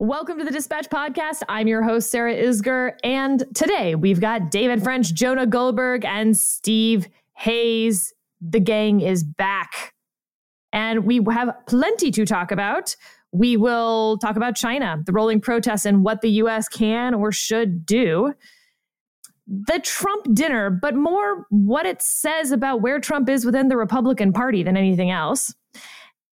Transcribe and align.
Welcome 0.00 0.38
to 0.38 0.44
the 0.44 0.50
Dispatch 0.50 0.90
Podcast. 0.90 1.44
I'm 1.48 1.68
your 1.68 1.80
host, 1.84 2.10
Sarah 2.10 2.34
Isgur. 2.34 2.94
And 3.04 3.44
today 3.54 3.94
we've 3.94 4.20
got 4.20 4.50
David 4.50 4.82
French, 4.82 5.14
Jonah 5.14 5.46
Goldberg, 5.46 6.04
and 6.04 6.36
Steve 6.36 7.06
Hayes. 7.36 8.12
The 8.40 8.58
gang 8.58 9.00
is 9.00 9.22
back. 9.22 9.94
And 10.72 11.04
we 11.04 11.20
have 11.30 11.54
plenty 11.68 12.10
to 12.10 12.26
talk 12.26 12.50
about. 12.50 12.96
We 13.30 13.56
will 13.56 14.18
talk 14.18 14.34
about 14.34 14.56
China, 14.56 15.00
the 15.06 15.12
rolling 15.12 15.40
protests, 15.40 15.86
and 15.86 16.02
what 16.02 16.22
the 16.22 16.30
US 16.30 16.68
can 16.68 17.14
or 17.14 17.30
should 17.30 17.86
do. 17.86 18.34
The 19.46 19.78
Trump 19.78 20.34
dinner, 20.34 20.70
but 20.70 20.96
more 20.96 21.46
what 21.50 21.86
it 21.86 22.02
says 22.02 22.50
about 22.50 22.82
where 22.82 22.98
Trump 22.98 23.28
is 23.28 23.46
within 23.46 23.68
the 23.68 23.76
Republican 23.76 24.32
Party 24.32 24.64
than 24.64 24.76
anything 24.76 25.12
else. 25.12 25.54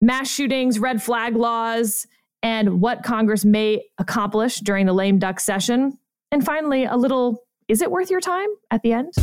Mass 0.01 0.29
shootings, 0.29 0.81
red 0.81 1.01
flag 1.01 1.37
laws, 1.37 2.09
and 2.45 2.83
what 2.83 3.03
Congress 3.03 3.43
may 3.43 3.83
accomplish 3.97 4.59
during 4.61 4.85
the 4.85 4.93
lame 4.93 5.19
duck 5.19 5.41
session. 5.41 5.99
And 6.31 6.45
finally, 6.45 6.85
a 6.85 6.95
little 6.95 7.43
is 7.69 7.81
it 7.81 7.91
worth 7.91 8.11
your 8.11 8.21
time 8.21 8.49
at 8.71 8.83
the 8.83 8.93
end? 8.93 9.15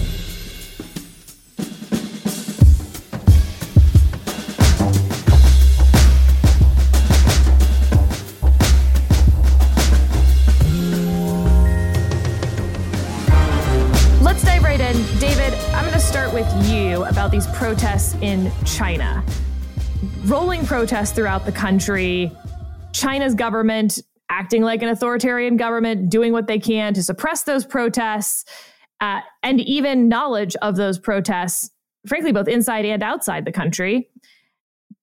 Let's 14.24 14.44
dive 14.44 14.64
right 14.64 14.82
in. 14.82 14.96
David, 15.20 15.54
I'm 15.76 15.84
going 15.86 15.94
to 15.94 16.00
start 16.00 16.34
with 16.34 16.52
you 16.68 17.04
about 17.04 17.30
these 17.30 17.46
protests 17.48 18.16
in 18.22 18.52
China. 18.66 19.24
Rolling 20.26 20.66
protests 20.66 21.12
throughout 21.12 21.46
the 21.46 21.52
country, 21.52 22.32
China's 23.02 23.34
government 23.34 24.00
acting 24.30 24.62
like 24.62 24.84
an 24.84 24.90
authoritarian 24.90 25.58
government, 25.58 26.10
doing 26.10 26.32
what 26.32 26.48
they 26.48 26.60
can 26.60 26.94
to 26.94 27.02
suppress 27.04 27.44
those 27.44 27.66
protests, 27.66 28.46
uh, 29.02 29.20
and 29.42 29.60
even 29.60 30.08
knowledge 30.08 30.56
of 30.58 30.76
those 30.76 31.00
protests, 31.00 31.72
frankly, 32.08 32.32
both 32.32 32.48
inside 32.48 32.86
and 32.86 33.02
outside 33.02 33.44
the 33.44 33.52
country. 33.52 34.08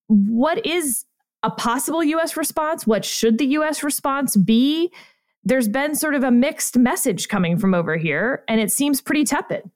What 0.06 0.64
is 0.64 1.04
a 1.42 1.50
possible 1.50 2.04
US 2.04 2.36
response? 2.36 2.86
What 2.86 3.04
should 3.04 3.38
the 3.38 3.46
US 3.46 3.82
response 3.82 4.36
be? 4.36 4.92
There's 5.44 5.68
been 5.68 5.94
sort 5.94 6.14
of 6.14 6.22
a 6.22 6.30
mixed 6.30 6.78
message 6.78 7.28
coming 7.28 7.58
from 7.58 7.74
over 7.74 7.96
here, 7.96 8.44
and 8.48 8.60
it 8.60 8.70
seems 8.70 9.00
pretty 9.00 9.24
tepid. 9.24 9.68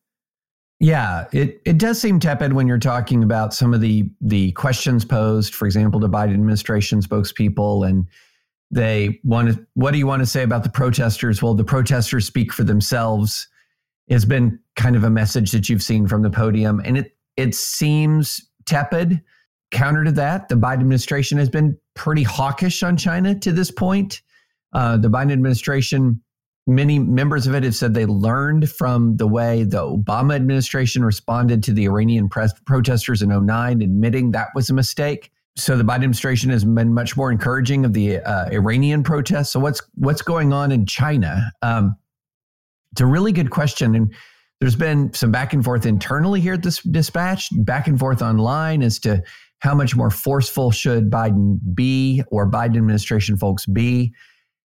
Yeah, 0.82 1.26
it, 1.32 1.62
it 1.64 1.78
does 1.78 2.00
seem 2.00 2.18
tepid 2.18 2.54
when 2.54 2.66
you're 2.66 2.76
talking 2.76 3.22
about 3.22 3.54
some 3.54 3.72
of 3.72 3.80
the 3.80 4.10
the 4.20 4.50
questions 4.52 5.04
posed, 5.04 5.54
for 5.54 5.64
example, 5.64 6.00
to 6.00 6.08
Biden 6.08 6.34
administration 6.34 7.00
spokespeople, 7.00 7.88
and 7.88 8.08
they 8.72 9.20
want 9.22 9.54
to. 9.54 9.64
What 9.74 9.92
do 9.92 9.98
you 9.98 10.08
want 10.08 10.22
to 10.22 10.26
say 10.26 10.42
about 10.42 10.64
the 10.64 10.70
protesters? 10.70 11.40
Well, 11.40 11.54
the 11.54 11.62
protesters 11.62 12.26
speak 12.26 12.52
for 12.52 12.64
themselves. 12.64 13.46
Has 14.10 14.24
been 14.24 14.58
kind 14.74 14.96
of 14.96 15.04
a 15.04 15.10
message 15.10 15.52
that 15.52 15.68
you've 15.68 15.84
seen 15.84 16.08
from 16.08 16.22
the 16.22 16.30
podium, 16.30 16.82
and 16.84 16.98
it 16.98 17.16
it 17.36 17.54
seems 17.54 18.40
tepid. 18.66 19.22
Counter 19.70 20.02
to 20.02 20.12
that, 20.12 20.48
the 20.48 20.56
Biden 20.56 20.80
administration 20.80 21.38
has 21.38 21.48
been 21.48 21.78
pretty 21.94 22.24
hawkish 22.24 22.82
on 22.82 22.96
China 22.96 23.38
to 23.38 23.52
this 23.52 23.70
point. 23.70 24.20
Uh, 24.72 24.96
the 24.96 25.08
Biden 25.08 25.30
administration 25.30 26.21
many 26.66 26.98
members 26.98 27.46
of 27.46 27.54
it 27.54 27.64
have 27.64 27.74
said 27.74 27.94
they 27.94 28.06
learned 28.06 28.70
from 28.70 29.16
the 29.16 29.26
way 29.26 29.64
the 29.64 29.78
Obama 29.78 30.34
administration 30.34 31.04
responded 31.04 31.62
to 31.64 31.72
the 31.72 31.84
Iranian 31.84 32.28
protesters 32.28 33.22
in 33.22 33.46
09, 33.46 33.82
admitting 33.82 34.30
that 34.30 34.48
was 34.54 34.70
a 34.70 34.74
mistake. 34.74 35.30
So 35.56 35.76
the 35.76 35.84
Biden 35.84 35.96
administration 35.96 36.50
has 36.50 36.64
been 36.64 36.94
much 36.94 37.16
more 37.16 37.30
encouraging 37.30 37.84
of 37.84 37.92
the 37.92 38.18
uh, 38.18 38.48
Iranian 38.50 39.02
protests. 39.02 39.50
So 39.50 39.60
what's 39.60 39.82
what's 39.96 40.22
going 40.22 40.52
on 40.52 40.72
in 40.72 40.86
China? 40.86 41.52
Um, 41.60 41.96
it's 42.92 43.00
a 43.00 43.06
really 43.06 43.32
good 43.32 43.50
question, 43.50 43.94
and 43.94 44.14
there's 44.60 44.76
been 44.76 45.12
some 45.12 45.30
back 45.30 45.52
and 45.52 45.62
forth 45.62 45.84
internally 45.84 46.40
here 46.40 46.54
at 46.54 46.62
this 46.62 46.80
dispatch, 46.82 47.48
back 47.64 47.86
and 47.86 47.98
forth 47.98 48.22
online 48.22 48.82
as 48.82 48.98
to 49.00 49.22
how 49.58 49.74
much 49.74 49.94
more 49.94 50.10
forceful 50.10 50.70
should 50.70 51.10
Biden 51.10 51.58
be 51.74 52.22
or 52.28 52.50
Biden 52.50 52.76
administration 52.76 53.36
folks 53.36 53.66
be, 53.66 54.14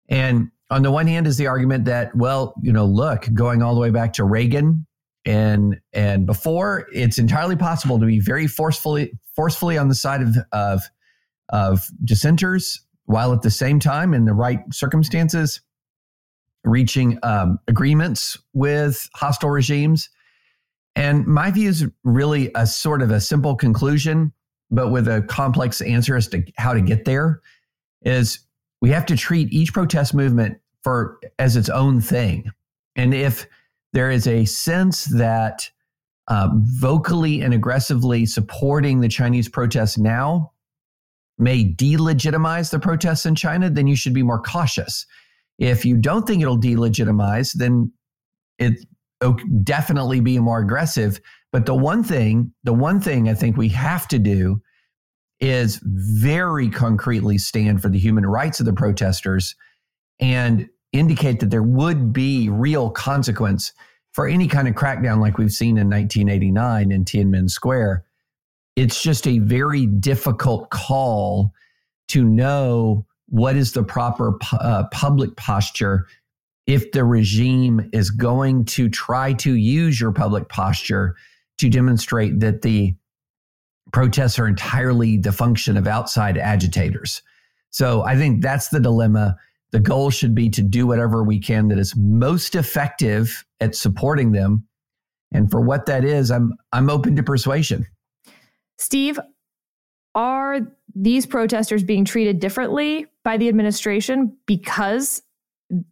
and 0.09 0.49
on 0.71 0.81
the 0.81 0.89
one 0.89 1.05
hand 1.05 1.27
is 1.27 1.37
the 1.37 1.45
argument 1.45 1.85
that 1.85 2.15
well 2.15 2.55
you 2.63 2.73
know 2.73 2.85
look 2.85 3.31
going 3.33 3.61
all 3.61 3.75
the 3.75 3.81
way 3.81 3.91
back 3.91 4.13
to 4.13 4.23
reagan 4.23 4.85
and 5.25 5.79
and 5.93 6.25
before 6.25 6.87
it's 6.91 7.19
entirely 7.19 7.55
possible 7.55 7.99
to 7.99 8.05
be 8.07 8.19
very 8.19 8.47
forcefully 8.47 9.13
forcefully 9.35 9.77
on 9.77 9.87
the 9.87 9.95
side 9.95 10.21
of 10.21 10.35
of 10.51 10.81
of 11.49 11.87
dissenters 12.03 12.83
while 13.05 13.33
at 13.33 13.41
the 13.41 13.51
same 13.51 13.79
time 13.79 14.13
in 14.13 14.25
the 14.25 14.33
right 14.33 14.61
circumstances 14.71 15.61
reaching 16.63 17.17
um, 17.23 17.59
agreements 17.67 18.37
with 18.53 19.09
hostile 19.15 19.49
regimes. 19.49 20.09
And 20.95 21.25
my 21.25 21.49
view 21.51 21.69
is 21.69 21.87
really 22.03 22.51
a 22.55 22.67
sort 22.67 23.01
of 23.01 23.11
a 23.11 23.19
simple 23.19 23.55
conclusion 23.55 24.33
but 24.73 24.89
with 24.89 25.05
a 25.05 25.21
complex 25.23 25.81
answer 25.81 26.15
as 26.15 26.29
to 26.29 26.41
how 26.57 26.73
to 26.73 26.79
get 26.79 27.03
there 27.03 27.41
is 28.03 28.39
we 28.81 28.89
have 28.89 29.05
to 29.05 29.17
treat 29.17 29.51
each 29.51 29.73
protest 29.73 30.13
movement 30.13 30.60
for 30.83 31.19
as 31.39 31.55
its 31.55 31.69
own 31.69 32.01
thing. 32.01 32.51
And 32.95 33.13
if 33.13 33.47
there 33.93 34.11
is 34.11 34.27
a 34.27 34.45
sense 34.45 35.05
that 35.05 35.69
um, 36.27 36.63
vocally 36.65 37.41
and 37.41 37.53
aggressively 37.53 38.25
supporting 38.25 39.01
the 39.01 39.09
Chinese 39.09 39.49
protests 39.49 39.97
now 39.97 40.51
may 41.37 41.73
delegitimize 41.73 42.71
the 42.71 42.79
protests 42.79 43.25
in 43.25 43.35
China, 43.35 43.69
then 43.69 43.87
you 43.87 43.95
should 43.95 44.13
be 44.13 44.23
more 44.23 44.41
cautious. 44.41 45.05
If 45.57 45.85
you 45.85 45.97
don't 45.97 46.25
think 46.25 46.41
it'll 46.41 46.59
delegitimize, 46.59 47.53
then 47.53 47.91
it 48.59 48.85
definitely 49.63 50.19
be 50.19 50.39
more 50.39 50.59
aggressive. 50.59 51.19
But 51.51 51.65
the 51.65 51.75
one 51.75 52.03
thing, 52.03 52.53
the 52.63 52.73
one 52.73 53.01
thing 53.01 53.27
I 53.27 53.33
think 53.33 53.57
we 53.57 53.69
have 53.69 54.07
to 54.09 54.19
do 54.19 54.61
is 55.39 55.81
very 55.83 56.69
concretely 56.69 57.37
stand 57.37 57.81
for 57.81 57.89
the 57.89 57.99
human 57.99 58.25
rights 58.25 58.59
of 58.59 58.65
the 58.65 58.73
protesters 58.73 59.55
and 60.21 60.69
indicate 60.93 61.39
that 61.39 61.49
there 61.49 61.63
would 61.63 62.13
be 62.13 62.47
real 62.47 62.89
consequence 62.89 63.73
for 64.13 64.27
any 64.27 64.47
kind 64.47 64.67
of 64.67 64.75
crackdown 64.75 65.19
like 65.19 65.37
we've 65.37 65.51
seen 65.51 65.77
in 65.77 65.89
1989 65.89 66.91
in 66.91 67.05
Tiananmen 67.05 67.49
Square. 67.49 68.05
It's 68.75 69.01
just 69.01 69.27
a 69.27 69.39
very 69.39 69.85
difficult 69.85 70.69
call 70.69 71.51
to 72.09 72.23
know 72.23 73.05
what 73.27 73.55
is 73.55 73.71
the 73.71 73.83
proper 73.83 74.37
uh, 74.53 74.83
public 74.91 75.35
posture 75.37 76.07
if 76.67 76.91
the 76.91 77.03
regime 77.03 77.89
is 77.93 78.09
going 78.11 78.65
to 78.65 78.89
try 78.89 79.33
to 79.33 79.55
use 79.55 79.99
your 79.99 80.11
public 80.11 80.49
posture 80.49 81.15
to 81.57 81.69
demonstrate 81.69 82.39
that 82.39 82.61
the 82.61 82.95
protests 83.93 84.37
are 84.37 84.47
entirely 84.47 85.17
the 85.17 85.31
function 85.31 85.77
of 85.77 85.87
outside 85.87 86.37
agitators. 86.37 87.21
So 87.71 88.03
I 88.03 88.15
think 88.15 88.41
that's 88.41 88.69
the 88.69 88.79
dilemma 88.79 89.37
the 89.71 89.79
goal 89.79 90.09
should 90.09 90.35
be 90.35 90.49
to 90.49 90.61
do 90.61 90.85
whatever 90.85 91.23
we 91.23 91.39
can 91.39 91.69
that 91.69 91.79
is 91.79 91.95
most 91.95 92.55
effective 92.55 93.45
at 93.59 93.75
supporting 93.75 94.31
them. 94.31 94.67
And 95.33 95.49
for 95.49 95.61
what 95.61 95.85
that 95.85 96.03
is, 96.03 96.29
I'm 96.29 96.53
I'm 96.73 96.89
open 96.89 97.15
to 97.15 97.23
persuasion. 97.23 97.87
Steve, 98.77 99.19
are 100.13 100.59
these 100.93 101.25
protesters 101.25 101.83
being 101.83 102.03
treated 102.03 102.39
differently 102.39 103.05
by 103.23 103.37
the 103.37 103.47
administration 103.47 104.35
because 104.45 105.21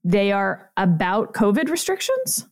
they 0.03 0.31
are 0.34 0.72
about 0.75 1.34
COVID 1.34 1.69
restrictions? 1.69 2.46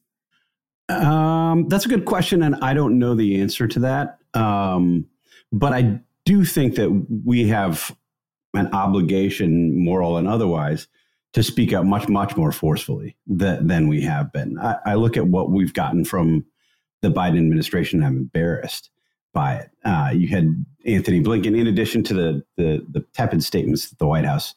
Um, 0.88 1.67
that's 1.67 1.85
a 1.85 1.89
good 1.89 2.05
question, 2.05 2.41
and 2.41 2.55
I 2.61 2.73
don't 2.73 2.97
know 2.97 3.15
the 3.15 3.41
answer 3.41 3.67
to 3.67 3.79
that. 3.79 4.19
Um, 4.33 5.07
but 5.51 5.73
I 5.73 5.99
do 6.25 6.45
think 6.45 6.75
that 6.75 6.89
we 7.25 7.49
have 7.49 7.94
an 8.53 8.73
obligation, 8.73 9.83
moral 9.83 10.17
and 10.17 10.27
otherwise, 10.27 10.88
to 11.33 11.43
speak 11.43 11.73
up 11.73 11.85
much, 11.85 12.07
much 12.07 12.35
more 12.35 12.51
forcefully 12.51 13.15
than, 13.27 13.68
than 13.68 13.88
we 13.88 14.01
have 14.01 14.31
been. 14.31 14.57
I, 14.59 14.77
I, 14.85 14.94
look 14.95 15.18
at 15.18 15.27
what 15.27 15.51
we've 15.51 15.74
gotten 15.74 16.06
from 16.06 16.45
the 17.01 17.09
Biden 17.09 17.38
administration. 17.38 18.03
I'm 18.03 18.18
embarrassed 18.18 18.89
by 19.33 19.56
it. 19.56 19.69
Uh, 19.85 20.12
you 20.13 20.29
had 20.29 20.65
Anthony 20.85 21.21
Blinken, 21.21 21.57
in 21.57 21.68
addition 21.68 22.03
to 22.03 22.13
the, 22.13 22.44
the, 22.56 22.85
the 22.89 23.01
tepid 23.13 23.44
statements 23.44 23.89
that 23.89 24.00
the 24.00 24.07
White 24.07 24.25
House 24.25 24.56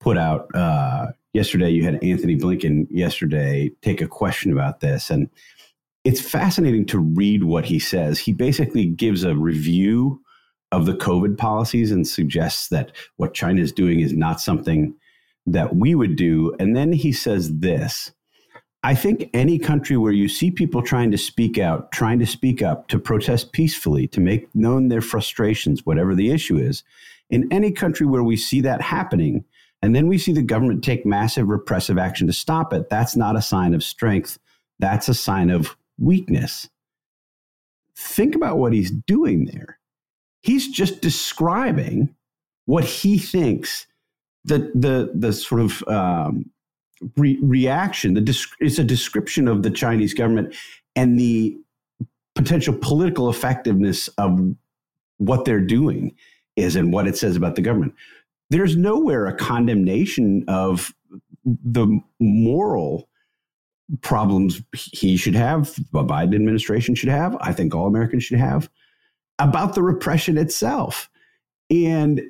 put 0.00 0.16
out 0.16 0.48
uh, 0.54 1.08
yesterday. 1.32 1.70
You 1.70 1.84
had 1.84 2.02
Anthony 2.02 2.36
Blinken 2.36 2.86
yesterday 2.90 3.70
take 3.82 4.00
a 4.00 4.06
question 4.06 4.52
about 4.52 4.80
this, 4.80 5.10
and 5.10 5.28
it's 6.04 6.20
fascinating 6.20 6.86
to 6.86 6.98
read 6.98 7.44
what 7.44 7.64
he 7.64 7.78
says. 7.78 8.18
He 8.18 8.32
basically 8.32 8.86
gives 8.86 9.24
a 9.24 9.34
review 9.34 10.22
of 10.72 10.86
the 10.86 10.94
COVID 10.94 11.36
policies 11.36 11.90
and 11.90 12.06
suggests 12.06 12.68
that 12.68 12.92
what 13.16 13.34
China 13.34 13.60
is 13.60 13.72
doing 13.72 14.00
is 14.00 14.12
not 14.12 14.40
something 14.40 14.94
that 15.46 15.76
we 15.76 15.94
would 15.94 16.16
do. 16.16 16.54
And 16.58 16.76
then 16.76 16.92
he 16.92 17.12
says 17.12 17.58
this 17.58 18.12
I 18.82 18.94
think 18.94 19.30
any 19.34 19.58
country 19.58 19.96
where 19.96 20.12
you 20.12 20.28
see 20.28 20.50
people 20.50 20.82
trying 20.82 21.10
to 21.10 21.18
speak 21.18 21.58
out, 21.58 21.90
trying 21.92 22.18
to 22.20 22.26
speak 22.26 22.62
up, 22.62 22.88
to 22.88 22.98
protest 22.98 23.52
peacefully, 23.52 24.06
to 24.08 24.20
make 24.20 24.54
known 24.54 24.88
their 24.88 25.00
frustrations, 25.00 25.84
whatever 25.84 26.14
the 26.14 26.30
issue 26.30 26.56
is, 26.56 26.84
in 27.30 27.52
any 27.52 27.72
country 27.72 28.06
where 28.06 28.22
we 28.22 28.36
see 28.36 28.60
that 28.60 28.80
happening, 28.80 29.44
and 29.82 29.94
then 29.94 30.06
we 30.06 30.18
see 30.18 30.32
the 30.32 30.42
government 30.42 30.84
take 30.84 31.04
massive 31.04 31.48
repressive 31.48 31.98
action 31.98 32.26
to 32.28 32.32
stop 32.32 32.72
it, 32.72 32.88
that's 32.88 33.16
not 33.16 33.36
a 33.36 33.42
sign 33.42 33.74
of 33.74 33.82
strength. 33.82 34.38
That's 34.78 35.08
a 35.08 35.14
sign 35.14 35.50
of 35.50 35.76
weakness. 35.98 36.68
Think 37.96 38.34
about 38.34 38.58
what 38.58 38.72
he's 38.72 38.90
doing 38.90 39.46
there. 39.46 39.78
He's 40.42 40.68
just 40.68 41.00
describing 41.00 42.14
what 42.66 42.84
he 42.84 43.18
thinks 43.18 43.86
the 44.46 44.70
the 44.74 45.10
the 45.14 45.32
sort 45.32 45.60
of 45.60 45.82
um, 45.88 46.50
re- 47.16 47.38
reaction. 47.42 48.14
The 48.14 48.46
it's 48.60 48.78
a 48.78 48.84
description 48.84 49.48
of 49.48 49.62
the 49.62 49.70
Chinese 49.70 50.14
government 50.14 50.54
and 50.94 51.18
the 51.18 51.56
potential 52.34 52.76
political 52.80 53.28
effectiveness 53.28 54.08
of 54.18 54.40
what 55.18 55.44
they're 55.44 55.60
doing 55.60 56.14
is 56.56 56.76
and 56.76 56.92
what 56.92 57.06
it 57.06 57.16
says 57.16 57.36
about 57.36 57.56
the 57.56 57.62
government. 57.62 57.94
There's 58.50 58.76
nowhere 58.76 59.26
a 59.26 59.34
condemnation 59.34 60.44
of 60.48 60.94
the 61.44 62.00
moral 62.20 63.08
problems 64.02 64.62
he 64.74 65.16
should 65.16 65.34
have, 65.34 65.74
the 65.92 66.04
Biden 66.04 66.34
administration 66.34 66.94
should 66.94 67.08
have, 67.08 67.36
I 67.40 67.52
think 67.52 67.74
all 67.74 67.86
Americans 67.86 68.24
should 68.24 68.38
have, 68.38 68.68
about 69.38 69.74
the 69.74 69.82
repression 69.82 70.38
itself. 70.38 71.08
And 71.70 72.22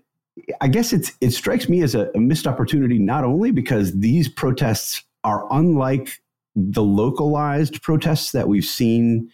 I 0.61 0.69
guess 0.69 0.93
it's 0.93 1.12
it 1.21 1.31
strikes 1.31 1.69
me 1.69 1.83
as 1.83 1.94
a, 1.94 2.11
a 2.15 2.21
missed 2.21 2.47
opportunity 2.47 2.99
not 2.99 3.25
only 3.25 3.50
because 3.50 3.99
these 3.99 4.29
protests 4.29 5.03
are 5.25 5.47
unlike 5.50 6.21
the 6.55 6.83
localized 6.83 7.83
protests 7.83 8.33
that 8.33 8.49
we've 8.49 8.65
seen 8.65 9.31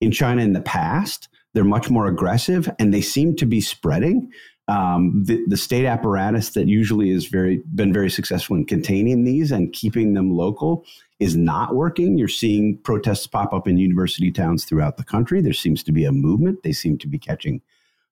in 0.00 0.10
China 0.10 0.42
in 0.42 0.52
the 0.52 0.60
past. 0.60 1.28
They're 1.54 1.64
much 1.64 1.90
more 1.90 2.06
aggressive 2.06 2.70
and 2.78 2.92
they 2.92 3.02
seem 3.02 3.36
to 3.36 3.46
be 3.46 3.60
spreading. 3.60 4.30
Um, 4.68 5.22
the, 5.24 5.42
the 5.48 5.56
state 5.56 5.84
apparatus 5.84 6.50
that 6.50 6.66
usually 6.66 7.12
has 7.12 7.26
very 7.26 7.62
been 7.74 7.92
very 7.92 8.10
successful 8.10 8.56
in 8.56 8.64
containing 8.64 9.24
these 9.24 9.52
and 9.52 9.72
keeping 9.72 10.14
them 10.14 10.34
local 10.34 10.86
is 11.18 11.36
not 11.36 11.74
working. 11.74 12.16
You're 12.16 12.28
seeing 12.28 12.78
protests 12.78 13.26
pop 13.26 13.52
up 13.52 13.68
in 13.68 13.76
university 13.76 14.30
towns 14.30 14.64
throughout 14.64 14.96
the 14.96 15.04
country. 15.04 15.42
There 15.42 15.52
seems 15.52 15.82
to 15.84 15.92
be 15.92 16.04
a 16.04 16.12
movement. 16.12 16.62
They 16.62 16.72
seem 16.72 16.96
to 16.98 17.08
be 17.08 17.18
catching 17.18 17.60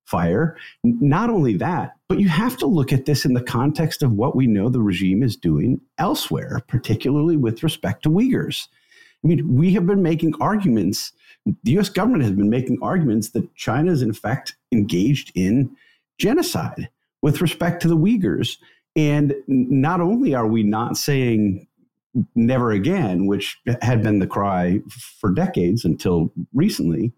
fire. 0.05 0.56
Not 0.82 1.31
only 1.31 1.56
that, 1.56 1.93
but 2.08 2.19
you 2.19 2.29
have 2.29 2.56
to 2.58 2.67
look 2.67 2.93
at 2.93 3.06
this 3.06 3.25
in 3.25 3.35
the 3.35 3.43
context 3.43 4.02
of 4.02 4.12
what 4.12 4.35
we 4.35 4.47
know 4.47 4.69
the 4.69 4.82
regime 4.82 5.23
is 5.23 5.37
doing 5.37 5.81
elsewhere, 5.99 6.61
particularly 6.69 7.37
with 7.37 7.62
respect 7.62 8.02
to 8.02 8.11
Uyghurs. 8.11 8.67
I 9.25 9.29
mean, 9.29 9.55
we 9.55 9.73
have 9.75 9.87
been 9.87 10.02
making 10.02 10.35
arguments, 10.41 11.12
the 11.44 11.79
US 11.79 11.88
government 11.88 12.25
has 12.25 12.32
been 12.32 12.50
making 12.50 12.79
arguments 12.82 13.31
that 13.31 13.55
China 13.55 13.93
is, 13.93 14.02
in 14.02 14.12
fact, 14.12 14.56
engaged 14.73 15.32
in 15.35 15.75
genocide 16.19 16.88
with 17.23 17.41
respect 17.41 17.82
to 17.82 17.88
the 17.88 17.96
Uyghurs. 17.96 18.56
And 18.96 19.35
not 19.46 20.00
only 20.00 20.35
are 20.35 20.46
we 20.46 20.62
not 20.62 20.96
saying 20.96 21.67
never 22.35 22.73
again, 22.73 23.26
which 23.26 23.58
had 23.82 24.03
been 24.03 24.19
the 24.19 24.26
cry 24.26 24.81
for 25.20 25.31
decades 25.31 25.85
until 25.85 26.32
recently, 26.53 27.12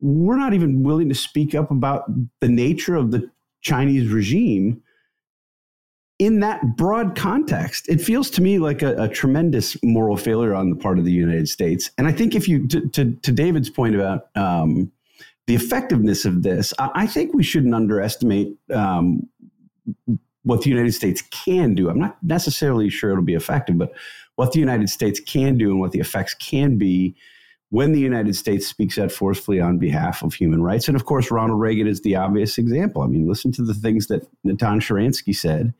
we're 0.00 0.36
not 0.36 0.54
even 0.54 0.82
willing 0.82 1.08
to 1.08 1.14
speak 1.14 1.54
up 1.54 1.70
about 1.70 2.04
the 2.40 2.48
nature 2.48 2.94
of 2.94 3.10
the 3.10 3.30
Chinese 3.62 4.10
regime 4.10 4.82
in 6.18 6.40
that 6.40 6.76
broad 6.76 7.14
context. 7.14 7.88
It 7.88 8.00
feels 8.00 8.30
to 8.30 8.42
me 8.42 8.58
like 8.58 8.82
a, 8.82 8.94
a 9.02 9.08
tremendous 9.08 9.76
moral 9.82 10.16
failure 10.16 10.54
on 10.54 10.70
the 10.70 10.76
part 10.76 10.98
of 10.98 11.04
the 11.04 11.12
United 11.12 11.48
States. 11.48 11.90
And 11.98 12.06
I 12.06 12.12
think 12.12 12.34
if 12.34 12.48
you, 12.48 12.66
to, 12.68 12.88
to, 12.88 13.12
to 13.14 13.32
David's 13.32 13.68
point 13.68 13.94
about 13.94 14.28
um, 14.34 14.90
the 15.46 15.54
effectiveness 15.54 16.24
of 16.24 16.42
this, 16.42 16.72
I, 16.78 16.90
I, 16.94 17.06
think 17.06 17.34
we 17.34 17.42
shouldn't 17.42 17.74
underestimate 17.74 18.56
um, 18.72 19.28
what 20.42 20.62
the 20.62 20.70
United 20.70 20.92
States 20.92 21.22
can 21.22 21.74
do. 21.74 21.90
I'm 21.90 21.98
not 21.98 22.16
necessarily 22.22 22.88
sure 22.88 23.10
it'll 23.10 23.22
be 23.22 23.34
effective, 23.34 23.76
but 23.76 23.92
what 24.36 24.52
the 24.52 24.60
United 24.60 24.88
States 24.88 25.20
can 25.20 25.58
do 25.58 25.70
and 25.70 25.80
what 25.80 25.92
the 25.92 26.00
effects 26.00 26.34
can 26.34 26.78
be 26.78 27.14
when 27.70 27.92
the 27.92 28.00
United 28.00 28.36
States 28.36 28.66
speaks 28.66 28.98
out 28.98 29.10
forcefully 29.10 29.60
on 29.60 29.78
behalf 29.78 30.22
of 30.22 30.34
human 30.34 30.62
rights. 30.62 30.86
And 30.86 30.96
of 30.96 31.04
course, 31.04 31.30
Ronald 31.30 31.60
Reagan 31.60 31.86
is 31.86 32.00
the 32.02 32.16
obvious 32.16 32.58
example. 32.58 33.02
I 33.02 33.06
mean, 33.06 33.28
listen 33.28 33.52
to 33.52 33.64
the 33.64 33.74
things 33.74 34.06
that 34.06 34.26
Natan 34.44 34.80
Sharansky 34.80 35.34
said, 35.34 35.74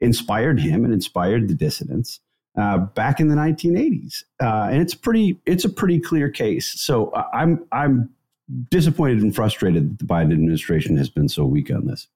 inspired 0.00 0.60
him 0.60 0.84
and 0.84 0.92
inspired 0.92 1.48
the 1.48 1.54
dissidents. 1.54 2.20
Uh, 2.56 2.78
back 2.78 3.20
in 3.20 3.28
the 3.28 3.36
1980s, 3.36 4.24
uh, 4.42 4.68
and 4.68 4.82
it's 4.82 4.94
pretty. 4.94 5.38
It's 5.46 5.64
a 5.64 5.68
pretty 5.68 6.00
clear 6.00 6.28
case. 6.28 6.66
So 6.80 7.10
uh, 7.10 7.22
I'm 7.32 7.64
I'm 7.70 8.10
disappointed 8.70 9.20
and 9.20 9.32
frustrated 9.32 9.90
that 9.90 9.98
the 10.00 10.04
Biden 10.04 10.32
administration 10.32 10.96
has 10.96 11.08
been 11.08 11.28
so 11.28 11.44
weak 11.44 11.70
on 11.70 11.86
this. 11.86 12.08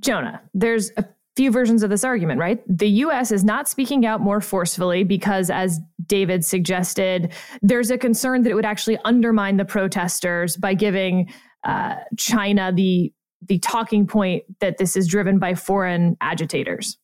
Jonah, 0.00 0.42
there's 0.52 0.90
a 0.96 1.04
few 1.36 1.50
versions 1.50 1.82
of 1.82 1.90
this 1.90 2.04
argument, 2.04 2.38
right? 2.38 2.62
The 2.68 2.88
US 2.88 3.32
is 3.32 3.44
not 3.44 3.68
speaking 3.68 4.06
out 4.06 4.20
more 4.20 4.40
forcefully 4.40 5.02
because, 5.04 5.50
as 5.50 5.80
David 6.06 6.44
suggested, 6.44 7.32
there's 7.60 7.90
a 7.90 7.98
concern 7.98 8.42
that 8.42 8.50
it 8.50 8.54
would 8.54 8.64
actually 8.64 8.98
undermine 9.04 9.56
the 9.56 9.64
protesters 9.64 10.56
by 10.56 10.74
giving 10.74 11.32
uh, 11.64 11.96
China 12.16 12.72
the, 12.72 13.12
the 13.48 13.58
talking 13.58 14.06
point 14.06 14.44
that 14.60 14.78
this 14.78 14.96
is 14.96 15.08
driven 15.08 15.38
by 15.38 15.54
foreign 15.54 16.16
agitators. 16.20 16.98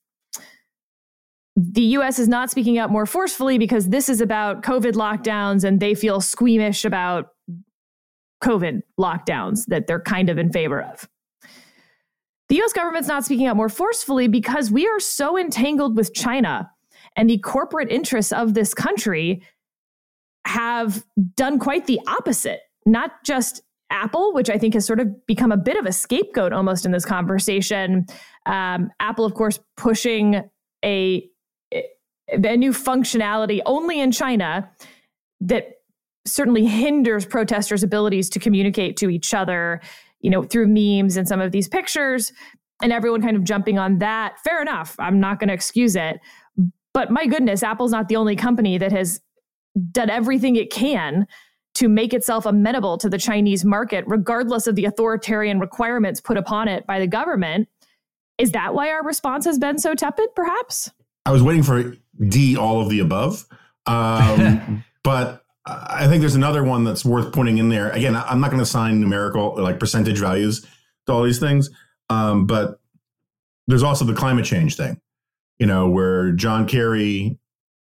The 1.56 1.82
US 1.82 2.18
is 2.18 2.28
not 2.28 2.50
speaking 2.50 2.78
out 2.78 2.90
more 2.90 3.06
forcefully 3.06 3.58
because 3.58 3.88
this 3.88 4.08
is 4.08 4.20
about 4.20 4.62
COVID 4.62 4.92
lockdowns 4.92 5.64
and 5.64 5.80
they 5.80 5.94
feel 5.94 6.20
squeamish 6.20 6.84
about 6.84 7.30
COVID 8.42 8.82
lockdowns 8.98 9.66
that 9.66 9.86
they're 9.86 10.00
kind 10.00 10.30
of 10.30 10.38
in 10.38 10.52
favor 10.52 10.80
of. 10.80 11.08
The 12.50 12.60
US 12.62 12.72
government's 12.72 13.08
not 13.08 13.24
speaking 13.24 13.46
out 13.46 13.56
more 13.56 13.68
forcefully 13.68 14.26
because 14.26 14.72
we 14.72 14.86
are 14.86 14.98
so 14.98 15.38
entangled 15.38 15.96
with 15.96 16.12
China 16.12 16.68
and 17.16 17.30
the 17.30 17.38
corporate 17.38 17.90
interests 17.90 18.32
of 18.32 18.54
this 18.54 18.74
country 18.74 19.42
have 20.46 21.04
done 21.36 21.60
quite 21.60 21.86
the 21.86 22.00
opposite. 22.08 22.60
Not 22.84 23.12
just 23.24 23.62
Apple, 23.90 24.32
which 24.32 24.50
I 24.50 24.58
think 24.58 24.74
has 24.74 24.84
sort 24.84 24.98
of 24.98 25.26
become 25.26 25.52
a 25.52 25.56
bit 25.56 25.76
of 25.76 25.86
a 25.86 25.92
scapegoat 25.92 26.52
almost 26.52 26.84
in 26.84 26.90
this 26.90 27.04
conversation. 27.04 28.06
Um, 28.46 28.90
Apple, 28.98 29.24
of 29.24 29.34
course, 29.34 29.60
pushing 29.76 30.42
a, 30.84 31.28
a 31.72 32.56
new 32.56 32.72
functionality 32.72 33.60
only 33.64 34.00
in 34.00 34.10
China 34.10 34.68
that 35.40 35.74
certainly 36.26 36.66
hinders 36.66 37.26
protesters' 37.26 37.84
abilities 37.84 38.28
to 38.30 38.40
communicate 38.40 38.96
to 38.96 39.08
each 39.08 39.34
other 39.34 39.80
you 40.20 40.30
know, 40.30 40.42
through 40.42 40.68
memes 40.68 41.16
and 41.16 41.26
some 41.26 41.40
of 41.40 41.52
these 41.52 41.68
pictures 41.68 42.32
and 42.82 42.92
everyone 42.92 43.22
kind 43.22 43.36
of 43.36 43.44
jumping 43.44 43.78
on 43.78 43.98
that. 43.98 44.38
Fair 44.40 44.60
enough. 44.60 44.96
I'm 44.98 45.20
not 45.20 45.38
going 45.38 45.48
to 45.48 45.54
excuse 45.54 45.96
it. 45.96 46.20
But 46.92 47.10
my 47.10 47.26
goodness, 47.26 47.62
Apple's 47.62 47.92
not 47.92 48.08
the 48.08 48.16
only 48.16 48.36
company 48.36 48.78
that 48.78 48.92
has 48.92 49.20
done 49.92 50.10
everything 50.10 50.56
it 50.56 50.70
can 50.70 51.26
to 51.74 51.88
make 51.88 52.12
itself 52.12 52.46
amenable 52.46 52.98
to 52.98 53.08
the 53.08 53.18
Chinese 53.18 53.64
market, 53.64 54.04
regardless 54.06 54.66
of 54.66 54.74
the 54.74 54.84
authoritarian 54.84 55.60
requirements 55.60 56.20
put 56.20 56.36
upon 56.36 56.68
it 56.68 56.86
by 56.86 56.98
the 56.98 57.06
government. 57.06 57.68
Is 58.38 58.52
that 58.52 58.74
why 58.74 58.90
our 58.90 59.04
response 59.04 59.44
has 59.44 59.58
been 59.58 59.78
so 59.78 59.94
tepid, 59.94 60.34
perhaps? 60.34 60.90
I 61.26 61.30
was 61.30 61.42
waiting 61.42 61.62
for 61.62 61.94
D, 62.28 62.56
all 62.56 62.80
of 62.80 62.88
the 62.88 63.00
above. 63.00 63.46
Um, 63.86 64.84
but 65.02 65.39
I 65.66 66.06
think 66.08 66.20
there's 66.20 66.34
another 66.34 66.64
one 66.64 66.84
that's 66.84 67.04
worth 67.04 67.32
pointing 67.32 67.58
in 67.58 67.68
there. 67.68 67.90
Again, 67.90 68.16
I'm 68.16 68.40
not 68.40 68.50
going 68.50 68.58
to 68.58 68.64
assign 68.64 69.00
numerical 69.00 69.54
like 69.56 69.78
percentage 69.78 70.18
values 70.18 70.66
to 71.06 71.12
all 71.12 71.22
these 71.22 71.38
things, 71.38 71.70
um, 72.08 72.46
but 72.46 72.80
there's 73.66 73.82
also 73.82 74.04
the 74.04 74.14
climate 74.14 74.44
change 74.44 74.76
thing. 74.76 75.00
You 75.58 75.66
know, 75.66 75.88
where 75.88 76.32
John 76.32 76.66
Kerry, 76.66 77.38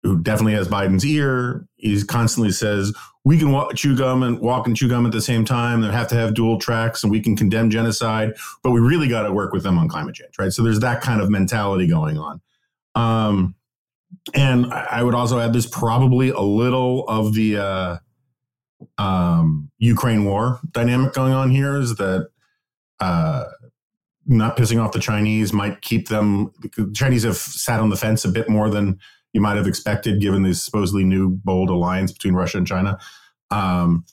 who 0.02 0.22
definitely 0.22 0.52
has 0.52 0.68
Biden's 0.68 1.06
ear, 1.06 1.66
he 1.76 2.02
constantly 2.04 2.52
says 2.52 2.94
we 3.24 3.38
can 3.38 3.52
walk, 3.52 3.74
chew 3.74 3.96
gum 3.96 4.22
and 4.22 4.38
walk 4.40 4.66
and 4.66 4.76
chew 4.76 4.88
gum 4.88 5.06
at 5.06 5.12
the 5.12 5.22
same 5.22 5.44
time. 5.44 5.80
They 5.80 5.90
have 5.90 6.08
to 6.08 6.14
have 6.16 6.34
dual 6.34 6.58
tracks, 6.58 7.02
and 7.02 7.10
we 7.10 7.20
can 7.20 7.36
condemn 7.36 7.70
genocide, 7.70 8.34
but 8.62 8.72
we 8.72 8.80
really 8.80 9.08
got 9.08 9.22
to 9.22 9.32
work 9.32 9.52
with 9.52 9.62
them 9.62 9.78
on 9.78 9.88
climate 9.88 10.14
change, 10.14 10.38
right? 10.38 10.52
So 10.52 10.62
there's 10.62 10.80
that 10.80 11.00
kind 11.00 11.22
of 11.22 11.30
mentality 11.30 11.86
going 11.86 12.18
on. 12.18 12.40
Um, 12.94 13.54
and 14.34 14.72
I 14.72 15.02
would 15.02 15.14
also 15.14 15.38
add 15.38 15.52
there's 15.52 15.66
probably 15.66 16.30
a 16.30 16.40
little 16.40 17.06
of 17.08 17.34
the 17.34 17.58
uh, 17.58 17.96
um, 18.98 19.70
Ukraine 19.78 20.24
war 20.24 20.60
dynamic 20.70 21.12
going 21.12 21.32
on 21.32 21.50
here 21.50 21.76
is 21.76 21.96
that 21.96 22.28
uh, 23.00 23.44
not 24.26 24.56
pissing 24.56 24.82
off 24.82 24.92
the 24.92 25.00
Chinese 25.00 25.52
might 25.52 25.82
keep 25.82 26.08
them. 26.08 26.52
The 26.76 26.92
Chinese 26.94 27.24
have 27.24 27.36
sat 27.36 27.80
on 27.80 27.90
the 27.90 27.96
fence 27.96 28.24
a 28.24 28.28
bit 28.28 28.48
more 28.48 28.70
than 28.70 28.98
you 29.32 29.40
might 29.40 29.56
have 29.56 29.66
expected, 29.66 30.20
given 30.20 30.42
this 30.42 30.62
supposedly 30.62 31.04
new 31.04 31.30
bold 31.30 31.70
alliance 31.70 32.12
between 32.12 32.34
Russia 32.34 32.58
and 32.58 32.66
China. 32.66 32.98
Um, 33.50 34.04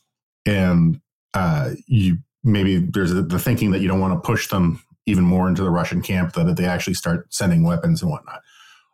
and 0.46 1.00
uh, 1.34 1.72
you 1.88 2.18
maybe 2.44 2.78
there's 2.78 3.14
the 3.14 3.40
thinking 3.40 3.72
that 3.72 3.82
you 3.82 3.88
don't 3.88 4.00
want 4.00 4.14
to 4.14 4.26
push 4.26 4.48
them 4.48 4.82
even 5.06 5.24
more 5.24 5.48
into 5.48 5.62
the 5.62 5.70
Russian 5.70 6.02
camp, 6.02 6.34
that 6.34 6.56
they 6.56 6.66
actually 6.66 6.94
start 6.94 7.32
sending 7.34 7.64
weapons 7.64 8.02
and 8.02 8.10
whatnot 8.10 8.42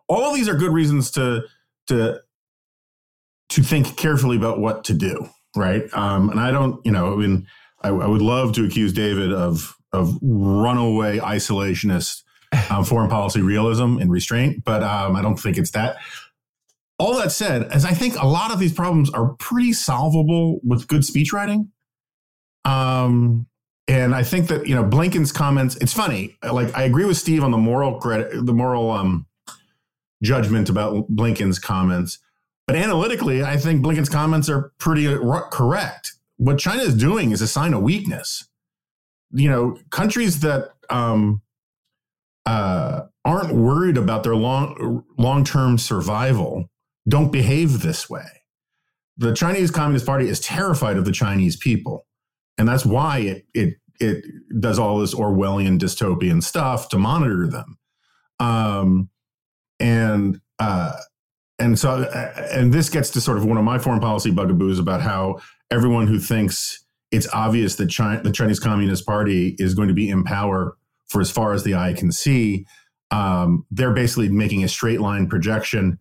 all 0.07 0.29
of 0.29 0.35
these 0.35 0.47
are 0.47 0.55
good 0.55 0.71
reasons 0.71 1.11
to 1.11 1.43
to 1.87 2.19
to 3.49 3.63
think 3.63 3.95
carefully 3.95 4.37
about 4.37 4.59
what 4.59 4.83
to 4.85 4.93
do, 4.93 5.29
right? 5.55 5.83
Um, 5.93 6.29
and 6.29 6.39
I 6.39 6.51
don't, 6.51 6.83
you 6.85 6.91
know, 6.91 7.13
I 7.13 7.15
mean, 7.15 7.47
I, 7.81 7.89
I 7.89 8.07
would 8.07 8.21
love 8.21 8.53
to 8.53 8.65
accuse 8.65 8.93
David 8.93 9.31
of 9.31 9.75
of 9.93 10.17
runaway 10.21 11.19
isolationist 11.19 12.23
um, 12.69 12.83
foreign 12.85 13.09
policy 13.09 13.41
realism 13.41 13.97
and 13.97 14.11
restraint, 14.11 14.63
but 14.63 14.83
um, 14.83 15.15
I 15.15 15.21
don't 15.21 15.37
think 15.37 15.57
it's 15.57 15.71
that. 15.71 15.97
All 16.97 17.17
that 17.17 17.31
said, 17.31 17.63
as 17.63 17.83
I 17.83 17.91
think 17.91 18.15
a 18.15 18.25
lot 18.25 18.51
of 18.51 18.59
these 18.59 18.73
problems 18.73 19.09
are 19.09 19.33
pretty 19.35 19.73
solvable 19.73 20.59
with 20.63 20.87
good 20.87 21.03
speech 21.03 21.33
writing. 21.33 21.71
Um, 22.63 23.47
and 23.87 24.15
I 24.15 24.23
think 24.23 24.47
that 24.47 24.67
you 24.67 24.75
know 24.75 24.83
Blinken's 24.83 25.31
comments. 25.31 25.75
It's 25.75 25.93
funny. 25.93 26.37
Like 26.43 26.75
I 26.75 26.83
agree 26.83 27.05
with 27.05 27.17
Steve 27.17 27.43
on 27.43 27.51
the 27.51 27.57
moral 27.57 27.99
credit, 27.99 28.45
the 28.45 28.53
moral 28.53 28.89
um, 28.91 29.27
judgment 30.21 30.69
about 30.69 31.09
Blinken's 31.09 31.59
comments. 31.59 32.19
But 32.67 32.75
analytically, 32.75 33.43
I 33.43 33.57
think 33.57 33.83
Blinken's 33.83 34.09
comments 34.09 34.49
are 34.49 34.71
pretty 34.79 35.07
correct. 35.51 36.13
What 36.37 36.57
China 36.57 36.83
is 36.83 36.95
doing 36.95 37.31
is 37.31 37.41
a 37.41 37.47
sign 37.47 37.73
of 37.73 37.81
weakness. 37.81 38.47
You 39.31 39.49
know, 39.49 39.77
countries 39.91 40.39
that 40.41 40.71
um, 40.89 41.41
uh, 42.45 43.03
aren't 43.23 43.55
worried 43.55 43.97
about 43.97 44.23
their 44.23 44.35
long 44.35 45.03
long 45.17 45.43
term 45.43 45.77
survival 45.77 46.69
don't 47.07 47.31
behave 47.31 47.81
this 47.81 48.09
way. 48.09 48.27
The 49.17 49.33
Chinese 49.33 49.71
Communist 49.71 50.05
Party 50.05 50.27
is 50.27 50.39
terrified 50.39 50.97
of 50.97 51.05
the 51.05 51.11
Chinese 51.11 51.55
people, 51.55 52.05
and 52.57 52.67
that's 52.67 52.85
why 52.85 53.19
it 53.19 53.45
it 53.53 53.75
it 53.99 54.25
does 54.59 54.77
all 54.79 54.99
this 54.99 55.13
Orwellian 55.13 55.79
dystopian 55.79 56.43
stuff 56.43 56.89
to 56.89 56.97
monitor 56.97 57.47
them. 57.47 57.77
Um, 58.39 59.09
and 59.79 60.39
uh, 60.59 60.93
and 61.59 61.77
so 61.77 62.03
uh, 62.03 62.47
and 62.51 62.73
this 62.73 62.89
gets 62.89 63.09
to 63.11 63.21
sort 63.21 63.37
of 63.37 63.45
one 63.45 63.57
of 63.57 63.63
my 63.63 63.79
foreign 63.79 63.99
policy 63.99 64.31
bugaboos 64.31 64.79
about 64.79 65.01
how 65.01 65.39
everyone 65.71 66.07
who 66.07 66.19
thinks 66.19 66.85
it's 67.11 67.27
obvious 67.33 67.75
that 67.75 67.87
China, 67.87 68.21
the 68.23 68.31
Chinese 68.31 68.59
Communist 68.59 69.05
Party 69.05 69.55
is 69.59 69.73
going 69.73 69.87
to 69.87 69.93
be 69.93 70.09
in 70.09 70.23
power 70.23 70.75
for 71.07 71.21
as 71.21 71.31
far 71.31 71.53
as 71.53 71.63
the 71.63 71.75
eye 71.75 71.93
can 71.93 72.11
see, 72.11 72.65
um, 73.11 73.65
they're 73.71 73.93
basically 73.93 74.29
making 74.29 74.63
a 74.63 74.67
straight 74.67 74.99
line 74.99 75.27
projection 75.27 75.99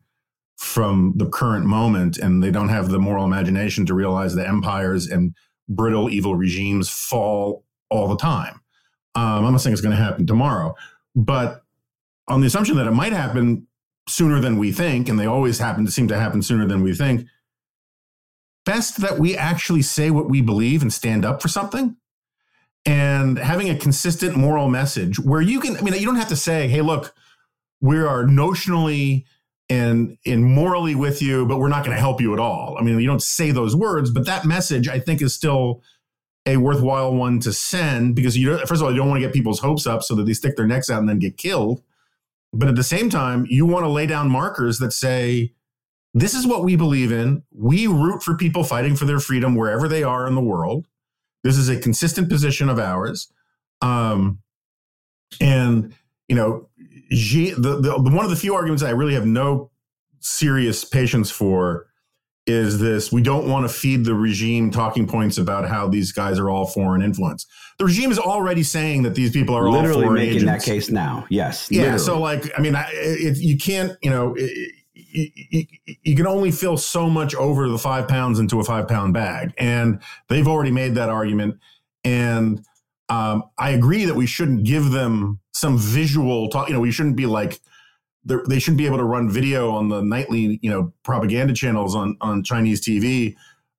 from 0.56 1.12
the 1.16 1.26
current 1.26 1.66
moment, 1.66 2.16
and 2.16 2.42
they 2.42 2.50
don't 2.50 2.68
have 2.68 2.88
the 2.88 2.98
moral 2.98 3.24
imagination 3.24 3.84
to 3.86 3.94
realize 3.94 4.34
that 4.34 4.48
empires 4.48 5.06
and 5.06 5.34
brittle 5.68 6.08
evil 6.08 6.36
regimes 6.36 6.88
fall 6.88 7.64
all 7.90 8.08
the 8.08 8.16
time. 8.16 8.60
Um, 9.14 9.44
I'm 9.44 9.52
not 9.52 9.60
saying 9.60 9.72
it's 9.72 9.82
going 9.82 9.96
to 9.96 10.02
happen 10.02 10.26
tomorrow, 10.26 10.74
but 11.14 11.63
on 12.28 12.40
the 12.40 12.46
assumption 12.46 12.76
that 12.76 12.86
it 12.86 12.92
might 12.92 13.12
happen 13.12 13.66
sooner 14.08 14.40
than 14.40 14.58
we 14.58 14.72
think, 14.72 15.08
and 15.08 15.18
they 15.18 15.26
always 15.26 15.58
happen 15.58 15.84
to 15.84 15.90
seem 15.90 16.08
to 16.08 16.18
happen 16.18 16.42
sooner 16.42 16.66
than 16.66 16.82
we 16.82 16.94
think, 16.94 17.26
best 18.64 18.98
that 18.98 19.18
we 19.18 19.36
actually 19.36 19.82
say 19.82 20.10
what 20.10 20.28
we 20.28 20.40
believe 20.40 20.82
and 20.82 20.92
stand 20.92 21.24
up 21.24 21.42
for 21.42 21.48
something. 21.48 21.96
And 22.86 23.38
having 23.38 23.70
a 23.70 23.78
consistent 23.78 24.36
moral 24.36 24.68
message 24.68 25.18
where 25.18 25.40
you 25.40 25.58
can, 25.58 25.76
I 25.76 25.80
mean, 25.80 25.94
you 25.94 26.04
don't 26.04 26.16
have 26.16 26.28
to 26.28 26.36
say, 26.36 26.68
hey, 26.68 26.82
look, 26.82 27.14
we 27.80 27.98
are 27.98 28.24
notionally 28.24 29.24
and 29.70 30.18
and 30.26 30.44
morally 30.44 30.94
with 30.94 31.22
you, 31.22 31.46
but 31.46 31.58
we're 31.58 31.68
not 31.68 31.84
going 31.84 31.96
to 31.96 32.00
help 32.00 32.20
you 32.20 32.34
at 32.34 32.40
all. 32.40 32.76
I 32.78 32.82
mean, 32.82 32.98
you 33.00 33.06
don't 33.06 33.22
say 33.22 33.50
those 33.50 33.74
words, 33.74 34.10
but 34.10 34.26
that 34.26 34.44
message 34.44 34.88
I 34.88 34.98
think 34.98 35.22
is 35.22 35.34
still 35.34 35.82
a 36.46 36.58
worthwhile 36.58 37.14
one 37.14 37.40
to 37.40 37.52
send 37.52 38.14
because 38.14 38.36
you 38.36 38.58
first 38.66 38.80
of 38.80 38.82
all 38.82 38.90
you 38.90 38.98
don't 38.98 39.08
want 39.08 39.20
to 39.20 39.26
get 39.26 39.32
people's 39.32 39.60
hopes 39.60 39.86
up 39.86 40.02
so 40.02 40.14
that 40.14 40.24
they 40.24 40.34
stick 40.34 40.56
their 40.56 40.66
necks 40.66 40.90
out 40.90 41.00
and 41.00 41.08
then 41.08 41.18
get 41.18 41.38
killed. 41.38 41.82
But 42.54 42.68
at 42.68 42.76
the 42.76 42.84
same 42.84 43.10
time, 43.10 43.46
you 43.48 43.66
want 43.66 43.84
to 43.84 43.90
lay 43.90 44.06
down 44.06 44.30
markers 44.30 44.78
that 44.78 44.92
say, 44.92 45.52
this 46.14 46.34
is 46.34 46.46
what 46.46 46.62
we 46.62 46.76
believe 46.76 47.10
in. 47.10 47.42
We 47.52 47.88
root 47.88 48.22
for 48.22 48.36
people 48.36 48.62
fighting 48.62 48.94
for 48.94 49.04
their 49.04 49.18
freedom 49.18 49.56
wherever 49.56 49.88
they 49.88 50.04
are 50.04 50.26
in 50.26 50.36
the 50.36 50.40
world. 50.40 50.86
This 51.42 51.58
is 51.58 51.68
a 51.68 51.78
consistent 51.78 52.28
position 52.30 52.68
of 52.68 52.78
ours. 52.78 53.32
Um, 53.82 54.38
and, 55.40 55.94
you 56.28 56.36
know, 56.36 56.68
the, 57.10 57.80
the, 57.80 57.98
one 57.98 58.24
of 58.24 58.30
the 58.30 58.36
few 58.36 58.54
arguments 58.54 58.82
I 58.82 58.90
really 58.90 59.14
have 59.14 59.26
no 59.26 59.70
serious 60.20 60.84
patience 60.84 61.30
for 61.30 61.86
is 62.46 62.78
this 62.78 63.10
we 63.10 63.22
don't 63.22 63.48
want 63.48 63.66
to 63.66 63.74
feed 63.74 64.04
the 64.04 64.14
regime 64.14 64.70
talking 64.70 65.06
points 65.06 65.38
about 65.38 65.66
how 65.68 65.88
these 65.88 66.12
guys 66.12 66.38
are 66.38 66.50
all 66.50 66.66
foreign 66.66 67.02
influence. 67.02 67.46
The 67.78 67.86
regime 67.86 68.12
is 68.12 68.18
already 68.18 68.62
saying 68.62 69.02
that 69.02 69.14
these 69.14 69.32
people 69.32 69.54
are 69.54 69.68
literally 69.68 70.06
all 70.06 70.12
making 70.12 70.36
agents. 70.36 70.64
that 70.64 70.70
case 70.70 70.90
now. 70.90 71.26
Yes. 71.28 71.68
Yeah. 71.70 71.80
Literally. 71.80 71.98
So, 71.98 72.20
like, 72.20 72.58
I 72.58 72.60
mean, 72.60 72.76
it, 72.76 73.38
you 73.38 73.58
can't, 73.58 73.96
you 74.02 74.10
know, 74.10 74.34
it, 74.36 74.72
you, 74.94 75.30
you, 75.34 75.64
you, 76.02 76.16
can 76.16 76.26
only 76.26 76.52
fill 76.52 76.76
so 76.76 77.08
much 77.08 77.34
over 77.34 77.68
the 77.68 77.78
five 77.78 78.06
pounds 78.06 78.38
into 78.38 78.60
a 78.60 78.64
five 78.64 78.86
pound 78.86 79.14
bag. 79.14 79.54
And 79.58 80.00
they've 80.28 80.46
already 80.46 80.70
made 80.70 80.94
that 80.94 81.08
argument. 81.08 81.58
And 82.04 82.64
um, 83.08 83.44
I 83.58 83.70
agree 83.70 84.04
that 84.04 84.14
we 84.14 84.26
shouldn't 84.26 84.64
give 84.64 84.90
them 84.90 85.40
some 85.52 85.78
visual 85.78 86.48
talk. 86.48 86.68
You 86.68 86.74
know, 86.74 86.80
we 86.80 86.92
shouldn't 86.92 87.16
be 87.16 87.26
like, 87.26 87.60
they 88.24 88.58
shouldn't 88.58 88.78
be 88.78 88.86
able 88.86 88.98
to 88.98 89.04
run 89.04 89.30
video 89.30 89.70
on 89.70 89.88
the 89.88 90.02
nightly, 90.02 90.58
you 90.62 90.70
know, 90.70 90.92
propaganda 91.02 91.52
channels 91.52 91.94
on 91.94 92.16
on 92.20 92.42
Chinese 92.42 92.80
TV 92.80 93.36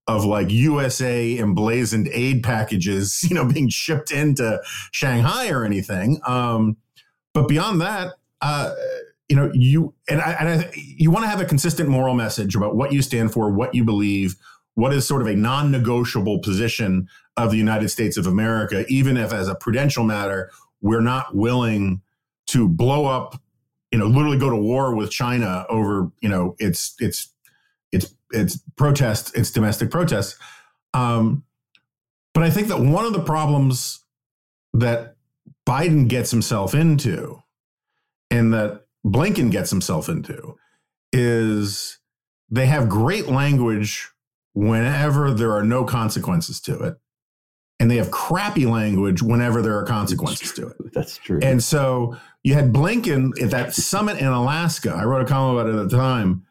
of 0.08 0.24
like 0.24 0.52
USA 0.52 1.38
emblazoned 1.40 2.08
aid 2.12 2.44
packages, 2.44 3.24
you 3.30 3.36
know, 3.36 3.46
being 3.46 3.70
shipped 3.70 4.12
into 4.12 4.62
Shanghai 4.92 5.50
or 5.50 5.64
anything. 5.64 6.20
Um, 6.26 6.78
but 7.34 7.48
beyond 7.48 7.82
that, 7.82 8.14
uh, 8.42 8.74
you 9.28 9.36
know, 9.36 9.52
you 9.54 9.94
and 10.08 10.22
I, 10.22 10.32
and 10.34 10.50
I, 10.50 10.72
you 10.76 11.10
want 11.10 11.24
to 11.24 11.30
have 11.30 11.42
a 11.42 11.46
consistent 11.46 11.90
moral 11.90 12.14
message 12.14 12.56
about 12.56 12.76
what 12.76 12.94
you 12.94 13.02
stand 13.02 13.34
for, 13.34 13.50
what 13.50 13.74
you 13.74 13.84
believe, 13.84 14.36
what 14.76 14.94
is 14.94 15.08
sort 15.08 15.22
of 15.22 15.28
a 15.28 15.36
non-negotiable 15.36 16.40
position 16.40 17.08
of 17.36 17.52
the 17.52 17.58
United 17.58 17.90
States 17.90 18.18
of 18.18 18.28
America, 18.28 18.86
even 18.88 19.18
if, 19.18 19.34
as 19.34 19.48
a 19.48 19.56
prudential 19.56 20.04
matter, 20.04 20.52
we're 20.82 21.02
not 21.02 21.36
willing 21.36 22.02
to 22.48 22.70
blow 22.70 23.08
up 23.08 23.42
you 23.96 24.00
know, 24.00 24.08
literally 24.08 24.38
go 24.38 24.50
to 24.50 24.58
war 24.58 24.94
with 24.94 25.10
China 25.10 25.66
over, 25.70 26.12
you 26.20 26.28
know, 26.28 26.54
its 26.60 26.96
its 27.00 27.34
its 27.94 28.14
its 28.32 28.60
protests, 28.76 29.32
its 29.36 29.52
domestic 29.52 29.90
protests. 29.90 30.38
Um, 30.94 31.46
but 32.34 32.44
I 32.44 32.50
think 32.50 32.68
that 32.68 32.82
one 32.82 33.06
of 33.06 33.14
the 33.14 33.24
problems 33.24 34.04
that 34.74 35.16
Biden 35.66 36.10
gets 36.10 36.30
himself 36.30 36.76
into, 36.76 37.42
and 38.30 38.54
that 38.54 38.82
Blinken 39.06 39.50
gets 39.50 39.70
himself 39.70 40.10
into, 40.10 40.58
is 41.14 41.98
they 42.50 42.66
have 42.66 42.90
great 42.90 43.28
language 43.28 44.10
whenever 44.54 45.34
there 45.34 45.54
are 45.54 45.64
no 45.64 45.86
consequences 45.86 46.60
to 46.60 46.78
it 46.84 46.98
and 47.80 47.92
they 47.92 47.98
have 47.98 48.12
crappy 48.12 48.66
language 48.66 49.22
whenever 49.22 49.62
there 49.62 49.78
are 49.78 49.84
consequences 49.84 50.54
to 50.54 50.68
it. 50.68 50.94
That's 50.94 51.18
true. 51.18 51.40
And 51.42 51.64
so 51.64 52.18
you 52.44 52.54
had 52.54 52.72
Blinken 52.72 53.42
at 53.42 53.52
that 53.52 53.74
summit 53.74 54.18
in 54.18 54.28
Alaska. 54.28 54.92
I 54.92 55.04
wrote 55.04 55.22
a 55.22 55.26
column 55.26 55.58
about 55.58 55.74
it 55.74 55.78
at 55.78 55.90
the 55.90 55.98
time 55.98 56.46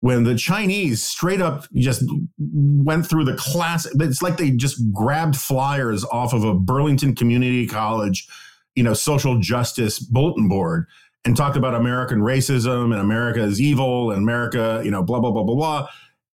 when 0.00 0.24
the 0.24 0.34
Chinese 0.34 1.02
straight 1.02 1.40
up 1.40 1.66
just 1.74 2.04
went 2.38 3.06
through 3.06 3.24
the 3.24 3.36
class. 3.36 3.86
It's 3.86 4.22
like 4.22 4.36
they 4.36 4.50
just 4.50 4.82
grabbed 4.92 5.36
flyers 5.36 6.04
off 6.04 6.32
of 6.32 6.42
a 6.42 6.54
Burlington 6.54 7.14
Community 7.14 7.66
College, 7.66 8.26
you 8.74 8.82
know, 8.82 8.94
social 8.94 9.38
justice 9.38 9.98
bulletin 9.98 10.48
board 10.48 10.86
and 11.24 11.36
talked 11.36 11.56
about 11.56 11.74
American 11.74 12.20
racism 12.20 12.92
and 12.92 13.00
America 13.00 13.42
is 13.42 13.60
evil 13.60 14.10
and 14.10 14.22
America, 14.22 14.80
you 14.84 14.90
know, 14.90 15.02
blah, 15.02 15.20
blah, 15.20 15.30
blah, 15.30 15.44
blah, 15.44 15.54
blah. 15.54 15.88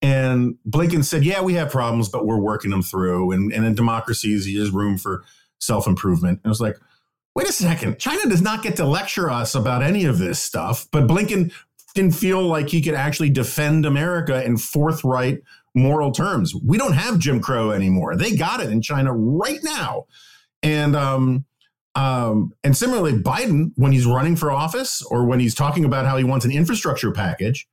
And 0.03 0.57
Blinken 0.69 1.05
said, 1.05 1.25
yeah, 1.25 1.41
we 1.41 1.55
have 1.55 1.71
problems, 1.71 2.09
but 2.09 2.27
we're 2.27 2.39
working 2.39 2.71
them 2.71 2.83
through. 2.83 3.33
And, 3.33 3.53
and 3.53 3.65
in 3.65 3.75
democracies, 3.75 4.47
there's 4.53 4.71
room 4.71 4.99
for 4.99 5.25
self 5.59 5.87
improvement. 5.87 6.41
And 6.43 6.47
I 6.47 6.49
was 6.49 6.61
like, 6.61 6.77
wait 7.35 7.49
a 7.49 7.53
second. 7.53 7.99
China 7.99 8.29
does 8.29 8.43
not 8.43 8.63
get 8.63 8.77
to 8.77 8.87
lecture 8.87 9.31
us 9.31 9.55
about 9.55 9.83
any 9.83 10.05
of 10.05 10.19
this 10.19 10.43
stuff. 10.43 10.87
But 10.91 11.07
Blinken 11.07 11.53
didn't 11.95 12.15
feel 12.15 12.43
like 12.43 12.69
he 12.69 12.83
could 12.83 12.95
actually 12.95 13.31
defend 13.31 13.87
America 13.87 14.45
in 14.45 14.59
forthright 14.59 15.41
moral 15.75 16.13
terms. 16.13 16.55
We 16.55 16.79
don't 16.79 16.93
have 16.93 17.19
Jim 17.19 17.41
Crow 17.41 17.71
anymore. 17.71 18.17
They 18.17 18.37
got 18.37 18.61
it 18.61 18.71
in 18.71 18.83
China 18.83 19.13
right 19.13 19.61
now. 19.63 20.07
And, 20.63 20.97
um, 20.97 21.45
um, 21.95 22.53
and 22.63 22.77
similarly, 22.77 23.13
Biden, 23.13 23.73
when 23.77 23.93
he's 23.93 24.07
running 24.07 24.37
for 24.37 24.51
office 24.51 25.03
or 25.03 25.27
when 25.27 25.41
he's 25.41 25.55
talking 25.55 25.85
about 25.85 26.07
how 26.07 26.17
he 26.17 26.25
wants 26.25 26.45
an 26.45 26.53
infrastructure 26.53 27.11
package, 27.11 27.67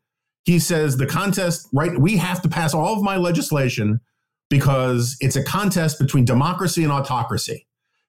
he 0.45 0.59
says 0.59 0.97
the 0.97 1.05
contest, 1.05 1.67
right? 1.71 1.97
We 1.97 2.17
have 2.17 2.41
to 2.41 2.49
pass 2.49 2.73
all 2.73 2.93
of 2.93 3.01
my 3.01 3.17
legislation 3.17 4.01
because 4.49 5.17
it's 5.19 5.35
a 5.35 5.43
contest 5.43 5.99
between 5.99 6.25
democracy 6.25 6.83
and 6.83 6.91
autocracy. 6.91 7.65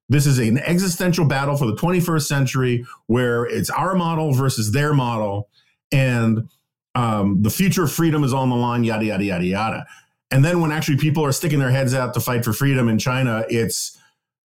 This 0.08 0.26
is 0.26 0.38
an 0.38 0.58
existential 0.58 1.24
battle 1.24 1.56
for 1.56 1.66
the 1.66 1.76
21st 1.76 2.26
century 2.26 2.84
where 3.06 3.46
it's 3.46 3.70
our 3.70 3.94
model 3.94 4.32
versus 4.32 4.72
their 4.72 4.92
model. 4.92 5.48
And 5.90 6.48
um, 6.94 7.42
the 7.42 7.50
future 7.50 7.84
of 7.84 7.92
freedom 7.92 8.22
is 8.24 8.34
on 8.34 8.50
the 8.50 8.56
line, 8.56 8.84
yada, 8.84 9.06
yada, 9.06 9.24
yada, 9.24 9.44
yada. 9.44 9.86
And 10.30 10.44
then 10.44 10.60
when 10.60 10.72
actually 10.72 10.98
people 10.98 11.24
are 11.24 11.32
sticking 11.32 11.60
their 11.60 11.70
heads 11.70 11.94
out 11.94 12.12
to 12.14 12.20
fight 12.20 12.44
for 12.44 12.52
freedom 12.52 12.88
in 12.88 12.98
China, 12.98 13.44
it's, 13.48 13.96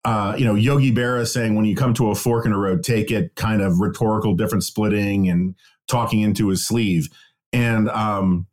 uh, 0.06 0.36
you 0.38 0.46
know, 0.46 0.56
Yogi 0.56 0.92
Berra 0.92 1.28
saying, 1.28 1.56
when 1.56 1.66
you 1.66 1.76
come 1.76 1.94
to 1.96 2.10
a 2.10 2.16
fork 2.16 2.46
in 2.46 2.52
the 2.52 2.58
road, 2.58 2.84
take 2.84 3.12
it, 3.12 3.36
kind 3.36 3.62
of 3.62 3.80
rhetorical 3.80 4.34
difference 4.34 4.66
splitting 4.66 5.30
and 5.30 5.56
talking 5.88 6.22
into 6.22 6.48
his 6.48 6.66
sleeve 6.66 7.10
and 7.54 7.90
um, 7.90 8.48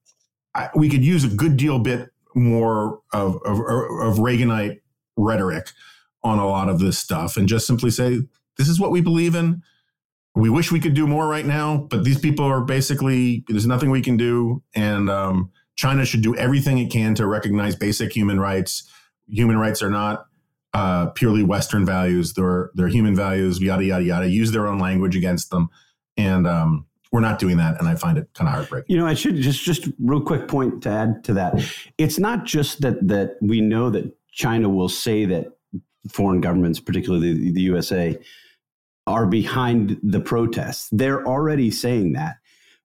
I, 0.55 0.69
we 0.75 0.89
could 0.89 1.05
use 1.05 1.25
a 1.25 1.29
good 1.29 1.57
deal 1.57 1.79
bit 1.79 2.11
more 2.35 3.01
of, 3.13 3.37
of, 3.45 3.59
of 3.59 4.19
Reaganite 4.19 4.81
rhetoric 5.17 5.71
on 6.23 6.39
a 6.39 6.47
lot 6.47 6.69
of 6.69 6.79
this 6.79 6.99
stuff, 6.99 7.37
and 7.37 7.49
just 7.49 7.67
simply 7.67 7.91
say 7.91 8.21
this 8.59 8.69
is 8.69 8.79
what 8.79 8.91
we 8.91 9.01
believe 9.01 9.35
in. 9.35 9.63
we 10.35 10.51
wish 10.51 10.71
we 10.71 10.81
could 10.81 10.95
do 10.95 11.07
more 11.07 11.27
right 11.27 11.47
now, 11.47 11.79
but 11.91 12.05
these 12.05 12.19
people 12.19 12.45
are 12.45 12.61
basically 12.61 13.45
there's 13.49 13.67
nothing 13.67 13.91
we 13.91 14.03
can 14.03 14.17
do, 14.17 14.63
and 14.75 15.11
um, 15.11 15.51
China 15.77 16.05
should 16.05 16.23
do 16.23 16.37
everything 16.37 16.79
it 16.79 16.91
can 16.91 17.15
to 17.17 17.27
recognize 17.27 17.75
basic 17.75 18.15
human 18.15 18.39
rights. 18.39 18.89
Human 19.29 19.57
rights 19.59 19.83
are 19.83 19.91
not 19.91 20.27
uh, 20.73 21.07
purely 21.11 21.43
Western 21.43 21.85
values; 21.85 22.35
they're 22.35 22.71
they're 22.75 22.89
human 22.89 23.17
values. 23.17 23.61
Yada 23.61 23.85
yada 23.85 24.05
yada. 24.05 24.29
Use 24.29 24.53
their 24.53 24.69
own 24.69 24.79
language 24.79 25.17
against 25.17 25.51
them, 25.51 25.69
and 26.17 26.47
um, 26.47 26.87
we're 27.13 27.21
not 27.21 27.39
doing 27.39 27.57
that, 27.57 27.79
and 27.81 27.89
I 27.89 27.97
find 27.97 28.19
it 28.19 28.29
kind 28.35 28.49
of 28.49 28.55
heartbreaking. 28.55 28.95
You 28.95 29.01
know, 29.01 29.07
I 29.07 29.15
should 29.15 29.37
just 29.37 29.63
just 29.63 29.89
real 29.99 30.21
quick 30.21 30.47
point 30.49 30.83
to 30.85 30.91
add 30.91 31.25
to 31.25 31.35
that. 31.35 31.61
It's 31.99 32.19
not 32.19 32.45
just 32.45 32.83
that 32.83 33.07
that 33.09 33.37
we 33.41 33.61
know 33.61 33.91
that 33.91 34.13
China 34.33 34.69
will 34.69 34.89
say 34.89 35.25
that 35.27 35.47
foreign 36.09 36.41
governments, 36.41 36.81
particularly 36.81 37.33
the, 37.33 37.53
the 37.53 37.61
USA, 37.63 38.19
are 39.07 39.27
behind 39.27 39.99
the 40.03 40.21
protests. 40.21 40.89
They're 40.93 41.27
already 41.27 41.71
saying 41.71 42.13
that. 42.13 42.37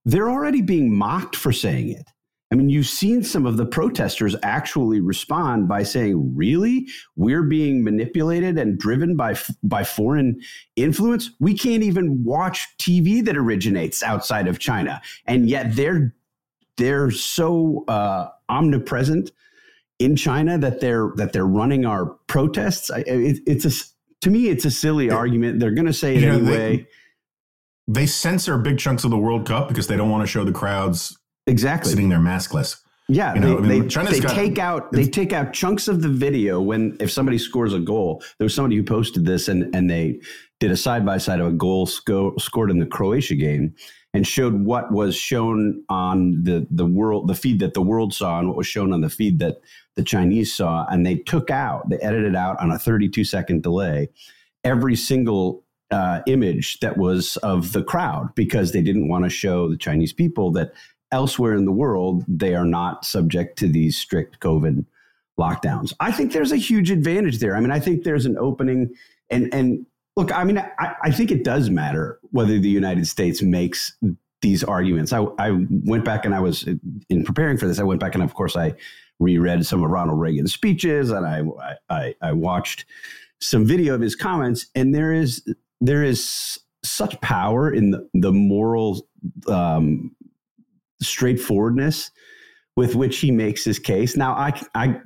They're 0.05 0.29
already 0.29 0.61
being 0.61 0.93
mocked 0.93 1.35
for 1.35 1.51
saying 1.51 1.89
it. 1.91 2.07
I 2.55 2.57
mean, 2.57 2.69
you've 2.69 2.87
seen 2.87 3.21
some 3.21 3.45
of 3.45 3.57
the 3.57 3.65
protesters 3.65 4.33
actually 4.41 5.01
respond 5.01 5.67
by 5.67 5.83
saying, 5.83 6.37
"Really, 6.37 6.87
we're 7.17 7.43
being 7.43 7.83
manipulated 7.83 8.57
and 8.57 8.79
driven 8.79 9.17
by 9.17 9.35
by 9.61 9.83
foreign 9.83 10.39
influence. 10.77 11.31
We 11.41 11.57
can't 11.57 11.83
even 11.83 12.23
watch 12.23 12.65
TV 12.77 13.25
that 13.25 13.35
originates 13.35 14.01
outside 14.01 14.47
of 14.47 14.57
China, 14.57 15.01
and 15.25 15.49
yet 15.49 15.75
they're 15.75 16.15
they're 16.77 17.11
so 17.11 17.83
uh, 17.89 18.29
omnipresent 18.47 19.31
in 19.99 20.15
China 20.15 20.57
that 20.57 20.79
they're 20.79 21.11
that 21.17 21.33
they're 21.33 21.45
running 21.45 21.85
our 21.85 22.05
protests. 22.27 22.89
It, 22.89 23.41
it's 23.45 23.65
a 23.65 23.71
to 24.21 24.29
me, 24.29 24.47
it's 24.47 24.63
a 24.63 24.71
silly 24.71 25.09
argument. 25.09 25.59
They're 25.59 25.71
going 25.71 25.87
to 25.87 25.93
say 25.93 26.15
it 26.15 26.21
know, 26.21 26.35
anyway. 26.35 26.77
They, 26.77 26.87
they, 27.89 28.05
censor 28.05 28.57
big 28.57 28.79
chunks 28.79 29.03
of 29.03 29.11
the 29.11 29.17
World 29.17 29.45
Cup 29.45 29.67
because 29.67 29.87
they 29.87 29.97
don't 29.97 30.09
want 30.09 30.23
to 30.23 30.27
show 30.27 30.45
the 30.45 30.53
crowds 30.53 31.17
exactly 31.47 31.91
sitting 31.91 32.09
there 32.09 32.19
maskless. 32.19 32.81
Yeah, 33.07 33.35
you 33.35 33.39
know, 33.39 33.61
they, 33.61 33.75
I 33.75 33.79
mean, 33.79 33.87
they, 33.87 34.19
they 34.19 34.19
take 34.19 34.57
out 34.57 34.91
they 34.91 35.05
take 35.05 35.31
out 35.31 35.53
chunks 35.53 35.87
of 35.87 36.01
the 36.01 36.09
video 36.09 36.59
when 36.59 36.97
if 36.99 37.11
somebody 37.11 37.37
scores 37.37 37.73
a 37.73 37.79
goal. 37.79 38.23
There 38.39 38.45
was 38.45 38.55
somebody 38.55 38.75
who 38.77 38.83
posted 38.83 39.25
this 39.25 39.47
and 39.47 39.73
and 39.75 39.89
they 39.89 40.21
did 40.59 40.71
a 40.71 40.77
side 40.77 41.05
by 41.05 41.19
side 41.19 41.39
of 41.39 41.47
a 41.47 41.51
goal 41.51 41.85
sco- 41.85 42.35
scored 42.37 42.71
in 42.71 42.79
the 42.79 42.85
Croatia 42.85 43.35
game 43.35 43.75
and 44.15 44.25
showed 44.25 44.65
what 44.65 44.91
was 44.91 45.15
shown 45.15 45.83
on 45.87 46.43
the 46.43 46.65
the 46.71 46.85
world 46.85 47.27
the 47.27 47.35
feed 47.35 47.59
that 47.59 47.75
the 47.75 47.81
world 47.81 48.11
saw 48.11 48.39
and 48.39 48.47
what 48.47 48.57
was 48.57 48.65
shown 48.65 48.91
on 48.91 49.01
the 49.01 49.09
feed 49.09 49.37
that 49.37 49.57
the 49.95 50.03
Chinese 50.03 50.53
saw, 50.53 50.85
and 50.89 51.05
they 51.05 51.15
took 51.15 51.49
out, 51.49 51.89
they 51.89 51.97
edited 51.97 52.35
out 52.35 52.59
on 52.59 52.71
a 52.71 52.77
32 52.77 53.23
second 53.23 53.63
delay 53.63 54.09
every 54.63 54.95
single 54.95 55.63
uh, 55.91 56.21
image 56.27 56.79
that 56.79 56.97
was 56.97 57.37
of 57.37 57.71
the 57.71 57.83
crowd 57.83 58.33
because 58.35 58.71
they 58.71 58.81
didn't 58.81 59.07
want 59.07 59.23
to 59.23 59.29
show 59.29 59.69
the 59.69 59.77
Chinese 59.77 60.11
people 60.11 60.51
that 60.51 60.73
elsewhere 61.15 61.55
in 61.55 61.63
the 61.63 61.71
world 61.71 62.25
they 62.27 62.53
are 62.53 62.65
not 62.65 63.05
subject 63.05 63.57
to 63.57 63.67
these 63.67 63.97
strict 63.97 64.39
COVID 64.41 64.85
lockdowns. 65.39 65.93
I 65.99 66.11
think 66.11 66.33
there's 66.33 66.51
a 66.51 66.57
huge 66.57 66.91
advantage 66.91 67.39
there. 67.39 67.55
I 67.55 67.61
mean, 67.61 67.71
I 67.71 67.79
think 67.79 68.03
there's 68.03 68.25
an 68.25 68.37
opening, 68.37 68.93
and 69.29 69.51
and 69.53 69.85
look, 70.17 70.37
I 70.37 70.43
mean, 70.43 70.57
I, 70.57 70.95
I 71.03 71.11
think 71.11 71.31
it 71.31 71.43
does 71.43 71.69
matter 71.69 72.19
whether 72.31 72.59
the 72.59 72.69
United 72.69 73.07
States 73.07 73.41
makes 73.41 73.97
these 74.41 74.63
arguments. 74.63 75.13
I, 75.13 75.23
I 75.39 75.51
went 75.85 76.03
back 76.03 76.25
and 76.25 76.35
I 76.35 76.41
was 76.41 76.67
in 77.09 77.23
preparing 77.23 77.57
for 77.57 77.67
this. 77.67 77.79
I 77.79 77.83
went 77.83 78.01
back 78.01 78.13
and 78.13 78.23
of 78.23 78.33
course 78.33 78.55
I 78.55 78.73
reread 79.19 79.65
some 79.65 79.83
of 79.83 79.89
Ronald 79.89 80.19
Reagan's 80.19 80.53
speeches, 80.53 81.11
and 81.11 81.25
I, 81.25 81.41
I, 81.89 82.15
I 82.21 82.33
watched 82.33 82.85
some 83.39 83.65
video 83.65 83.95
of 83.95 84.01
his 84.01 84.15
comments, 84.15 84.67
and 84.75 84.93
there 84.93 85.13
is 85.13 85.43
there 85.79 86.03
is 86.03 86.59
such 86.83 87.19
power 87.21 87.73
in 87.73 87.91
the, 87.91 88.09
the 88.13 88.31
moral 88.31 89.07
um, 89.47 90.15
straightforwardness 91.01 92.11
with 92.75 92.95
which 92.95 93.17
he 93.17 93.31
makes 93.31 93.63
his 93.63 93.79
case. 93.79 94.17
Now, 94.17 94.33
I, 94.33 94.61
I, 94.73 94.99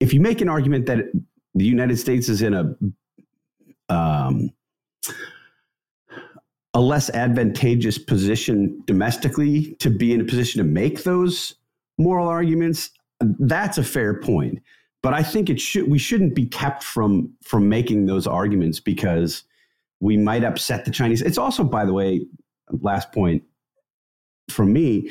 if 0.00 0.12
you 0.12 0.20
make 0.20 0.40
an 0.40 0.48
argument 0.48 0.86
that 0.86 1.06
the 1.54 1.64
United 1.64 1.98
States 1.98 2.28
is 2.28 2.42
in 2.42 2.54
a 2.54 2.74
um, 3.92 4.50
a 6.74 6.80
less 6.80 7.08
advantageous 7.10 7.98
position 7.98 8.82
domestically 8.86 9.74
to 9.76 9.90
be 9.90 10.12
in 10.12 10.20
a 10.20 10.24
position 10.24 10.58
to 10.58 10.64
make 10.64 11.02
those 11.02 11.54
moral 11.96 12.28
arguments, 12.28 12.90
that's 13.20 13.78
a 13.78 13.82
fair 13.82 14.20
point. 14.20 14.60
But 15.02 15.14
I 15.14 15.22
think 15.22 15.48
it 15.48 15.60
should 15.60 15.90
we 15.90 15.98
shouldn't 15.98 16.34
be 16.34 16.46
kept 16.46 16.82
from 16.84 17.32
from 17.42 17.68
making 17.68 18.06
those 18.06 18.26
arguments 18.26 18.80
because 18.80 19.44
we 20.00 20.16
might 20.16 20.44
upset 20.44 20.84
the 20.84 20.90
Chinese. 20.90 21.22
It's 21.22 21.38
also, 21.38 21.64
by 21.64 21.84
the 21.84 21.92
way, 21.92 22.26
last 22.70 23.12
point 23.12 23.42
from 24.50 24.72
me. 24.72 25.10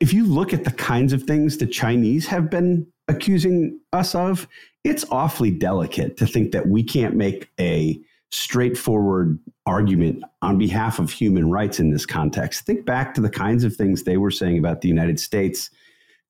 If 0.00 0.12
you 0.12 0.26
look 0.26 0.52
at 0.52 0.64
the 0.64 0.72
kinds 0.72 1.12
of 1.12 1.22
things 1.22 1.56
the 1.56 1.66
Chinese 1.66 2.26
have 2.26 2.50
been 2.50 2.86
accusing 3.08 3.80
us 3.92 4.14
of, 4.14 4.46
it's 4.84 5.04
awfully 5.10 5.50
delicate 5.50 6.16
to 6.18 6.26
think 6.26 6.52
that 6.52 6.68
we 6.68 6.82
can't 6.82 7.16
make 7.16 7.50
a 7.58 8.00
straightforward 8.30 9.38
argument 9.66 10.22
on 10.42 10.56
behalf 10.56 10.98
of 10.98 11.10
human 11.10 11.50
rights 11.50 11.80
in 11.80 11.90
this 11.90 12.06
context. 12.06 12.64
Think 12.64 12.86
back 12.86 13.14
to 13.14 13.20
the 13.20 13.30
kinds 13.30 13.64
of 13.64 13.74
things 13.74 14.04
they 14.04 14.16
were 14.16 14.30
saying 14.30 14.58
about 14.58 14.80
the 14.80 14.88
United 14.88 15.18
States 15.18 15.70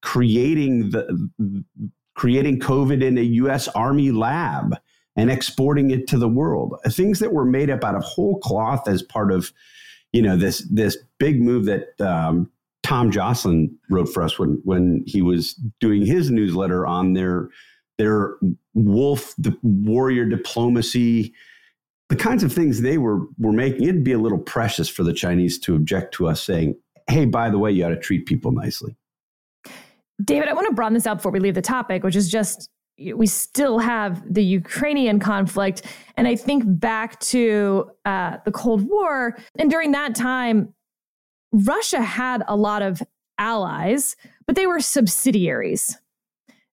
creating 0.03 0.91
the 0.91 1.65
creating 2.15 2.61
COVID 2.61 3.03
in 3.03 3.19
a 3.19 3.23
U.S. 3.23 3.69
Army 3.69 4.11
lab 4.11 4.77
and 5.17 5.31
exporting 5.31 5.91
it 5.91 6.07
to 6.09 6.19
the 6.19 6.29
world. 6.29 6.75
Things 6.89 7.19
that 7.19 7.33
were 7.33 7.45
made 7.45 7.71
up 7.71 7.85
out 7.85 7.95
of 7.95 8.03
whole 8.03 8.39
cloth 8.41 8.89
as 8.89 9.03
part 9.03 9.33
of, 9.33 9.53
you 10.13 10.23
know, 10.23 10.37
this 10.37 10.67
this 10.71 10.97
big 11.19 11.41
move 11.41 11.67
that 11.67 12.01
um, 12.01 12.51
Tom 12.91 13.13
Joscelyn 13.13 13.73
wrote 13.89 14.09
for 14.09 14.21
us 14.21 14.37
when 14.37 14.61
when 14.65 15.05
he 15.07 15.23
was 15.23 15.55
doing 15.79 16.05
his 16.05 16.29
newsletter 16.29 16.85
on 16.85 17.13
their 17.13 17.49
their 17.99 18.35
wolf 18.75 19.33
the 19.39 19.57
warrior 19.63 20.25
diplomacy 20.25 21.33
the 22.09 22.17
kinds 22.17 22.43
of 22.43 22.53
things 22.53 22.81
they 22.81 22.99
were 22.99 23.21
were 23.39 23.53
making 23.53 23.85
it'd 23.85 24.03
be 24.03 24.11
a 24.11 24.19
little 24.19 24.41
precious 24.41 24.89
for 24.89 25.05
the 25.05 25.13
chinese 25.13 25.57
to 25.57 25.77
object 25.77 26.13
to 26.15 26.27
us 26.27 26.43
saying 26.43 26.75
hey 27.09 27.25
by 27.25 27.49
the 27.49 27.59
way 27.59 27.71
you 27.71 27.85
ought 27.85 27.91
to 27.91 28.01
treat 28.01 28.27
people 28.27 28.51
nicely 28.51 28.97
David, 30.25 30.49
I 30.49 30.53
want 30.53 30.67
to 30.67 30.75
broaden 30.75 30.93
this 30.93 31.07
out 31.07 31.19
before 31.19 31.33
we 31.33 31.41
leave 31.41 31.55
the 31.55 31.63
topic, 31.63 32.03
which 32.03 32.17
is 32.17 32.31
just 32.31 32.69
we 33.15 33.27
still 33.27 33.79
have 33.79 34.23
the 34.31 34.45
Ukrainian 34.45 35.19
conflict. 35.19 35.83
And 36.19 36.29
I 36.29 36.37
think 36.37 36.65
back 36.67 37.19
to 37.21 37.91
uh, 38.05 38.37
the 38.45 38.53
Cold 38.53 38.87
War. 38.87 39.39
And 39.59 39.71
during 39.71 39.93
that 39.93 40.15
time, 40.15 40.75
Russia 41.53 42.03
had 42.03 42.43
a 42.47 42.57
lot 42.57 42.83
of 42.83 43.03
allies, 43.39 44.17
but 44.47 44.57
they 44.57 44.67
were 44.67 44.81
subsidiaries. 44.81 45.99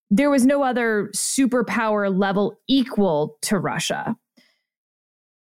There 0.09 0.29
was 0.29 0.45
no 0.45 0.63
other 0.63 1.09
superpower 1.13 2.15
level 2.15 2.59
equal 2.67 3.37
to 3.43 3.57
Russia. 3.57 4.15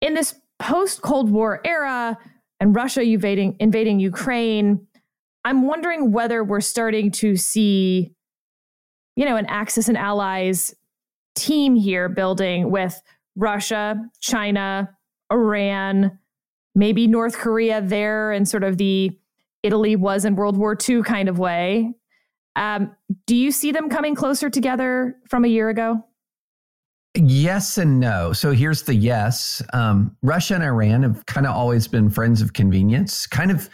In 0.02 0.14
this 0.14 0.36
post 0.60 1.02
Cold 1.02 1.30
War 1.30 1.62
era 1.64 2.18
and 2.60 2.76
Russia 2.76 3.02
invading, 3.02 3.56
invading 3.60 4.00
Ukraine, 4.00 4.88
I'm 5.46 5.66
wondering 5.66 6.12
whether 6.12 6.44
we're 6.44 6.62
starting 6.62 7.12
to 7.12 7.36
see, 7.38 8.12
you 9.16 9.26
know, 9.26 9.38
an 9.38 9.46
Axis 9.46 9.88
and 9.88 9.98
Allies 9.98 10.76
team 11.36 11.76
here 11.76 12.10
building 12.10 12.72
with 12.72 13.02
Russia, 13.36 14.02
China, 14.20 14.90
Iran, 15.32 16.20
maybe 16.76 17.08
North 17.08 17.38
Korea 17.38 17.82
there, 17.82 18.32
and 18.32 18.48
sort 18.48 18.64
of 18.64 18.78
the 18.78 19.18
Italy 19.64 19.96
was 19.96 20.26
in 20.26 20.36
World 20.36 20.58
War 20.58 20.78
II 20.88 21.04
kind 21.04 21.30
of 21.30 21.40
way. 21.40 21.94
Um, 22.56 22.96
do 23.26 23.36
you 23.36 23.52
see 23.52 23.72
them 23.72 23.90
coming 23.90 24.16
closer 24.16 24.50
together 24.50 25.16
from 25.28 25.46
a 25.46 25.48
year 25.48 25.70
ago? 25.70 26.04
Yes 27.16 27.78
and 27.78 28.00
no. 28.00 28.34
So 28.34 28.52
here's 28.52 28.84
the 28.84 28.94
yes. 28.94 29.62
Um, 29.74 30.16
Russia 30.22 30.56
and 30.56 30.64
Iran 30.64 31.04
have 31.04 31.26
kind 31.26 31.48
of 31.48 31.56
always 31.56 31.88
been 31.88 32.10
friends 32.10 32.42
of 32.42 32.54
convenience. 32.54 33.26
Kind 33.26 33.52
of, 33.52 33.70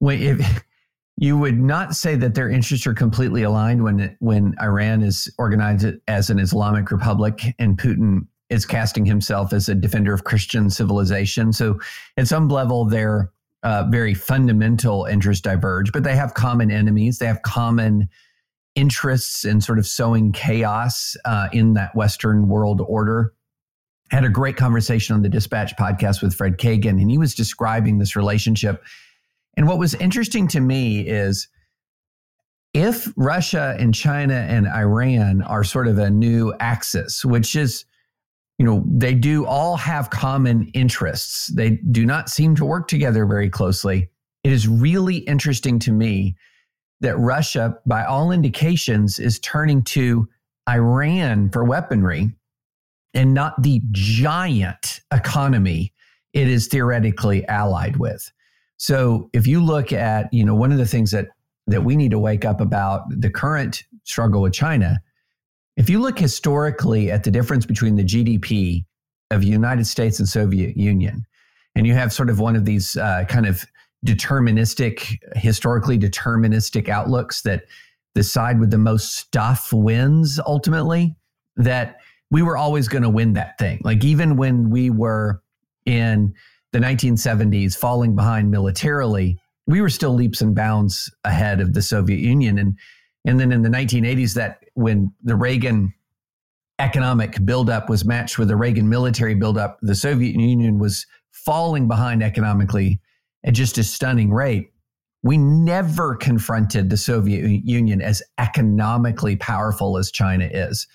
if 0.00 0.64
you 1.16 1.36
would 1.36 1.60
not 1.60 1.94
say 1.94 2.16
that 2.16 2.34
their 2.34 2.48
interests 2.48 2.86
are 2.86 2.94
completely 2.94 3.42
aligned 3.42 3.84
when 3.84 4.16
when 4.20 4.54
Iran 4.60 5.02
is 5.02 5.32
organized 5.38 5.86
as 6.08 6.30
an 6.30 6.38
Islamic 6.38 6.90
republic 6.90 7.54
and 7.58 7.78
Putin 7.78 8.26
is 8.52 8.66
casting 8.66 9.04
himself 9.04 9.52
as 9.52 9.68
a 9.68 9.74
defender 9.74 10.12
of 10.12 10.24
Christian 10.24 10.70
civilization. 10.70 11.52
So, 11.52 11.80
at 12.16 12.28
some 12.28 12.48
level, 12.48 12.84
their 12.84 13.30
uh, 13.62 13.84
very 13.90 14.14
fundamental 14.14 15.04
interests 15.04 15.42
diverge, 15.42 15.92
but 15.92 16.04
they 16.04 16.16
have 16.16 16.34
common 16.34 16.70
enemies. 16.70 17.18
They 17.18 17.26
have 17.26 17.42
common 17.42 18.08
interests 18.74 19.44
in 19.44 19.60
sort 19.60 19.78
of 19.78 19.86
sowing 19.86 20.32
chaos 20.32 21.16
uh, 21.24 21.48
in 21.52 21.74
that 21.74 21.94
Western 21.94 22.48
world 22.48 22.80
order. 22.80 23.32
I 24.10 24.16
had 24.16 24.24
a 24.24 24.30
great 24.30 24.56
conversation 24.56 25.14
on 25.14 25.22
the 25.22 25.28
Dispatch 25.28 25.76
podcast 25.76 26.22
with 26.22 26.34
Fred 26.34 26.58
Kagan, 26.58 27.00
and 27.00 27.10
he 27.10 27.18
was 27.18 27.34
describing 27.34 27.98
this 27.98 28.16
relationship 28.16 28.82
and 29.56 29.68
what 29.68 29.78
was 29.78 29.94
interesting 29.94 30.48
to 30.48 30.60
me 30.60 31.00
is 31.00 31.48
if 32.72 33.12
Russia 33.16 33.76
and 33.78 33.94
China 33.94 34.34
and 34.34 34.66
Iran 34.66 35.42
are 35.42 35.62
sort 35.62 35.88
of 35.88 35.98
a 35.98 36.10
new 36.10 36.54
axis, 36.58 37.24
which 37.24 37.54
is, 37.54 37.84
you 38.62 38.68
know, 38.68 38.84
they 38.86 39.12
do 39.12 39.44
all 39.44 39.76
have 39.76 40.10
common 40.10 40.70
interests. 40.72 41.48
They 41.48 41.80
do 41.90 42.06
not 42.06 42.28
seem 42.28 42.54
to 42.54 42.64
work 42.64 42.86
together 42.86 43.26
very 43.26 43.50
closely. 43.50 44.08
It 44.44 44.52
is 44.52 44.68
really 44.68 45.16
interesting 45.16 45.80
to 45.80 45.90
me 45.90 46.36
that 47.00 47.18
Russia, 47.18 47.76
by 47.86 48.04
all 48.04 48.30
indications, 48.30 49.18
is 49.18 49.40
turning 49.40 49.82
to 49.82 50.28
Iran 50.68 51.50
for 51.50 51.64
weaponry 51.64 52.30
and 53.14 53.34
not 53.34 53.60
the 53.60 53.82
giant 53.90 55.00
economy 55.12 55.92
it 56.32 56.46
is 56.46 56.68
theoretically 56.68 57.44
allied 57.48 57.96
with. 57.96 58.30
So 58.76 59.28
if 59.32 59.44
you 59.44 59.60
look 59.60 59.92
at, 59.92 60.32
you 60.32 60.44
know, 60.44 60.54
one 60.54 60.70
of 60.70 60.78
the 60.78 60.86
things 60.86 61.10
that 61.10 61.30
that 61.66 61.82
we 61.82 61.96
need 61.96 62.12
to 62.12 62.18
wake 62.20 62.44
up 62.44 62.60
about 62.60 63.02
the 63.10 63.28
current 63.28 63.82
struggle 64.04 64.40
with 64.40 64.52
China, 64.52 65.00
if 65.76 65.88
you 65.88 66.00
look 66.00 66.18
historically 66.18 67.10
at 67.10 67.24
the 67.24 67.30
difference 67.30 67.66
between 67.66 67.96
the 67.96 68.04
GDP 68.04 68.84
of 69.30 69.42
United 69.42 69.86
States 69.86 70.18
and 70.18 70.28
Soviet 70.28 70.76
Union, 70.76 71.26
and 71.74 71.86
you 71.86 71.94
have 71.94 72.12
sort 72.12 72.28
of 72.28 72.38
one 72.38 72.56
of 72.56 72.64
these 72.64 72.96
uh, 72.96 73.24
kind 73.28 73.46
of 73.46 73.64
deterministic, 74.04 75.18
historically 75.36 75.98
deterministic 75.98 76.88
outlooks 76.88 77.42
that 77.42 77.64
the 78.14 78.22
side 78.22 78.60
with 78.60 78.70
the 78.70 78.78
most 78.78 79.16
stuff 79.16 79.72
wins 79.72 80.38
ultimately, 80.46 81.16
that 81.56 81.98
we 82.30 82.42
were 82.42 82.56
always 82.56 82.88
going 82.88 83.02
to 83.02 83.08
win 83.08 83.32
that 83.34 83.58
thing. 83.58 83.80
Like 83.82 84.04
even 84.04 84.36
when 84.36 84.68
we 84.68 84.90
were 84.90 85.42
in 85.86 86.34
the 86.72 86.78
1970s 86.78 87.76
falling 87.76 88.14
behind 88.14 88.50
militarily, 88.50 89.38
we 89.66 89.80
were 89.80 89.90
still 89.90 90.12
leaps 90.12 90.42
and 90.42 90.54
bounds 90.54 91.10
ahead 91.24 91.60
of 91.60 91.72
the 91.72 91.82
Soviet 91.82 92.18
Union. 92.18 92.58
And, 92.58 92.76
and 93.24 93.38
then 93.38 93.52
in 93.52 93.62
the 93.62 93.68
1980s, 93.68 94.34
that 94.34 94.64
when 94.74 95.12
the 95.22 95.36
Reagan 95.36 95.94
economic 96.78 97.44
buildup 97.44 97.88
was 97.88 98.04
matched 98.04 98.38
with 98.38 98.48
the 98.48 98.56
Reagan 98.56 98.88
military 98.88 99.34
buildup, 99.34 99.78
the 99.82 99.94
Soviet 99.94 100.34
Union 100.34 100.78
was 100.78 101.06
falling 101.30 101.86
behind 101.88 102.22
economically 102.22 103.00
at 103.44 103.54
just 103.54 103.78
a 103.78 103.84
stunning 103.84 104.32
rate. 104.32 104.72
We 105.22 105.38
never 105.38 106.16
confronted 106.16 106.90
the 106.90 106.96
Soviet 106.96 107.62
Union 107.64 108.02
as 108.02 108.22
economically 108.38 109.36
powerful 109.36 109.96
as 109.96 110.10
China 110.10 110.48
is. 110.50 110.88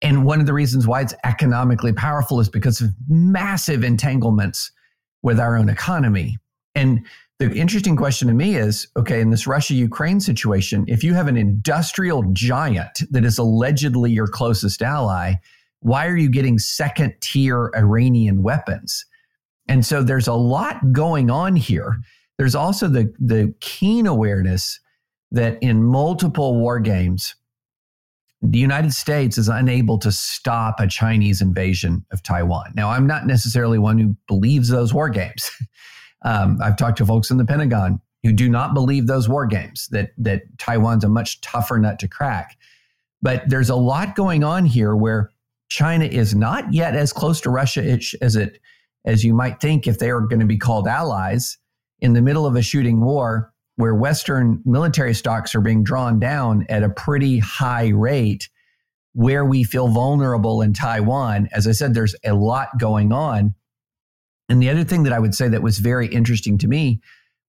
And 0.00 0.24
one 0.24 0.40
of 0.40 0.46
the 0.46 0.54
reasons 0.54 0.86
why 0.86 1.02
it's 1.02 1.14
economically 1.24 1.92
powerful 1.92 2.40
is 2.40 2.48
because 2.48 2.80
of 2.80 2.90
massive 3.08 3.84
entanglements 3.84 4.70
with 5.22 5.38
our 5.38 5.56
own 5.56 5.68
economy. 5.68 6.38
And 6.74 7.06
the 7.38 7.52
interesting 7.52 7.96
question 7.96 8.28
to 8.28 8.34
me 8.34 8.56
is 8.56 8.88
okay, 8.96 9.20
in 9.20 9.30
this 9.30 9.46
Russia 9.46 9.74
Ukraine 9.74 10.20
situation, 10.20 10.84
if 10.88 11.04
you 11.04 11.14
have 11.14 11.28
an 11.28 11.36
industrial 11.36 12.22
giant 12.32 13.02
that 13.10 13.24
is 13.24 13.38
allegedly 13.38 14.10
your 14.10 14.26
closest 14.26 14.82
ally, 14.82 15.34
why 15.80 16.06
are 16.06 16.16
you 16.16 16.30
getting 16.30 16.58
second 16.58 17.14
tier 17.20 17.70
Iranian 17.76 18.42
weapons? 18.42 19.04
And 19.68 19.84
so 19.84 20.02
there's 20.02 20.28
a 20.28 20.34
lot 20.34 20.92
going 20.92 21.30
on 21.30 21.56
here. 21.56 21.98
There's 22.38 22.54
also 22.54 22.88
the, 22.88 23.12
the 23.18 23.54
keen 23.60 24.06
awareness 24.06 24.80
that 25.32 25.62
in 25.62 25.82
multiple 25.82 26.58
war 26.58 26.78
games, 26.80 27.34
the 28.42 28.58
United 28.58 28.92
States 28.92 29.38
is 29.38 29.48
unable 29.48 29.98
to 29.98 30.12
stop 30.12 30.78
a 30.78 30.86
Chinese 30.86 31.40
invasion 31.40 32.04
of 32.12 32.22
Taiwan. 32.22 32.72
Now, 32.74 32.90
I'm 32.90 33.06
not 33.06 33.26
necessarily 33.26 33.78
one 33.78 33.98
who 33.98 34.16
believes 34.28 34.68
those 34.68 34.94
war 34.94 35.08
games. 35.08 35.50
um, 36.22 36.58
I've 36.62 36.76
talked 36.76 36.98
to 36.98 37.06
folks 37.06 37.30
in 37.30 37.36
the 37.36 37.44
Pentagon 37.44 38.00
who 38.22 38.32
do 38.32 38.48
not 38.48 38.74
believe 38.74 39.06
those 39.06 39.28
war 39.28 39.46
games, 39.46 39.88
that, 39.92 40.10
that 40.18 40.42
Taiwan's 40.58 41.04
a 41.04 41.08
much 41.08 41.40
tougher 41.40 41.78
nut 41.78 41.98
to 42.00 42.08
crack. 42.08 42.56
But 43.22 43.48
there's 43.48 43.70
a 43.70 43.76
lot 43.76 44.16
going 44.16 44.42
on 44.42 44.64
here 44.64 44.96
where 44.96 45.30
China 45.68 46.04
is 46.04 46.34
not 46.34 46.72
yet 46.72 46.94
as 46.94 47.12
close 47.12 47.40
to 47.42 47.50
Russia 47.50 47.82
as 48.20 48.36
it 48.36 48.60
as 49.04 49.24
you 49.24 49.32
might 49.32 49.60
think 49.60 49.86
if 49.86 49.98
they 49.98 50.10
are 50.10 50.20
going 50.20 50.40
to 50.40 50.46
be 50.46 50.58
called 50.58 50.88
allies 50.88 51.58
in 52.00 52.12
the 52.12 52.22
middle 52.22 52.44
of 52.44 52.56
a 52.56 52.62
shooting 52.62 53.00
war 53.00 53.52
where 53.76 53.94
Western 53.94 54.60
military 54.64 55.14
stocks 55.14 55.54
are 55.54 55.60
being 55.60 55.84
drawn 55.84 56.18
down 56.18 56.66
at 56.68 56.82
a 56.82 56.88
pretty 56.88 57.38
high 57.38 57.88
rate, 57.88 58.48
where 59.12 59.44
we 59.44 59.62
feel 59.62 59.88
vulnerable 59.88 60.62
in 60.62 60.72
Taiwan. 60.72 61.48
As 61.52 61.66
I 61.66 61.72
said, 61.72 61.94
there's 61.94 62.16
a 62.24 62.34
lot 62.34 62.78
going 62.78 63.12
on. 63.12 63.54
And 64.48 64.62
the 64.62 64.70
other 64.70 64.84
thing 64.84 65.02
that 65.04 65.12
I 65.12 65.18
would 65.18 65.34
say 65.34 65.48
that 65.48 65.62
was 65.62 65.78
very 65.78 66.06
interesting 66.06 66.58
to 66.58 66.68
me 66.68 67.00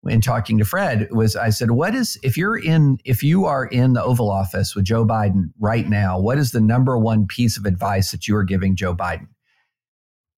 in 0.06 0.22
talking 0.22 0.58
to 0.58 0.66
Fred 0.66 1.08
was 1.12 1.36
I 1.36 1.50
said, 1.50 1.72
what 1.72 1.94
is, 1.94 2.18
if 2.24 2.38
you're 2.38 2.58
in, 2.58 2.98
if 3.04 3.24
you 3.24 3.46
are 3.46 3.66
in 3.66 3.94
the 3.94 4.04
Oval 4.04 4.32
Office 4.32 4.76
with 4.76 4.86
Joe 4.86 5.06
Biden 5.06 5.52
right 5.60 5.88
now, 5.88 6.20
what 6.20 6.38
is 6.38 6.52
the 6.52 6.62
number 6.62 6.98
one 6.98 7.28
piece 7.28 7.58
of 7.58 7.66
advice 7.66 8.12
that 8.12 8.28
you 8.28 8.36
are 8.36 8.44
giving 8.44 8.76
Joe 8.76 8.96
Biden? 8.96 9.28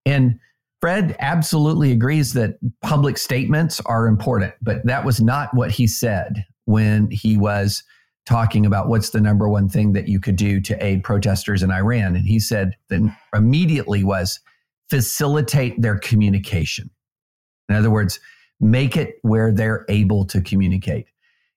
And 0.06 0.40
Fred 0.82 1.16
absolutely 1.20 1.92
agrees 1.92 2.34
that 2.34 2.58
public 2.82 3.18
statements 3.18 3.82
are 3.86 4.08
important, 4.08 4.54
but 4.62 4.86
that 4.86 5.06
was 5.06 5.22
not 5.22 5.54
what 5.54 5.72
he 5.72 5.88
said 5.88 6.46
when 6.66 7.12
he 7.12 7.38
was 7.38 7.84
talking 8.26 8.66
about 8.66 8.88
what's 8.88 9.10
the 9.10 9.20
number 9.20 9.50
one 9.50 9.68
thing 9.68 9.94
that 9.94 10.08
you 10.08 10.20
could 10.20 10.36
do 10.36 10.62
to 10.62 10.86
aid 10.86 11.04
protesters 11.04 11.64
in 11.64 11.72
Iran. 11.72 12.16
And 12.16 12.26
he 12.26 12.40
said 12.40 12.76
that 12.90 13.16
immediately 13.34 14.04
was 14.04 14.40
facilitate 14.90 15.82
their 15.82 15.98
communication. 15.98 16.90
In 17.70 17.76
other 17.76 17.90
words, 17.90 18.20
make 18.60 18.98
it 18.98 19.16
where 19.22 19.52
they're 19.52 19.86
able 19.90 20.26
to 20.26 20.42
communicate. 20.42 21.08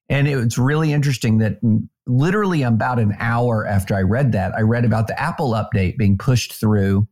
And 0.09 0.27
it's 0.27 0.57
really 0.57 0.93
interesting 0.93 1.39
that 1.39 1.59
literally 2.05 2.63
about 2.63 2.99
an 2.99 3.15
hour 3.19 3.65
after 3.65 3.95
I 3.95 4.01
read 4.01 4.31
that, 4.33 4.53
I 4.53 4.61
read 4.61 4.85
about 4.85 5.07
the 5.07 5.19
Apple 5.19 5.51
update 5.51 5.97
being 5.97 6.17
pushed 6.17 6.53
through 6.53 7.07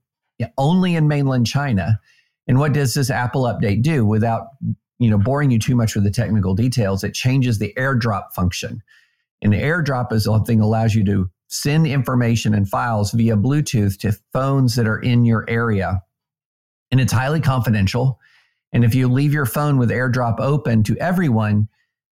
only 0.58 0.96
in 0.96 1.08
mainland 1.08 1.48
China. 1.48 2.00
And 2.48 2.60
what 2.60 2.74
does 2.74 2.94
this 2.94 3.10
Apple 3.10 3.44
update 3.44 3.82
do 3.82 4.06
without 4.06 4.48
you 5.00 5.10
know 5.10 5.18
boring 5.18 5.52
you 5.52 5.60
too 5.60 5.76
much 5.76 5.96
with 5.96 6.04
the 6.04 6.12
technical 6.12 6.54
details? 6.54 7.04
It 7.04 7.14
changes 7.14 7.60
the 7.60 7.74
AirDrop 7.78 8.34
function. 8.34 8.82
And 9.42 9.54
AirDrop 9.54 10.12
is 10.14 10.26
something 10.26 10.60
that 10.60 10.66
allows 10.66 10.94
you 10.94 11.04
to 11.06 11.30
send 11.48 11.88
information 11.88 12.54
and 12.54 12.68
files 12.68 13.12
via 13.12 13.36
Bluetooth 13.36 14.00
to 14.00 14.14
phones 14.32 14.76
that 14.76 14.88
are 14.88 15.00
in 15.00 15.26
your 15.26 15.46
area. 15.50 16.02
And 16.92 17.00
it's 17.00 17.14
highly 17.14 17.40
confidential. 17.40 18.20
And 18.74 18.84
if 18.84 18.96
you 18.96 19.08
leave 19.08 19.34
your 19.34 19.46
phone 19.46 19.78
with 19.78 19.90
AirDrop 19.90 20.40
open 20.40 20.84
to 20.84 20.98
everyone, 20.98 21.68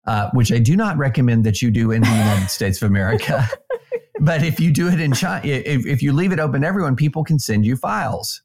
uh, 0.07 0.31
which 0.33 0.53
I 0.53 0.59
do 0.59 0.77
not 0.77 0.97
recommend 0.97 1.45
that 1.45 1.63
you 1.63 1.71
do 1.71 1.91
in 1.91 2.03
the 2.03 2.09
United 2.09 2.49
States 2.51 2.83
of 2.83 2.91
America, 2.91 3.49
but 4.21 4.43
if 4.43 4.61
you 4.61 4.73
do 4.73 4.89
it 4.89 5.01
in 5.01 5.13
China, 5.13 5.47
if, 5.47 5.87
if 5.87 6.03
you 6.03 6.13
leave 6.13 6.33
it 6.33 6.39
open 6.39 6.63
to 6.63 6.67
everyone, 6.67 6.97
people 6.97 7.25
can 7.25 7.39
send 7.39 7.65
you 7.65 7.77
files. 7.77 8.43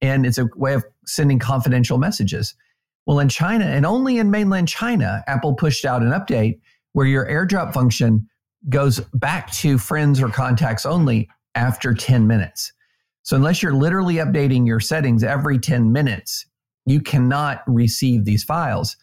And 0.00 0.26
it's 0.26 0.38
a 0.38 0.48
way 0.56 0.74
of 0.74 0.84
sending 1.06 1.38
confidential 1.38 1.98
messages. 1.98 2.54
Well, 3.06 3.20
in 3.20 3.28
China 3.28 3.66
and 3.66 3.84
only 3.84 4.18
in 4.18 4.30
mainland 4.30 4.68
China, 4.68 5.22
Apple 5.26 5.54
pushed 5.54 5.84
out 5.84 6.02
an 6.02 6.10
update 6.10 6.60
where 6.92 7.06
your 7.06 7.26
airdrop 7.26 7.74
function 7.74 8.28
goes 8.68 9.00
back 9.12 9.50
to 9.52 9.78
friends 9.78 10.22
or 10.22 10.28
contacts 10.28 10.86
only 10.86 11.28
after 11.54 11.92
10 11.92 12.26
minutes. 12.26 12.72
So, 13.24 13.36
unless 13.36 13.62
you're 13.62 13.74
literally 13.74 14.16
updating 14.16 14.66
your 14.66 14.80
settings 14.80 15.24
every 15.24 15.58
10 15.58 15.90
minutes, 15.90 16.46
you 16.84 17.00
cannot 17.00 17.62
receive 17.66 18.24
these 18.24 18.44
files. 18.44 18.96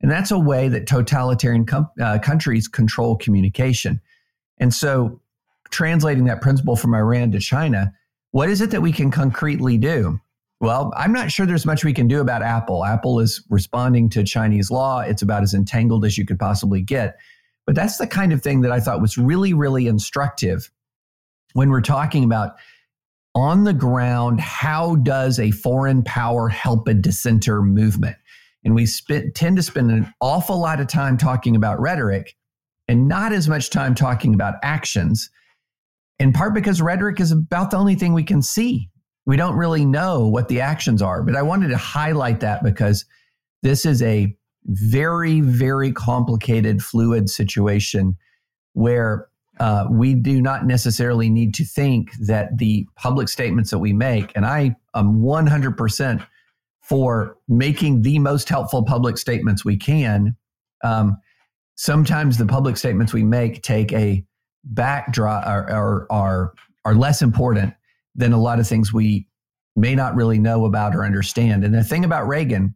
And 0.00 0.10
that's 0.10 0.32
a 0.32 0.38
way 0.38 0.68
that 0.68 0.86
totalitarian 0.86 1.64
com- 1.64 1.90
uh, 2.00 2.18
countries 2.18 2.68
control 2.68 3.16
communication. 3.16 4.00
And 4.58 4.74
so, 4.74 5.20
translating 5.70 6.24
that 6.24 6.42
principle 6.42 6.74
from 6.74 6.92
Iran 6.92 7.30
to 7.32 7.38
China, 7.38 7.92
what 8.32 8.50
is 8.50 8.60
it 8.60 8.70
that 8.70 8.82
we 8.82 8.92
can 8.92 9.12
concretely 9.12 9.78
do? 9.78 10.20
Well, 10.60 10.92
I'm 10.96 11.12
not 11.12 11.30
sure 11.30 11.46
there's 11.46 11.66
much 11.66 11.84
we 11.84 11.92
can 11.92 12.08
do 12.08 12.20
about 12.20 12.42
Apple. 12.42 12.84
Apple 12.84 13.20
is 13.20 13.44
responding 13.48 14.08
to 14.10 14.24
Chinese 14.24 14.72
law. 14.72 15.00
It's 15.00 15.22
about 15.22 15.44
as 15.44 15.54
entangled 15.54 16.04
as 16.04 16.18
you 16.18 16.26
could 16.26 16.38
possibly 16.38 16.82
get. 16.82 17.16
But 17.64 17.76
that's 17.76 17.98
the 17.98 18.08
kind 18.08 18.32
of 18.32 18.42
thing 18.42 18.62
that 18.62 18.72
I 18.72 18.80
thought 18.80 19.00
was 19.00 19.16
really, 19.16 19.54
really 19.54 19.86
instructive 19.86 20.72
when 21.52 21.70
we're 21.70 21.80
talking 21.80 22.24
about 22.24 22.56
on 23.38 23.62
the 23.62 23.72
ground, 23.72 24.40
how 24.40 24.96
does 24.96 25.38
a 25.38 25.52
foreign 25.52 26.02
power 26.02 26.48
help 26.48 26.88
a 26.88 26.94
dissenter 26.94 27.62
movement? 27.62 28.16
And 28.64 28.74
we 28.74 28.84
spend, 28.84 29.36
tend 29.36 29.56
to 29.56 29.62
spend 29.62 29.92
an 29.92 30.12
awful 30.20 30.58
lot 30.58 30.80
of 30.80 30.88
time 30.88 31.16
talking 31.16 31.54
about 31.54 31.80
rhetoric 31.80 32.34
and 32.88 33.06
not 33.06 33.32
as 33.32 33.48
much 33.48 33.70
time 33.70 33.94
talking 33.94 34.34
about 34.34 34.54
actions 34.64 35.30
in 36.18 36.32
part 36.32 36.52
because 36.52 36.82
rhetoric 36.82 37.20
is 37.20 37.30
about 37.30 37.70
the 37.70 37.76
only 37.76 37.94
thing 37.94 38.12
we 38.12 38.24
can 38.24 38.42
see. 38.42 38.90
We 39.24 39.36
don't 39.36 39.56
really 39.56 39.84
know 39.84 40.26
what 40.26 40.48
the 40.48 40.60
actions 40.60 41.00
are. 41.00 41.22
But 41.22 41.36
I 41.36 41.42
wanted 41.42 41.68
to 41.68 41.76
highlight 41.76 42.40
that 42.40 42.64
because 42.64 43.04
this 43.62 43.86
is 43.86 44.02
a 44.02 44.34
very, 44.64 45.40
very 45.42 45.92
complicated, 45.92 46.82
fluid 46.82 47.30
situation 47.30 48.16
where 48.72 49.27
uh, 49.60 49.86
we 49.90 50.14
do 50.14 50.40
not 50.40 50.66
necessarily 50.66 51.28
need 51.28 51.54
to 51.54 51.64
think 51.64 52.12
that 52.20 52.58
the 52.58 52.86
public 52.96 53.28
statements 53.28 53.70
that 53.70 53.78
we 53.78 53.92
make, 53.92 54.32
and 54.34 54.46
I 54.46 54.76
am 54.94 55.20
100% 55.20 56.26
for 56.82 57.36
making 57.48 58.02
the 58.02 58.18
most 58.18 58.48
helpful 58.48 58.84
public 58.84 59.18
statements 59.18 59.64
we 59.64 59.76
can. 59.76 60.36
Um, 60.82 61.18
sometimes 61.76 62.38
the 62.38 62.46
public 62.46 62.76
statements 62.76 63.12
we 63.12 63.24
make 63.24 63.62
take 63.62 63.92
a 63.92 64.24
backdrop 64.64 65.46
are, 65.46 65.70
are, 65.70 66.06
are, 66.10 66.54
are 66.84 66.94
less 66.94 67.20
important 67.20 67.74
than 68.14 68.32
a 68.32 68.40
lot 68.40 68.58
of 68.58 68.66
things 68.66 68.92
we 68.92 69.26
may 69.76 69.94
not 69.94 70.14
really 70.14 70.38
know 70.38 70.64
about 70.64 70.94
or 70.94 71.04
understand. 71.04 71.64
And 71.64 71.74
the 71.74 71.84
thing 71.84 72.04
about 72.04 72.26
Reagan, 72.26 72.74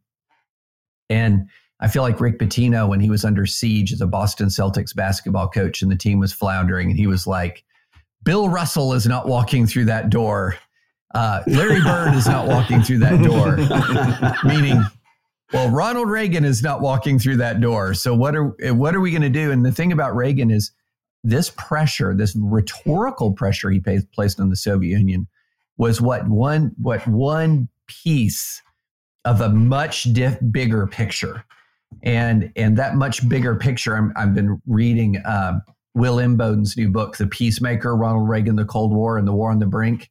and 1.08 1.48
I 1.82 1.88
feel 1.88 2.02
like 2.02 2.20
Rick 2.20 2.38
Pitino, 2.38 2.88
when 2.88 3.00
he 3.00 3.10
was 3.10 3.24
under 3.24 3.44
siege 3.44 3.92
as 3.92 4.00
a 4.00 4.06
Boston 4.06 4.46
Celtics 4.46 4.94
basketball 4.94 5.48
coach 5.48 5.82
and 5.82 5.90
the 5.90 5.96
team 5.96 6.20
was 6.20 6.32
floundering, 6.32 6.88
and 6.90 6.98
he 6.98 7.08
was 7.08 7.26
like, 7.26 7.64
Bill 8.22 8.48
Russell 8.48 8.94
is 8.94 9.04
not 9.04 9.26
walking 9.26 9.66
through 9.66 9.86
that 9.86 10.08
door. 10.08 10.56
Uh, 11.12 11.42
Larry 11.48 11.80
Bird 11.82 12.14
is 12.14 12.26
not 12.26 12.46
walking 12.46 12.82
through 12.82 13.00
that 13.00 13.20
door. 13.22 13.56
Meaning, 14.48 14.80
well, 15.52 15.70
Ronald 15.70 16.08
Reagan 16.08 16.44
is 16.44 16.62
not 16.62 16.80
walking 16.80 17.18
through 17.18 17.38
that 17.38 17.60
door. 17.60 17.94
So 17.94 18.14
what 18.14 18.36
are 18.36 18.54
what 18.72 18.94
are 18.94 19.00
we 19.00 19.10
going 19.10 19.22
to 19.22 19.28
do? 19.28 19.50
And 19.50 19.66
the 19.66 19.72
thing 19.72 19.90
about 19.90 20.14
Reagan 20.14 20.52
is 20.52 20.70
this 21.24 21.50
pressure, 21.50 22.14
this 22.14 22.36
rhetorical 22.36 23.32
pressure 23.32 23.70
he 23.70 23.80
placed 23.80 24.38
on 24.38 24.50
the 24.50 24.56
Soviet 24.56 24.96
Union, 24.96 25.26
was 25.76 26.00
what 26.00 26.28
one 26.28 26.72
what 26.80 27.06
one 27.08 27.68
piece 27.88 28.62
of 29.24 29.40
a 29.40 29.48
much 29.48 30.04
diff, 30.12 30.38
bigger 30.50 30.86
picture, 30.86 31.44
and 32.02 32.52
and 32.57 32.76
that 32.76 32.96
much 32.96 33.28
bigger 33.28 33.55
picture. 33.55 33.96
I'm, 33.96 34.12
I've 34.16 34.35
been 34.35 34.61
reading 34.66 35.18
uh, 35.18 35.61
Will 35.94 36.16
Inboden's 36.16 36.76
new 36.76 36.88
book, 36.88 37.16
The 37.16 37.26
Peacemaker: 37.26 37.96
Ronald 37.96 38.28
Reagan, 38.28 38.57
the 38.57 38.64
Cold 38.64 38.92
War, 38.92 39.18
and 39.18 39.26
the 39.26 39.33
War 39.33 39.50
on 39.50 39.59
the 39.59 39.66
Brink. 39.66 40.11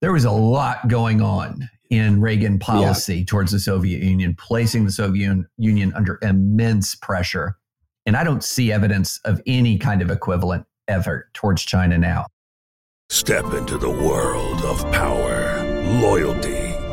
There 0.00 0.12
was 0.12 0.24
a 0.24 0.30
lot 0.30 0.88
going 0.88 1.20
on 1.20 1.68
in 1.90 2.20
Reagan 2.20 2.58
policy 2.58 3.18
yeah. 3.18 3.24
towards 3.26 3.52
the 3.52 3.58
Soviet 3.58 4.02
Union, 4.02 4.34
placing 4.36 4.84
the 4.84 4.92
Soviet 4.92 5.44
Union 5.56 5.92
under 5.94 6.18
immense 6.22 6.94
pressure. 6.94 7.56
And 8.06 8.16
I 8.16 8.24
don't 8.24 8.44
see 8.44 8.72
evidence 8.72 9.20
of 9.24 9.42
any 9.46 9.78
kind 9.78 10.02
of 10.02 10.10
equivalent 10.10 10.66
ever 10.86 11.28
towards 11.34 11.64
China 11.64 11.98
now. 11.98 12.26
Step 13.10 13.52
into 13.54 13.78
the 13.78 13.90
world 13.90 14.60
of 14.62 14.80
power, 14.92 15.64
loyalty, 16.00 16.67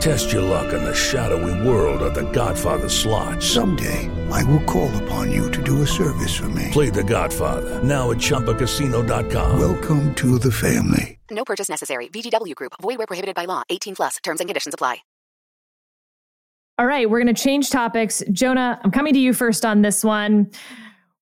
Test 0.00 0.32
your 0.32 0.42
luck 0.42 0.72
in 0.72 0.84
the 0.84 0.94
shadowy 0.94 1.66
world 1.66 2.02
of 2.02 2.14
the 2.14 2.30
Godfather 2.30 2.88
slot. 2.88 3.42
Someday, 3.42 4.10
I 4.30 4.44
will 4.44 4.62
call 4.64 4.90
upon 5.02 5.30
you 5.32 5.50
to 5.50 5.62
do 5.62 5.82
a 5.82 5.86
service 5.86 6.36
for 6.36 6.48
me. 6.48 6.68
Play 6.72 6.90
the 6.90 7.04
Godfather, 7.04 7.82
now 7.82 8.10
at 8.10 8.18
Chumbacasino.com. 8.18 9.58
Welcome 9.58 10.14
to 10.14 10.38
the 10.38 10.52
family. 10.52 11.18
No 11.30 11.44
purchase 11.44 11.68
necessary. 11.68 12.08
VGW 12.08 12.54
Group. 12.54 12.72
Void 12.80 12.98
where 12.98 13.06
prohibited 13.06 13.34
by 13.34 13.44
law. 13.44 13.62
18 13.68 13.96
plus. 13.96 14.16
Terms 14.22 14.40
and 14.40 14.48
conditions 14.48 14.74
apply. 14.74 14.98
All 16.78 16.86
right, 16.86 17.10
we're 17.10 17.20
going 17.20 17.34
to 17.34 17.42
change 17.42 17.70
topics. 17.70 18.22
Jonah, 18.30 18.80
I'm 18.84 18.92
coming 18.92 19.12
to 19.12 19.18
you 19.18 19.32
first 19.32 19.64
on 19.64 19.82
this 19.82 20.04
one. 20.04 20.48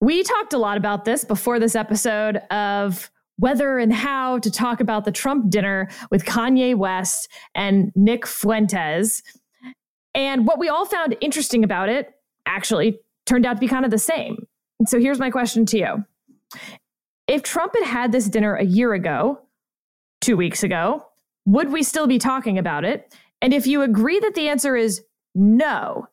We 0.03 0.23
talked 0.23 0.53
a 0.53 0.59
lot 0.59 0.77
about 0.77 1.07
this 1.07 1.25
before 1.25 1.59
this 1.59 1.75
episode 1.75 2.37
of 2.51 3.11
whether 3.39 3.79
and 3.79 3.93
how 3.93 4.39
to 4.39 4.51
talk 4.51 4.81
about 4.81 5.05
the 5.05 5.13
Trump 5.13 5.51
dinner 5.51 5.89
with 6.11 6.25
Kanye 6.25 6.75
West 6.75 7.29
and 7.55 7.93
Nick 7.95 8.27
Fuentes. 8.27 9.23
And 10.15 10.47
what 10.47 10.59
we 10.59 10.69
all 10.69 10.87
found 10.87 11.17
interesting 11.21 11.63
about 11.63 11.89
it 11.89 12.15
actually 12.47 12.99
turned 13.27 13.45
out 13.45 13.55
to 13.55 13.61
be 13.61 13.69
kind 13.69 13.85
of 13.85 13.91
the 13.91 13.99
same. 13.99 14.47
So 14.87 14.99
here's 14.99 15.19
my 15.19 15.31
question 15.31 15.67
to 15.67 15.79
you 15.79 16.05
If 17.27 17.43
Trump 17.43 17.75
had 17.77 17.87
had 17.87 18.13
this 18.13 18.29
dinner 18.29 18.55
a 18.55 18.65
year 18.65 18.95
ago, 18.95 19.41
two 20.21 20.37
weeks 20.37 20.63
ago, 20.63 21.05
would 21.45 21.71
we 21.71 21.83
still 21.83 22.07
be 22.07 22.19
talking 22.19 22.59
about 22.59 22.85
it? 22.85 23.15
And 23.43 23.53
if 23.53 23.67
you 23.67 23.83
agree 23.83 24.19
that 24.21 24.35
the 24.35 24.49
answer 24.49 24.77
is 24.77 25.03
no, 25.35 26.09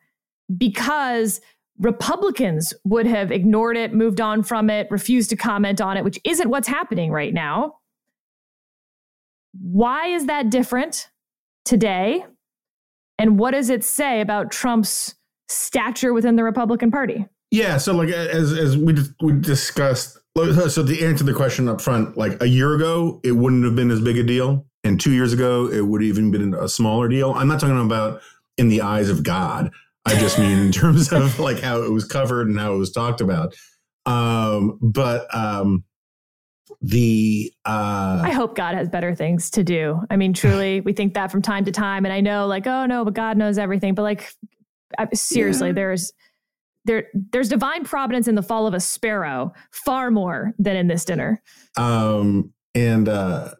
because 0.55 1.39
Republicans 1.83 2.73
would 2.85 3.05
have 3.05 3.31
ignored 3.31 3.75
it, 3.75 3.93
moved 3.93 4.21
on 4.21 4.41
from 4.41 4.69
it, 4.69 4.87
refused 4.89 5.29
to 5.29 5.35
comment 5.35 5.81
on 5.81 5.97
it, 5.97 6.03
which 6.03 6.17
isn't 6.23 6.49
what's 6.49 6.67
happening 6.67 7.11
right 7.11 7.33
now. 7.33 7.75
Why 9.61 10.07
is 10.07 10.25
that 10.27 10.49
different 10.49 11.09
today? 11.65 12.25
And 13.19 13.37
what 13.37 13.51
does 13.51 13.69
it 13.69 13.83
say 13.83 14.21
about 14.21 14.49
Trump's 14.49 15.15
stature 15.49 16.13
within 16.13 16.37
the 16.37 16.43
Republican 16.43 16.89
Party? 16.89 17.27
Yeah, 17.51 17.77
so 17.77 17.93
like 17.93 18.09
as 18.09 18.51
as 18.53 18.75
we 18.75 18.95
we 19.21 19.33
discussed, 19.33 20.17
so 20.35 20.81
the 20.81 21.05
answer 21.05 21.17
to 21.17 21.23
the 21.23 21.33
question 21.33 21.69
up 21.69 21.81
front, 21.81 22.17
like 22.17 22.41
a 22.41 22.47
year 22.47 22.73
ago, 22.73 23.19
it 23.23 23.33
wouldn't 23.33 23.63
have 23.65 23.75
been 23.75 23.91
as 23.91 24.01
big 24.01 24.17
a 24.17 24.23
deal, 24.23 24.65
and 24.83 24.99
two 24.99 25.11
years 25.11 25.33
ago, 25.33 25.67
it 25.67 25.81
would 25.81 26.01
have 26.01 26.07
even 26.07 26.31
been 26.31 26.55
a 26.55 26.67
smaller 26.67 27.07
deal. 27.07 27.33
I'm 27.33 27.47
not 27.47 27.59
talking 27.59 27.79
about 27.79 28.21
in 28.57 28.69
the 28.69 28.81
eyes 28.81 29.09
of 29.09 29.21
God. 29.21 29.69
I 30.05 30.15
just 30.15 30.37
mean 30.37 30.59
in 30.59 30.71
terms 30.71 31.11
of 31.11 31.39
like 31.39 31.59
how 31.59 31.83
it 31.83 31.91
was 31.91 32.05
covered 32.05 32.47
and 32.47 32.59
how 32.59 32.73
it 32.73 32.77
was 32.77 32.91
talked 32.91 33.21
about. 33.21 33.55
Um, 34.05 34.77
but 34.81 35.33
um, 35.33 35.85
the 36.81 37.53
uh, 37.65 38.21
I 38.23 38.31
hope 38.31 38.55
God 38.55 38.75
has 38.75 38.89
better 38.89 39.15
things 39.15 39.49
to 39.51 39.63
do. 39.63 40.01
I 40.09 40.17
mean, 40.17 40.33
truly, 40.33 40.81
we 40.81 40.93
think 40.93 41.13
that 41.13 41.31
from 41.31 41.41
time 41.41 41.65
to 41.65 41.71
time, 41.71 42.05
and 42.05 42.13
I 42.13 42.21
know, 42.21 42.47
like, 42.47 42.67
oh 42.67 42.85
no, 42.85 43.05
but 43.05 43.13
God 43.13 43.37
knows 43.37 43.57
everything. 43.57 43.95
But 43.95 44.03
like, 44.03 44.33
seriously, 45.13 45.69
yeah. 45.69 45.73
there's 45.73 46.11
there 46.85 47.07
there's 47.31 47.49
divine 47.49 47.85
providence 47.85 48.27
in 48.27 48.35
the 48.35 48.43
fall 48.43 48.67
of 48.67 48.73
a 48.73 48.79
sparrow 48.79 49.53
far 49.71 50.11
more 50.11 50.53
than 50.57 50.75
in 50.75 50.87
this 50.87 51.05
dinner. 51.05 51.41
Um, 51.77 52.53
and 52.75 53.07
uh, 53.07 53.51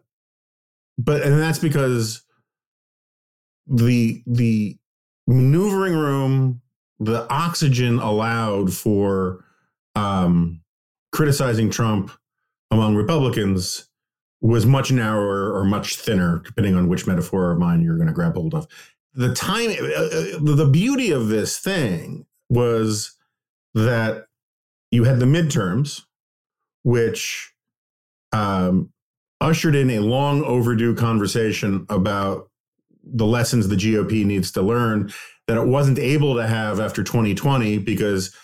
but 0.98 1.22
and 1.22 1.40
that's 1.40 1.58
because 1.58 2.22
the 3.66 4.22
the 4.26 4.76
maneuvering 5.26 5.94
room, 5.94 6.60
the 6.98 7.26
oxygen 7.30 7.98
allowed 7.98 8.72
for 8.72 9.44
um, 9.94 10.60
criticizing 11.12 11.70
Trump 11.70 12.10
among 12.70 12.94
Republicans 12.94 13.88
was 14.40 14.66
much 14.66 14.92
narrower 14.92 15.52
or 15.54 15.64
much 15.64 15.96
thinner, 15.96 16.42
depending 16.44 16.74
on 16.74 16.88
which 16.88 17.06
metaphor 17.06 17.50
of 17.50 17.58
mine 17.58 17.82
you're 17.82 17.96
going 17.96 18.08
to 18.08 18.12
grab 18.12 18.34
hold 18.34 18.54
of. 18.54 18.66
The 19.14 19.34
time, 19.34 19.70
uh, 19.70 19.74
uh 19.74 20.54
the 20.56 20.68
beauty 20.70 21.10
of 21.10 21.28
this 21.28 21.58
thing 21.58 22.26
was 22.50 23.16
that 23.74 24.26
you 24.90 25.04
had 25.04 25.18
the 25.18 25.26
midterms, 25.26 26.02
which 26.82 27.54
um, 28.32 28.92
ushered 29.40 29.74
in 29.74 29.90
a 29.90 30.00
long 30.00 30.42
overdue 30.44 30.94
conversation 30.94 31.86
about 31.88 32.50
the 33.06 33.26
lessons 33.26 33.68
the 33.68 33.76
GOP 33.76 34.24
needs 34.24 34.50
to 34.52 34.62
learn 34.62 35.12
that 35.46 35.56
it 35.56 35.66
wasn't 35.66 35.98
able 35.98 36.34
to 36.36 36.46
have 36.46 36.80
after 36.80 37.02
2020 37.02 37.78
because 37.78 38.34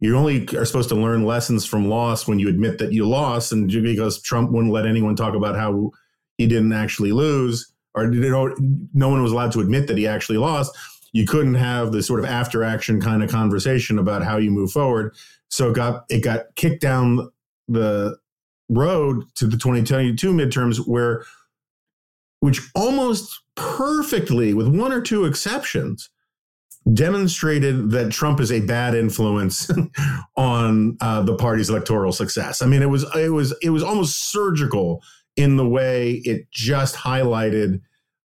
you 0.00 0.16
only 0.16 0.46
are 0.56 0.64
supposed 0.64 0.88
to 0.90 0.94
learn 0.94 1.24
lessons 1.24 1.64
from 1.64 1.88
loss 1.88 2.26
when 2.26 2.38
you 2.38 2.48
admit 2.48 2.78
that 2.78 2.92
you 2.92 3.08
lost 3.08 3.52
and 3.52 3.68
because 3.68 4.20
Trump 4.20 4.50
wouldn't 4.50 4.72
let 4.72 4.86
anyone 4.86 5.16
talk 5.16 5.34
about 5.34 5.56
how 5.56 5.90
he 6.38 6.46
didn't 6.46 6.72
actually 6.72 7.12
lose 7.12 7.72
or 7.94 8.10
no 8.10 9.08
one 9.08 9.22
was 9.22 9.32
allowed 9.32 9.52
to 9.52 9.60
admit 9.60 9.86
that 9.86 9.96
he 9.96 10.06
actually 10.06 10.36
lost. 10.36 10.76
You 11.12 11.26
couldn't 11.26 11.54
have 11.54 11.92
the 11.92 12.02
sort 12.02 12.20
of 12.20 12.26
after 12.26 12.62
action 12.62 13.00
kind 13.00 13.22
of 13.22 13.30
conversation 13.30 13.98
about 13.98 14.22
how 14.22 14.36
you 14.36 14.50
move 14.50 14.70
forward. 14.70 15.14
So 15.48 15.70
it 15.70 15.74
got 15.74 16.04
it 16.10 16.22
got 16.22 16.54
kicked 16.56 16.82
down 16.82 17.30
the 17.68 18.18
road 18.68 19.24
to 19.36 19.46
the 19.46 19.56
2022 19.56 20.32
midterms 20.32 20.86
where 20.86 21.24
which 22.40 22.60
almost 22.74 23.40
perfectly, 23.56 24.54
with 24.54 24.68
one 24.68 24.92
or 24.92 25.00
two 25.00 25.24
exceptions, 25.24 26.08
demonstrated 26.92 27.90
that 27.90 28.12
Trump 28.12 28.40
is 28.40 28.52
a 28.52 28.60
bad 28.60 28.94
influence 28.94 29.70
on 30.36 30.96
uh, 31.00 31.22
the 31.22 31.34
party's 31.34 31.68
electoral 31.68 32.12
success. 32.12 32.62
I 32.62 32.66
mean, 32.66 32.82
it 32.82 32.90
was 32.90 33.04
it 33.16 33.30
was 33.30 33.54
it 33.62 33.70
was 33.70 33.82
almost 33.82 34.30
surgical 34.30 35.02
in 35.36 35.56
the 35.56 35.68
way 35.68 36.22
it 36.24 36.50
just 36.50 36.94
highlighted 36.94 37.80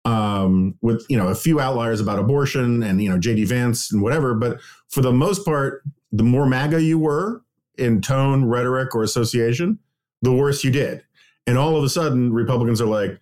um, 0.05 0.75
with 0.81 1.05
you 1.09 1.17
know 1.17 1.29
a 1.29 1.35
few 1.35 1.61
outliers 1.61 2.01
about 2.01 2.19
abortion 2.19 2.83
and 2.83 3.03
you 3.03 3.11
know 3.11 3.19
JD 3.19 3.47
Vance 3.49 3.93
and 3.93 4.03
whatever, 4.03 4.35
but 4.35 4.61
for 4.89 5.03
the 5.03 5.13
most 5.13 5.45
part, 5.45 5.83
the 6.13 6.23
more 6.23 6.47
MAGA 6.47 6.83
you 6.83 6.99
were 6.99 7.43
in 7.77 8.01
tone, 8.01 8.45
rhetoric, 8.45 8.95
or 8.95 9.03
association, 9.03 9.79
the 10.23 10.33
worse 10.33 10.65
you 10.65 10.71
did. 10.71 11.03
And 11.47 11.59
all 11.59 11.77
of 11.77 11.85
a 11.85 11.89
sudden, 11.89 12.33
Republicans 12.33 12.81
are 12.81 12.87
like, 12.87 13.21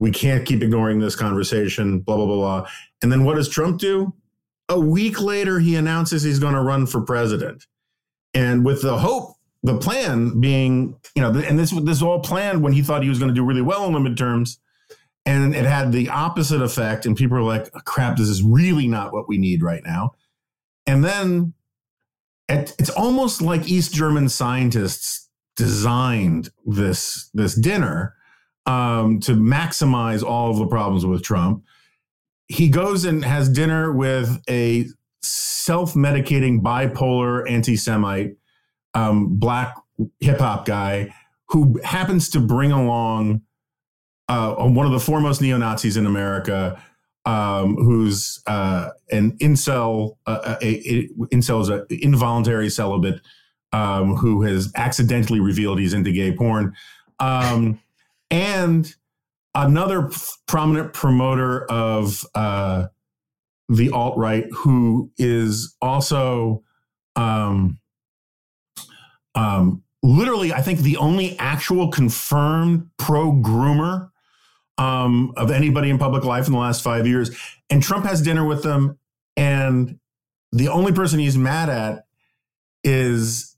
we 0.00 0.10
can't 0.10 0.46
keep 0.46 0.62
ignoring 0.62 1.00
this 1.00 1.16
conversation, 1.16 2.00
blah, 2.00 2.16
blah, 2.16 2.26
blah, 2.26 2.36
blah. 2.36 2.68
And 3.02 3.10
then 3.10 3.24
what 3.24 3.36
does 3.36 3.48
Trump 3.48 3.80
do? 3.80 4.14
A 4.68 4.78
week 4.78 5.20
later, 5.20 5.58
he 5.58 5.76
announces 5.76 6.22
he's 6.22 6.38
going 6.38 6.54
to 6.54 6.60
run 6.60 6.86
for 6.86 7.00
president. 7.00 7.66
And 8.34 8.64
with 8.64 8.82
the 8.82 8.98
hope, 8.98 9.34
the 9.62 9.78
plan 9.78 10.40
being, 10.40 10.96
you 11.14 11.22
know, 11.22 11.30
and 11.30 11.58
this 11.58 11.72
this 11.82 12.02
all 12.02 12.20
planned 12.20 12.62
when 12.62 12.72
he 12.72 12.82
thought 12.82 13.02
he 13.02 13.08
was 13.08 13.18
going 13.18 13.30
to 13.30 13.34
do 13.34 13.44
really 13.44 13.62
well 13.62 13.86
in 13.86 13.92
the 13.92 13.98
midterms. 13.98 14.58
And 15.26 15.54
it 15.54 15.64
had 15.64 15.92
the 15.92 16.08
opposite 16.08 16.62
effect. 16.62 17.06
And 17.06 17.16
people 17.16 17.36
are 17.36 17.42
like, 17.42 17.68
oh, 17.74 17.80
crap, 17.84 18.16
this 18.16 18.28
is 18.28 18.42
really 18.42 18.86
not 18.86 19.12
what 19.12 19.28
we 19.28 19.36
need 19.36 19.62
right 19.62 19.82
now. 19.84 20.14
And 20.86 21.04
then 21.04 21.54
it, 22.48 22.74
it's 22.78 22.90
almost 22.90 23.42
like 23.42 23.68
East 23.68 23.92
German 23.92 24.28
scientists 24.28 25.28
designed 25.56 26.50
this 26.64 27.30
this 27.34 27.54
dinner 27.54 28.14
um, 28.68 29.18
to 29.20 29.32
maximize 29.32 30.22
all 30.22 30.50
of 30.50 30.58
the 30.58 30.66
problems 30.66 31.04
with 31.04 31.22
Trump. 31.22 31.64
he 32.48 32.68
goes 32.68 33.04
and 33.04 33.24
has 33.24 33.48
dinner 33.48 33.92
with 33.92 34.40
a 34.48 34.86
self-medicating 35.22 36.60
bipolar 36.60 37.50
anti-Semite 37.50 38.36
um, 38.94 39.36
black 39.36 39.74
hip 40.20 40.38
hop 40.38 40.64
guy 40.64 41.12
who 41.48 41.80
happens 41.82 42.28
to 42.30 42.40
bring 42.40 42.72
along 42.72 43.42
uh, 44.28 44.54
one 44.54 44.86
of 44.86 44.92
the 44.92 45.00
foremost 45.00 45.40
neo 45.40 45.56
Nazis 45.56 45.96
in 45.96 46.06
America, 46.06 46.82
um, 47.24 47.76
who's 47.76 48.42
uh, 48.46 48.90
an 49.10 49.32
incel. 49.38 50.16
Uh, 50.26 50.56
a, 50.60 50.66
a, 50.66 51.08
incel 51.32 51.62
is 51.62 51.68
an 51.70 51.86
involuntary 51.90 52.68
celibate 52.68 53.20
um, 53.72 54.16
who 54.16 54.42
has 54.42 54.70
accidentally 54.76 55.40
revealed 55.40 55.78
he's 55.78 55.94
into 55.94 56.12
gay 56.12 56.32
porn, 56.32 56.74
um, 57.18 57.80
and 58.30 58.94
another 59.54 60.10
prominent 60.46 60.92
promoter 60.92 61.64
of 61.70 62.24
uh, 62.34 62.86
the 63.68 63.90
alt 63.90 64.16
right 64.16 64.46
who 64.52 65.10
is 65.18 65.76
also. 65.80 66.62
Um, 67.16 67.78
um, 69.34 69.82
literally, 70.02 70.52
I 70.52 70.62
think 70.62 70.80
the 70.80 70.96
only 70.96 71.38
actual 71.38 71.88
confirmed 71.88 72.88
pro 72.96 73.32
groomer 73.32 74.10
um, 74.78 75.32
of 75.36 75.50
anybody 75.50 75.90
in 75.90 75.98
public 75.98 76.24
life 76.24 76.46
in 76.46 76.52
the 76.52 76.58
last 76.58 76.82
five 76.82 77.06
years. 77.06 77.36
And 77.70 77.82
Trump 77.82 78.04
has 78.06 78.22
dinner 78.22 78.44
with 78.44 78.62
them, 78.62 78.98
and 79.36 79.98
the 80.52 80.68
only 80.68 80.92
person 80.92 81.18
he's 81.18 81.36
mad 81.36 81.68
at 81.68 82.04
is 82.84 83.56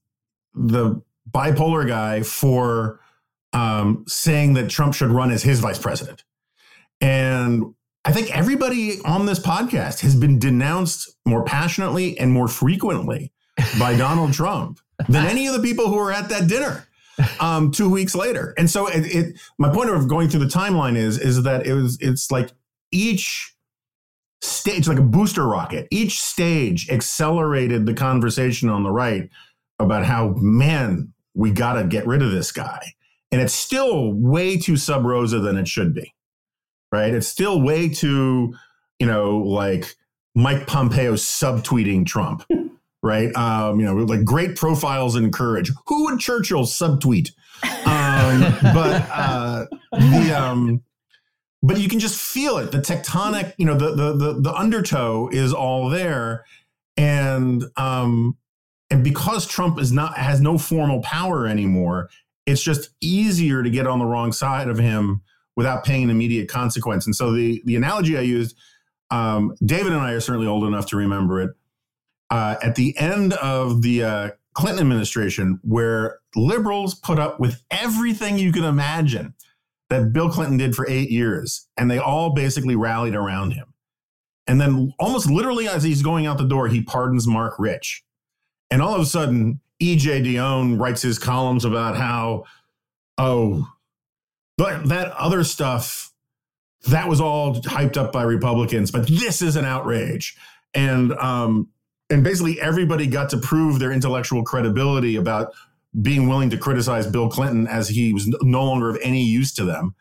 the 0.55 1.01
bipolar 1.31 1.87
guy 1.87 2.23
for 2.23 3.01
um, 3.53 4.05
saying 4.07 4.55
that 4.55 4.71
Trump 4.71 4.95
should 4.95 5.11
run 5.11 5.31
as 5.31 5.43
his 5.43 5.61
vice 5.61 5.79
president. 5.79 6.25
And 7.01 7.75
I 8.05 8.13
think 8.13 8.35
everybody 8.35 9.01
on 9.05 9.27
this 9.27 9.39
podcast 9.39 10.01
has 10.01 10.15
been 10.15 10.39
denounced 10.39 11.17
more 11.27 11.45
passionately 11.45 12.19
and 12.19 12.33
more 12.33 12.49
frequently 12.49 13.33
by 13.79 13.97
Donald 13.97 14.33
Trump 14.33 14.81
than 15.09 15.27
any 15.27 15.47
of 15.47 15.55
the 15.55 15.61
people 15.61 15.89
who 15.89 15.97
were 15.97 16.13
at 16.13 16.29
that 16.29 16.49
dinner 16.49 16.87
um, 17.41 17.71
two 17.71 17.91
weeks 17.91 18.15
later. 18.15 18.55
And 18.57 18.71
so 18.71 18.87
it, 18.87 19.07
it, 19.15 19.41
my 19.59 19.73
point 19.73 19.91
of 19.91 20.09
going 20.09 20.29
through 20.29 20.41
the 20.41 20.47
timeline 20.47 20.97
is, 20.97 21.19
is 21.19 21.43
that 21.43 21.67
it 21.67 21.75
was, 21.75 21.99
it's 22.01 22.31
like 22.31 22.51
each 22.91 23.55
stage, 24.41 24.89
like 24.89 24.99
a 24.99 25.03
booster 25.03 25.47
rocket, 25.47 25.87
each 25.91 26.21
stage 26.21 26.89
accelerated 26.91 27.87
the 27.87 27.95
conversation 27.95 28.69
on 28.69 28.83
the 28.83 28.91
right 28.91 29.29
about 29.79 30.05
how, 30.05 30.35
man, 30.37 31.13
we 31.35 31.51
got 31.51 31.75
to 31.75 31.85
get 31.85 32.07
rid 32.07 32.23
of 32.23 32.31
this 32.31 32.53
guy. 32.53 32.95
And 33.33 33.41
it's 33.41 33.55
still 33.55 34.13
way 34.13 34.59
too 34.59 34.77
sub 34.77 35.05
rosa 35.05 35.39
than 35.39 35.57
it 35.57 35.69
should 35.69 35.95
be, 35.95 36.15
right? 36.91 37.15
It's 37.15 37.29
still 37.29 37.61
way 37.63 37.89
too, 37.89 38.55
you 38.99 39.07
know, 39.07 39.39
like 39.39 39.95
Mike 40.35 40.67
Pompeo 40.67 41.15
subtweeting 41.15 42.07
Trump 42.07 42.45
right? 43.03 43.35
Um, 43.37 43.81
you 43.81 43.87
know, 43.87 43.95
like 43.95 44.25
great 44.25 44.57
profiles 44.57 45.17
and 45.17 45.33
courage. 45.33 45.71
Who 45.87 46.05
would 46.05 46.21
Churchill 46.21 46.65
subtweet? 46.65 47.31
Um, 47.87 48.41
but 48.75 49.07
uh, 49.11 49.67
the 49.93 50.35
um, 50.37 50.83
but 51.63 51.79
you 51.79 51.89
can 51.89 51.99
just 51.99 52.21
feel 52.21 52.59
it. 52.59 52.73
The 52.73 52.79
tectonic, 52.79 53.55
you 53.59 53.67
know, 53.67 53.77
the 53.77 53.95
the 53.95 54.13
the, 54.13 54.41
the 54.41 54.55
undertow 54.55 55.29
is 55.29 55.53
all 55.53 55.89
there, 55.89 56.45
and 56.97 57.65
um, 57.77 58.37
and 58.91 59.03
because 59.05 59.47
Trump 59.47 59.79
is 59.79 59.93
not 59.93 60.19
has 60.19 60.41
no 60.41 60.59
formal 60.59 61.03
power 61.03 61.47
anymore, 61.47 62.11
it's 62.51 62.63
just 62.63 62.91
easier 63.01 63.63
to 63.63 63.71
get 63.71 63.87
on 63.87 63.99
the 63.99 64.05
wrong 64.05 64.33
side 64.33 64.69
of 64.69 64.79
him 64.79 65.23
without 65.57 65.85
paying 65.85 66.05
an 66.05 66.11
immediate 66.11 66.49
consequence. 66.49 67.07
And 67.07 67.15
so 67.15 67.33
the 67.33 67.63
the 67.65 67.77
analogy 67.77 68.17
I 68.19 68.23
used, 68.23 68.57
um, 69.11 69.55
David 69.65 69.93
and 69.93 70.01
I 70.01 70.13
are 70.13 70.21
certainly 70.21 70.49
old 70.49 70.65
enough 70.65 70.87
to 70.87 70.97
remember 70.97 71.41
it 71.41 71.51
uh, 72.31 72.57
at 72.63 72.75
the 72.75 72.97
end 72.99 73.35
of 73.35 73.83
the 73.83 74.03
uh, 74.03 74.31
Clinton 74.55 74.81
administration, 74.81 75.61
where 75.63 76.19
liberals 76.35 76.95
put 76.95 77.19
up 77.19 77.39
with 77.39 77.63
everything 77.71 78.39
you 78.39 78.53
can 78.53 78.65
imagine 78.65 79.35
that 79.89 80.13
Bill 80.13 80.31
Clinton 80.31 80.57
did 80.57 80.75
for 80.75 80.89
eight 80.89 81.11
years, 81.11 81.69
and 81.77 81.91
they 81.91 81.99
all 81.99 82.31
basically 82.31 82.77
rallied 82.77 83.15
around 83.15 83.53
him. 83.53 83.75
And 84.47 84.61
then, 84.61 84.93
almost 84.99 85.31
literally, 85.31 85.69
as 85.69 85.85
he's 85.85 86.03
going 86.03 86.27
out 86.27 86.39
the 86.39 86.45
door, 86.45 86.67
he 86.69 86.83
pardons 86.83 87.27
Marc 87.27 87.59
Rich. 87.59 88.03
And 88.73 88.83
all 88.83 88.95
of 88.95 89.01
a 89.01 89.07
sudden, 89.07 89.61
EJ 89.81 90.25
Dionne 90.25 90.79
writes 90.81 91.03
his 91.03 91.19
columns 91.19 91.65
about 91.65 91.97
how, 91.97 92.45
oh, 93.19 93.69
but 94.59 94.89
that 94.89 95.13
other 95.13 95.43
stuff, 95.43 96.13
that 96.89 97.09
was 97.09 97.21
all 97.21 97.55
hyped 97.63 97.97
up 97.97 98.13
by 98.13 98.23
Republicans, 98.23 98.91
but 98.91 99.07
this 99.09 99.43
is 99.43 99.57
an 99.57 99.65
outrage. 99.65 100.37
And 100.75 101.13
um, 101.15 101.69
and 102.11 102.25
basically 102.25 102.61
everybody 102.61 103.07
got 103.07 103.31
to 103.31 103.39
prove 103.39 103.79
their 103.79 103.93
intellectual 103.93 104.43
credibility 104.43 105.17
about 105.17 105.53
being 106.03 106.29
willing 106.29 106.51
to 106.51 106.59
criticize 106.59 107.07
Bill 107.07 107.29
Clinton 107.29 107.67
as 107.67 107.89
he 107.89 108.13
was 108.13 108.29
no 108.43 108.65
longer 108.65 108.91
of 108.91 108.99
any 109.03 109.25
use 109.25 109.53
to 109.55 109.65
them. 109.65 109.95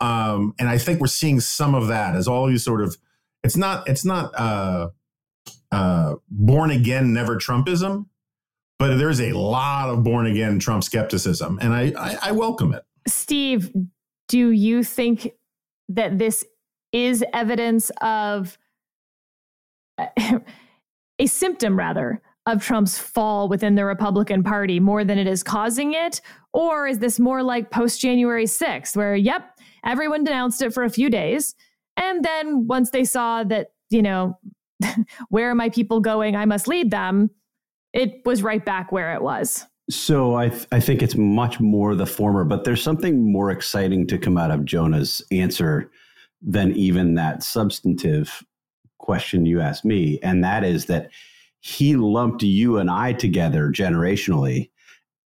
Um, 0.00 0.54
and 0.58 0.68
I 0.68 0.78
think 0.78 1.00
we're 1.00 1.06
seeing 1.06 1.40
some 1.40 1.74
of 1.74 1.88
that 1.88 2.14
as 2.14 2.28
all 2.28 2.46
these 2.46 2.64
sort 2.64 2.82
of 2.82 2.96
it's 3.42 3.56
not 3.56 3.88
it's 3.88 4.04
not 4.04 4.32
uh, 4.38 4.88
uh, 5.70 6.14
born 6.30 6.70
again 6.70 7.12
never 7.12 7.36
Trumpism, 7.36 8.06
but 8.84 8.98
there's 8.98 9.20
a 9.20 9.32
lot 9.32 9.88
of 9.88 10.02
born 10.02 10.26
again 10.26 10.58
Trump 10.58 10.84
skepticism, 10.84 11.58
and 11.62 11.72
I, 11.72 11.92
I, 11.98 12.18
I 12.22 12.32
welcome 12.32 12.74
it. 12.74 12.82
Steve, 13.08 13.72
do 14.28 14.50
you 14.50 14.84
think 14.84 15.30
that 15.88 16.18
this 16.18 16.44
is 16.92 17.24
evidence 17.32 17.90
of? 18.02 18.58
a 21.18 21.26
symptom 21.26 21.78
rather 21.78 22.20
of 22.46 22.62
Trump's 22.62 22.98
fall 22.98 23.48
within 23.48 23.74
the 23.74 23.84
Republican 23.84 24.42
Party 24.42 24.80
more 24.80 25.04
than 25.04 25.18
it 25.18 25.26
is 25.26 25.42
causing 25.42 25.94
it? 25.94 26.20
Or 26.52 26.86
is 26.86 26.98
this 26.98 27.18
more 27.18 27.42
like 27.42 27.70
post 27.70 28.00
January 28.00 28.44
6th, 28.44 28.96
where, 28.96 29.16
yep, 29.16 29.58
everyone 29.84 30.24
denounced 30.24 30.60
it 30.60 30.74
for 30.74 30.82
a 30.82 30.90
few 30.90 31.08
days. 31.08 31.54
And 31.96 32.22
then 32.24 32.66
once 32.66 32.90
they 32.90 33.04
saw 33.04 33.44
that, 33.44 33.68
you 33.88 34.02
know, 34.02 34.38
where 35.28 35.48
are 35.48 35.54
my 35.54 35.70
people 35.70 36.00
going? 36.00 36.36
I 36.36 36.44
must 36.44 36.68
lead 36.68 36.90
them, 36.90 37.30
it 37.94 38.20
was 38.26 38.42
right 38.42 38.64
back 38.64 38.92
where 38.92 39.14
it 39.14 39.22
was. 39.22 39.64
So 39.88 40.34
I, 40.34 40.48
th- 40.48 40.66
I 40.72 40.80
think 40.80 41.02
it's 41.02 41.14
much 41.14 41.60
more 41.60 41.94
the 41.94 42.06
former, 42.06 42.44
but 42.44 42.64
there's 42.64 42.82
something 42.82 43.30
more 43.30 43.50
exciting 43.50 44.06
to 44.08 44.18
come 44.18 44.36
out 44.36 44.50
of 44.50 44.64
Jonah's 44.64 45.22
answer 45.30 45.90
than 46.42 46.72
even 46.72 47.14
that 47.14 47.42
substantive 47.42 48.42
question 48.98 49.46
you 49.46 49.60
asked 49.60 49.84
me, 49.84 50.18
and 50.22 50.42
that 50.42 50.64
is 50.64 50.86
that 50.86 51.10
he 51.60 51.96
lumped 51.96 52.42
you 52.42 52.78
and 52.78 52.90
I 52.90 53.12
together 53.12 53.70
generationally 53.70 54.70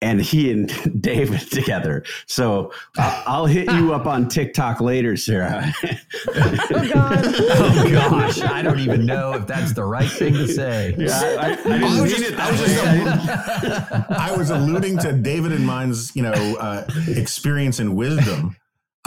and 0.00 0.20
he 0.20 0.50
and 0.50 0.68
David 1.02 1.40
together. 1.50 2.04
So 2.26 2.72
uh, 2.98 3.24
I'll 3.26 3.46
hit 3.46 3.70
you 3.72 3.92
up 3.94 4.06
on 4.06 4.28
TikTok 4.28 4.80
later, 4.80 5.16
Sarah. 5.16 5.72
oh, 6.28 6.90
God. 6.92 7.18
oh 7.26 7.88
gosh, 7.90 8.40
I 8.40 8.62
don't 8.62 8.80
even 8.80 9.06
know 9.06 9.32
if 9.32 9.46
that's 9.46 9.72
the 9.72 9.84
right 9.84 10.10
thing 10.10 10.34
to 10.34 10.46
say. 10.48 10.94
Yeah, 10.96 11.18
I, 11.20 11.46
I, 11.46 11.50
I 11.50 11.56
didn't 11.56 12.00
was 12.00 12.10
just- 12.16 12.24
it 12.32 12.38
I 12.38 12.50
that 12.50 12.50
was 12.52 12.60
way. 12.60 13.04
just 13.04 14.10
I 14.10 14.36
was 14.36 14.50
alluding 14.50 14.98
to 14.98 15.12
David 15.12 15.52
and 15.52 15.66
mine's, 15.66 16.14
you 16.14 16.22
know, 16.22 16.32
uh, 16.32 16.86
experience 17.08 17.78
and 17.78 17.96
wisdom, 17.96 18.56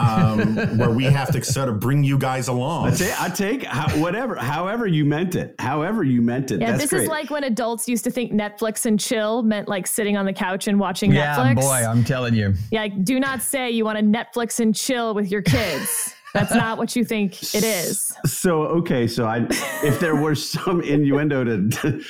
um, 0.01 0.77
where 0.77 0.89
we 0.91 1.03
have 1.05 1.31
to 1.31 1.43
sort 1.43 1.69
of 1.69 1.79
bring 1.79 2.03
you 2.03 2.17
guys 2.17 2.47
along. 2.47 2.87
I 2.87 2.91
take, 2.95 3.21
I 3.21 3.29
take 3.29 3.63
how, 3.63 3.87
whatever, 4.01 4.35
however 4.35 4.87
you 4.87 5.05
meant 5.05 5.35
it, 5.35 5.55
however 5.59 6.03
you 6.03 6.21
meant 6.21 6.51
it. 6.51 6.59
Yeah, 6.61 6.71
That's 6.71 6.83
this 6.83 6.89
great. 6.89 7.03
is 7.03 7.07
like 7.09 7.29
when 7.29 7.43
adults 7.43 7.87
used 7.87 8.03
to 8.05 8.11
think 8.11 8.31
Netflix 8.31 8.85
and 8.85 8.99
chill 8.99 9.43
meant 9.43 9.67
like 9.67 9.87
sitting 9.87 10.17
on 10.17 10.25
the 10.25 10.33
couch 10.33 10.67
and 10.67 10.79
watching 10.79 11.11
Yeah, 11.11 11.35
Netflix. 11.37 11.55
boy, 11.61 11.85
I'm 11.87 12.03
telling 12.03 12.33
you. 12.33 12.53
yeah, 12.71 12.81
like, 12.81 13.03
do 13.03 13.19
not 13.19 13.41
say 13.41 13.69
you 13.71 13.85
want 13.85 13.99
to 13.99 14.03
Netflix 14.03 14.59
and 14.59 14.75
chill 14.75 15.13
with 15.13 15.31
your 15.31 15.41
kids. 15.41 16.13
That's 16.33 16.53
not 16.55 16.77
what 16.77 16.95
you 16.95 17.03
think 17.03 17.41
it 17.53 17.63
is. 17.63 18.15
so 18.25 18.61
okay. 18.63 19.05
So 19.05 19.25
I, 19.25 19.45
if 19.83 19.99
there 19.99 20.15
were 20.15 20.33
some 20.35 20.81
innuendo 20.81 21.43
to, 21.43 22.01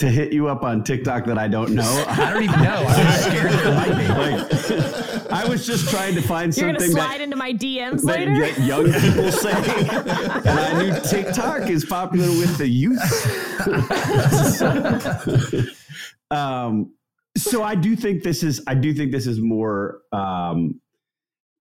to 0.00 0.06
to 0.06 0.10
hit 0.10 0.32
you 0.32 0.48
up 0.48 0.62
on 0.62 0.82
TikTok 0.82 1.26
that 1.26 1.38
I 1.38 1.46
don't 1.48 1.74
know, 1.74 2.04
I 2.08 2.32
don't 2.32 2.42
even 2.42 2.62
know. 2.62 2.84
I'm 2.86 3.20
scared 3.20 3.52
there 3.52 3.74
might 3.74 3.98
be. 3.98 4.08
like 4.08 5.32
I 5.32 5.46
was 5.48 5.66
just 5.66 5.88
trying 5.88 6.14
to 6.14 6.22
find 6.22 6.52
something. 6.54 6.68
You're 6.70 6.78
gonna 6.78 6.86
something 6.86 7.02
slide 7.02 7.18
that. 7.18 7.24
into 7.24 7.36
my 7.36 7.52
DMs 7.52 8.02
That, 8.02 8.18
later. 8.18 8.40
that 8.40 8.58
young 8.60 8.92
people 8.92 9.30
say, 9.32 9.52
and 9.52 10.58
I 10.58 10.82
knew 10.82 11.00
TikTok 11.08 11.70
is 11.70 11.84
popular 11.84 12.28
with 12.28 12.58
the 12.58 12.66
youth. 12.68 13.00
um, 16.30 16.92
so 17.36 17.62
I 17.62 17.74
do 17.74 17.94
think 17.96 18.22
this 18.22 18.42
is 18.42 18.62
I 18.66 18.74
do 18.74 18.92
think 18.92 19.12
this 19.12 19.26
is 19.26 19.40
more 19.40 20.00
um, 20.12 20.80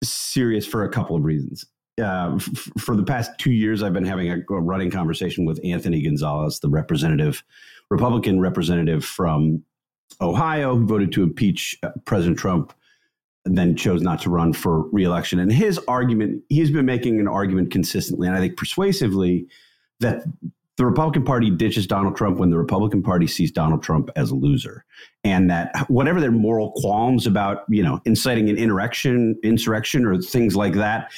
serious 0.04 0.66
for 0.66 0.84
a 0.86 0.90
couple 0.90 1.16
of 1.16 1.24
reasons. 1.24 1.66
Uh, 2.00 2.36
f- 2.36 2.70
for 2.80 2.96
the 2.96 3.04
past 3.04 3.32
two 3.38 3.52
years, 3.52 3.84
I've 3.84 3.94
been 3.94 4.06
having 4.06 4.30
a, 4.32 4.38
a 4.54 4.60
running 4.60 4.92
conversation 4.92 5.46
with 5.46 5.60
Anthony 5.64 6.02
Gonzalez, 6.02 6.60
the 6.60 6.70
representative, 6.70 7.44
Republican 7.90 8.40
representative 8.40 9.04
from 9.04 9.64
Ohio, 10.22 10.76
who 10.76 10.86
voted 10.86 11.12
to 11.14 11.24
impeach 11.24 11.78
uh, 11.84 11.90
President 12.06 12.38
Trump 12.38 12.74
and 13.46 13.58
then 13.58 13.76
chose 13.76 14.02
not 14.02 14.22
to 14.22 14.30
run 14.30 14.54
for 14.54 14.90
reelection. 14.90 15.40
And 15.40 15.52
his 15.52 15.80
argument, 15.88 16.44
he's 16.50 16.72
been 16.72 16.86
making 16.86 17.20
an 17.20 17.28
argument 17.28 17.72
consistently, 17.72 18.28
and 18.28 18.36
I 18.36 18.40
think 18.40 18.58
persuasively, 18.58 19.48
that 20.00 20.24
the 20.80 20.86
Republican 20.86 21.26
Party 21.26 21.50
ditches 21.50 21.86
Donald 21.86 22.16
Trump 22.16 22.38
when 22.38 22.52
the 22.52 22.58
Republican 22.58 23.04
Party 23.04 23.28
sees 23.28 23.52
Donald 23.52 23.84
Trump 23.84 24.10
as 24.16 24.32
a 24.32 24.36
loser, 24.36 24.86
and 25.26 25.50
that 25.50 25.76
whatever 25.90 26.22
their 26.22 26.32
moral 26.32 26.72
qualms 26.78 27.28
about, 27.28 27.66
you 27.68 27.84
know, 27.84 28.00
inciting 28.06 28.50
an 28.50 28.58
insurrection, 28.58 29.38
insurrection, 29.44 30.06
or 30.06 30.22
things 30.22 30.56
like 30.56 30.76
that, 30.76 31.12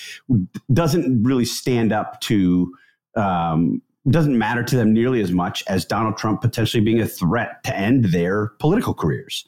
doesn't 0.74 1.22
really 1.22 1.46
stand 1.46 1.94
up 1.94 2.20
to. 2.22 2.74
Um, 3.16 3.84
doesn't 4.10 4.36
matter 4.36 4.64
to 4.64 4.76
them 4.76 4.94
nearly 4.94 5.22
as 5.22 5.32
much 5.32 5.64
as 5.68 5.86
Donald 5.86 6.18
Trump 6.18 6.42
potentially 6.42 6.84
being 6.84 7.00
a 7.00 7.06
threat 7.06 7.64
to 7.64 7.78
end 7.78 8.06
their 8.06 8.48
political 8.58 8.96
careers. 8.96 9.46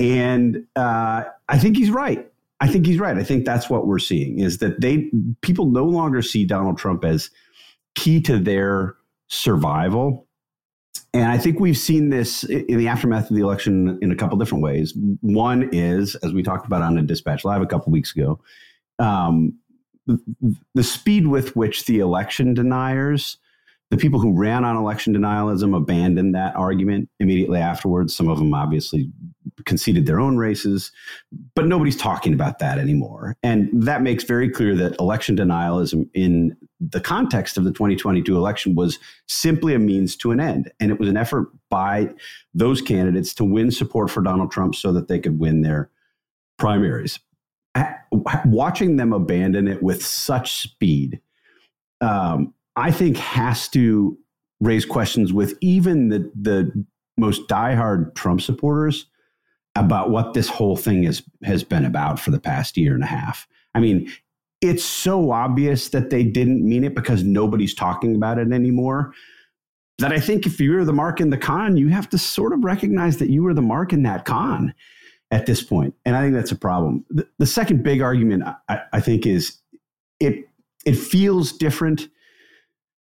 And 0.00 0.66
uh, 0.74 1.22
I 1.48 1.58
think 1.60 1.76
he's 1.76 1.90
right. 1.90 2.28
I 2.60 2.66
think 2.66 2.86
he's 2.86 2.98
right. 2.98 3.16
I 3.16 3.22
think 3.22 3.44
that's 3.44 3.70
what 3.70 3.86
we're 3.86 4.00
seeing 4.00 4.40
is 4.40 4.58
that 4.58 4.80
they 4.80 5.12
people 5.42 5.66
no 5.66 5.84
longer 5.84 6.22
see 6.22 6.44
Donald 6.44 6.76
Trump 6.76 7.04
as 7.04 7.30
key 7.94 8.20
to 8.22 8.36
their 8.36 8.96
survival. 9.28 10.26
And 11.12 11.30
I 11.30 11.38
think 11.38 11.60
we've 11.60 11.78
seen 11.78 12.10
this 12.10 12.42
in 12.44 12.76
the 12.76 12.88
aftermath 12.88 13.30
of 13.30 13.36
the 13.36 13.42
election 13.42 13.98
in 14.02 14.10
a 14.10 14.16
couple 14.16 14.36
different 14.36 14.64
ways. 14.64 14.94
One 15.20 15.68
is, 15.72 16.16
as 16.16 16.32
we 16.32 16.42
talked 16.42 16.66
about 16.66 16.82
on 16.82 16.98
a 16.98 17.02
Dispatch 17.02 17.44
Live 17.44 17.62
a 17.62 17.66
couple 17.66 17.92
weeks 17.92 18.14
ago, 18.14 18.40
um, 18.98 19.56
the 20.74 20.82
speed 20.82 21.28
with 21.28 21.54
which 21.56 21.86
the 21.86 22.00
election 22.00 22.52
deniers, 22.52 23.38
the 23.90 23.96
people 23.96 24.18
who 24.18 24.36
ran 24.36 24.64
on 24.64 24.76
election 24.76 25.14
denialism, 25.14 25.76
abandoned 25.76 26.34
that 26.34 26.56
argument 26.56 27.08
immediately 27.20 27.60
afterwards. 27.60 28.14
Some 28.14 28.28
of 28.28 28.38
them 28.38 28.52
obviously 28.52 29.08
conceded 29.66 30.06
their 30.06 30.20
own 30.20 30.36
races, 30.36 30.90
but 31.54 31.66
nobody's 31.66 31.96
talking 31.96 32.34
about 32.34 32.58
that 32.58 32.78
anymore. 32.78 33.36
And 33.42 33.70
that 33.72 34.02
makes 34.02 34.24
very 34.24 34.50
clear 34.50 34.74
that 34.76 34.98
election 34.98 35.36
denialism 35.36 36.08
in 36.12 36.56
the 36.90 37.00
context 37.00 37.56
of 37.56 37.64
the 37.64 37.72
2022 37.72 38.36
election 38.36 38.74
was 38.74 38.98
simply 39.26 39.74
a 39.74 39.78
means 39.78 40.16
to 40.16 40.30
an 40.30 40.40
end. 40.40 40.72
And 40.80 40.90
it 40.90 40.98
was 40.98 41.08
an 41.08 41.16
effort 41.16 41.48
by 41.70 42.10
those 42.52 42.80
candidates 42.80 43.34
to 43.34 43.44
win 43.44 43.70
support 43.70 44.10
for 44.10 44.22
Donald 44.22 44.50
Trump 44.50 44.74
so 44.74 44.92
that 44.92 45.08
they 45.08 45.18
could 45.18 45.38
win 45.38 45.62
their 45.62 45.90
primaries. 46.58 47.18
Watching 48.44 48.96
them 48.96 49.12
abandon 49.12 49.66
it 49.66 49.82
with 49.82 50.04
such 50.04 50.54
speed, 50.54 51.20
um, 52.00 52.54
I 52.76 52.90
think 52.90 53.16
has 53.16 53.68
to 53.68 54.16
raise 54.60 54.84
questions 54.84 55.32
with 55.32 55.56
even 55.60 56.08
the, 56.08 56.30
the 56.40 56.86
most 57.16 57.48
diehard 57.48 58.14
Trump 58.14 58.40
supporters 58.40 59.06
about 59.76 60.10
what 60.10 60.34
this 60.34 60.48
whole 60.48 60.76
thing 60.76 61.04
is, 61.04 61.22
has 61.42 61.64
been 61.64 61.84
about 61.84 62.20
for 62.20 62.30
the 62.30 62.38
past 62.38 62.76
year 62.76 62.94
and 62.94 63.02
a 63.02 63.08
half. 63.08 63.48
I 63.74 63.80
mean, 63.80 64.10
it's 64.64 64.84
so 64.84 65.30
obvious 65.30 65.88
that 65.90 66.10
they 66.10 66.24
didn't 66.24 66.66
mean 66.66 66.84
it 66.84 66.94
because 66.94 67.22
nobody's 67.22 67.74
talking 67.74 68.16
about 68.16 68.38
it 68.38 68.50
anymore 68.52 69.12
that 69.98 70.12
I 70.12 70.18
think 70.18 70.46
if 70.46 70.60
you're 70.60 70.84
the 70.84 70.92
mark 70.92 71.20
in 71.20 71.30
the 71.30 71.38
con, 71.38 71.76
you 71.76 71.88
have 71.88 72.08
to 72.10 72.18
sort 72.18 72.52
of 72.52 72.64
recognize 72.64 73.18
that 73.18 73.30
you 73.30 73.42
were 73.42 73.54
the 73.54 73.62
mark 73.62 73.92
in 73.92 74.02
that 74.02 74.24
con 74.24 74.74
at 75.30 75.46
this 75.46 75.62
point. 75.62 75.94
And 76.04 76.16
I 76.16 76.22
think 76.22 76.34
that's 76.34 76.52
a 76.52 76.56
problem. 76.56 77.04
The, 77.10 77.26
the 77.38 77.46
second 77.46 77.82
big 77.82 78.02
argument 78.02 78.44
I, 78.68 78.80
I, 78.92 79.00
think 79.00 79.26
is 79.26 79.58
it 80.20 80.48
it 80.84 80.96
feels 80.96 81.52
different. 81.52 82.08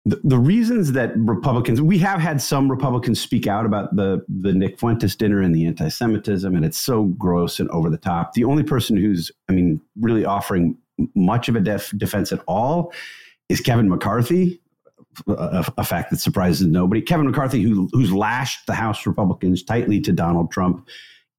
The, 0.04 0.20
the, 0.22 0.38
reasons 0.38 0.92
that 0.92 1.12
Republicans, 1.16 1.82
we 1.82 1.98
have 1.98 2.20
had 2.20 2.40
some 2.40 2.70
Republicans 2.70 3.20
speak 3.20 3.46
out 3.46 3.66
about 3.66 3.96
the 3.96 4.24
the 4.28 4.52
Nick 4.52 4.78
Fuentes 4.78 5.16
dinner 5.16 5.40
and 5.40 5.54
the 5.54 5.66
anti-Semitism, 5.66 6.54
and 6.54 6.64
it's 6.64 6.78
so 6.78 7.04
gross 7.04 7.58
and 7.58 7.68
over 7.70 7.90
the 7.90 7.98
top. 7.98 8.34
The 8.34 8.44
only 8.44 8.62
person 8.62 8.96
who's, 8.96 9.32
I 9.48 9.52
mean, 9.52 9.80
really 10.00 10.24
offering 10.24 10.76
much 11.14 11.48
of 11.48 11.56
a 11.56 11.60
def- 11.60 11.92
defense 11.96 12.32
at 12.32 12.40
all 12.46 12.92
is 13.48 13.60
Kevin 13.60 13.88
McCarthy, 13.88 14.60
a, 15.28 15.64
a, 15.78 15.84
fact 15.84 16.10
that 16.10 16.18
surprises 16.18 16.66
nobody. 16.66 17.00
Kevin 17.00 17.26
McCarthy, 17.26 17.62
who 17.62 17.88
who's 17.92 18.12
lashed 18.12 18.66
the 18.66 18.74
House 18.74 19.06
Republicans 19.06 19.62
tightly 19.62 20.00
to 20.00 20.12
Donald 20.12 20.50
Trump 20.50 20.86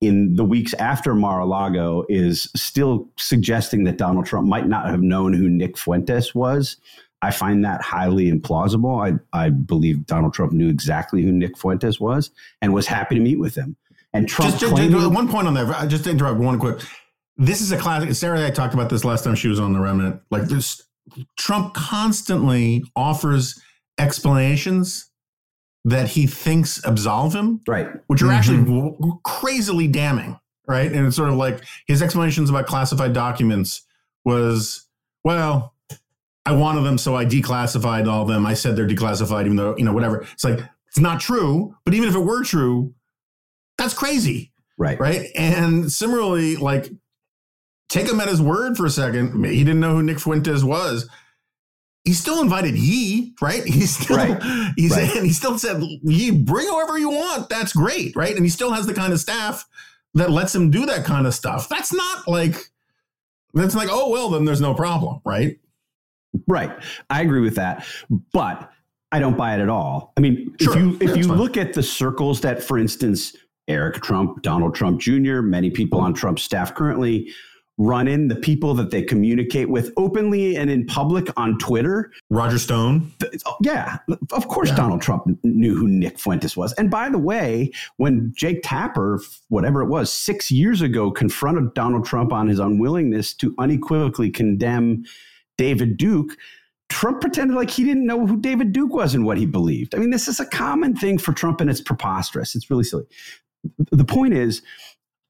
in 0.01 0.35
the 0.35 0.45
weeks 0.45 0.73
after 0.75 1.13
Mar-a-Lago, 1.13 2.05
is 2.09 2.49
still 2.55 3.09
suggesting 3.17 3.83
that 3.85 3.97
Donald 3.97 4.25
Trump 4.25 4.47
might 4.47 4.67
not 4.67 4.89
have 4.89 5.01
known 5.01 5.33
who 5.33 5.49
Nick 5.49 5.77
Fuentes 5.77 6.33
was. 6.33 6.77
I 7.21 7.31
find 7.31 7.65
that 7.65 7.81
highly 7.81 8.31
implausible. 8.31 9.03
I, 9.03 9.19
I 9.37 9.49
believe 9.49 10.05
Donald 10.05 10.33
Trump 10.33 10.53
knew 10.53 10.69
exactly 10.69 11.23
who 11.23 11.31
Nick 11.31 11.57
Fuentes 11.57 11.99
was 11.99 12.29
and 12.61 12.73
was 12.73 12.85
happy 12.85 13.15
to 13.15 13.21
meet 13.21 13.39
with 13.39 13.55
him. 13.55 13.75
And 14.13 14.29
Trump 14.29 14.51
just, 14.51 14.61
just, 14.61 14.75
just 14.75 15.11
one 15.11 15.27
point 15.27 15.47
on 15.47 15.55
that. 15.55 15.87
Just 15.89 16.03
to 16.03 16.11
interrupt 16.11 16.39
one 16.39 16.59
quick 16.59 16.79
this 17.38 17.61
is 17.61 17.71
a 17.71 17.77
classic. 17.77 18.13
Sarah 18.13 18.45
I 18.45 18.49
talked 18.49 18.73
about 18.73 18.89
this 18.89 19.05
last 19.05 19.23
time 19.23 19.35
she 19.35 19.47
was 19.47 19.59
on 19.59 19.73
the 19.73 19.79
remnant. 19.79 20.21
Like 20.31 20.43
this, 20.43 20.81
Trump 21.38 21.73
constantly 21.73 22.83
offers 22.95 23.59
explanations 23.97 25.09
that 25.85 26.09
he 26.09 26.27
thinks 26.27 26.83
absolve 26.83 27.33
him, 27.33 27.61
right? 27.67 27.88
Which 28.07 28.21
are 28.21 28.25
mm-hmm. 28.25 28.33
actually 28.33 28.57
w- 28.63 29.19
crazily 29.23 29.88
damning, 29.88 30.39
right? 30.67 30.91
And 30.91 31.05
it's 31.05 31.15
sort 31.15 31.29
of 31.29 31.35
like 31.35 31.63
his 31.88 32.01
explanations 32.01 32.49
about 32.49 32.65
classified 32.65 33.13
documents 33.13 33.83
was, 34.25 34.88
well, 35.23 35.73
I 36.45 36.53
wanted 36.53 36.81
them, 36.81 36.97
so 36.97 37.15
I 37.15 37.25
declassified 37.25 38.07
all 38.07 38.23
of 38.23 38.27
them. 38.27 38.45
I 38.45 38.53
said 38.53 38.75
they're 38.75 38.88
declassified, 38.88 39.45
even 39.45 39.57
though 39.57 39.75
you 39.77 39.85
know 39.85 39.93
whatever. 39.93 40.21
It's 40.33 40.43
like 40.43 40.59
it's 40.88 40.99
not 40.99 41.19
true. 41.19 41.75
But 41.85 41.93
even 41.93 42.09
if 42.09 42.15
it 42.15 42.19
were 42.19 42.43
true, 42.43 42.93
that's 43.77 43.93
crazy, 43.93 44.53
right? 44.77 44.99
Right. 44.99 45.27
And 45.35 45.91
similarly, 45.91 46.55
like 46.55 46.89
take 47.89 48.07
him 48.07 48.19
at 48.19 48.27
his 48.27 48.41
word 48.41 48.77
for 48.77 48.85
a 48.85 48.89
second. 48.89 49.45
He 49.45 49.63
didn't 49.63 49.79
know 49.79 49.93
who 49.93 50.03
Nick 50.03 50.19
Fuentes 50.19 50.63
was. 50.63 51.09
He 52.03 52.13
still 52.13 52.41
invited 52.41 52.75
Ye, 52.77 53.33
right? 53.41 53.63
He's 53.65 53.97
still 53.97 54.17
right. 54.17 54.41
he's 54.77 54.91
right. 54.91 55.23
he 55.23 55.33
still 55.33 55.57
said, 55.59 55.81
Ye, 56.03 56.31
bring 56.31 56.67
whoever 56.67 56.97
you 56.97 57.09
want. 57.09 57.49
That's 57.49 57.73
great, 57.73 58.15
right? 58.15 58.35
And 58.35 58.45
he 58.45 58.49
still 58.49 58.71
has 58.71 58.85
the 58.85 58.93
kind 58.93 59.11
of 59.11 59.19
staff 59.19 59.67
that 60.13 60.31
lets 60.31 60.55
him 60.55 60.71
do 60.71 60.85
that 60.85 61.05
kind 61.05 61.27
of 61.27 61.33
stuff. 61.33 61.67
That's 61.69 61.93
not 61.93 62.27
like 62.27 62.55
that's 63.53 63.75
like, 63.75 63.89
oh 63.91 64.09
well, 64.09 64.29
then 64.29 64.45
there's 64.45 64.61
no 64.61 64.73
problem, 64.73 65.21
right? 65.25 65.59
Right. 66.47 66.71
I 67.09 67.21
agree 67.21 67.41
with 67.41 67.55
that. 67.55 67.85
But 68.31 68.71
I 69.11 69.19
don't 69.19 69.38
buy 69.38 69.55
it 69.55 69.61
at 69.61 69.69
all. 69.69 70.13
I 70.17 70.21
mean, 70.21 70.55
sure. 70.59 70.73
if 70.73 70.79
you 70.79 70.97
if 71.01 71.17
you 71.17 71.23
look 71.23 71.57
at 71.57 71.73
the 71.73 71.83
circles 71.83 72.41
that, 72.41 72.61
for 72.61 72.77
instance, 72.77 73.35
Eric 73.67 74.01
Trump, 74.01 74.41
Donald 74.43 74.75
Trump 74.75 74.99
Jr., 74.99 75.41
many 75.41 75.69
people 75.69 75.99
on 75.99 76.13
Trump's 76.13 76.43
staff 76.43 76.73
currently 76.73 77.33
run 77.78 78.07
in 78.07 78.28
the 78.28 78.36
people 78.36 78.73
that 78.73 78.89
they 78.89 79.03
communicate 79.03 79.69
with 79.69 79.91
openly 79.97 80.55
and 80.57 80.69
in 80.69 80.86
public 80.86 81.28
on 81.38 81.57
Twitter. 81.59 82.11
Roger 82.30 82.57
Stone. 82.57 83.11
Oh, 83.45 83.57
yeah, 83.61 83.97
of 84.32 84.47
course, 84.47 84.69
yeah. 84.69 84.75
Donald 84.75 85.01
Trump 85.01 85.28
knew 85.43 85.75
who 85.75 85.88
Nick 85.88 86.17
Fuentes 86.19 86.57
was. 86.57 86.73
And 86.73 86.89
by 86.89 87.09
the 87.09 87.19
way, 87.19 87.71
when 87.97 88.34
Jake 88.36 88.61
Tapper, 88.63 89.21
whatever 89.49 89.82
it 89.82 89.88
was, 89.88 90.11
six 90.11 90.49
years 90.49 90.82
ago, 90.82 91.11
confronted 91.11 91.73
Donald 91.75 92.05
Trump 92.05 92.34
on 92.34 92.47
his 92.47 92.59
unwillingness 92.59 93.34
to 93.36 93.53
unequivocally 93.59 94.32
condemn 94.32 95.03
David 95.57 95.97
Duke. 95.97 96.32
Trump 96.89 97.21
pretended 97.21 97.55
like 97.55 97.69
he 97.69 97.84
didn't 97.84 98.05
know 98.05 98.25
who 98.25 98.39
David 98.39 98.71
Duke 98.71 98.93
was 98.93 99.13
and 99.13 99.25
what 99.25 99.38
he 99.38 99.45
believed. 99.45 99.93
I 99.93 99.99
mean, 99.99 100.09
this 100.09 100.28
is 100.28 100.39
a 100.39 100.45
common 100.45 100.95
thing 100.95 101.17
for 101.17 101.34
Trump, 101.34 101.61
and 101.61 101.69
it's 101.69 101.82
preposterous. 101.82 102.55
It's 102.55 102.69
really 102.71 102.86
silly. 102.86 103.05
The 103.91 104.05
point 104.05 104.34
is, 104.34 104.61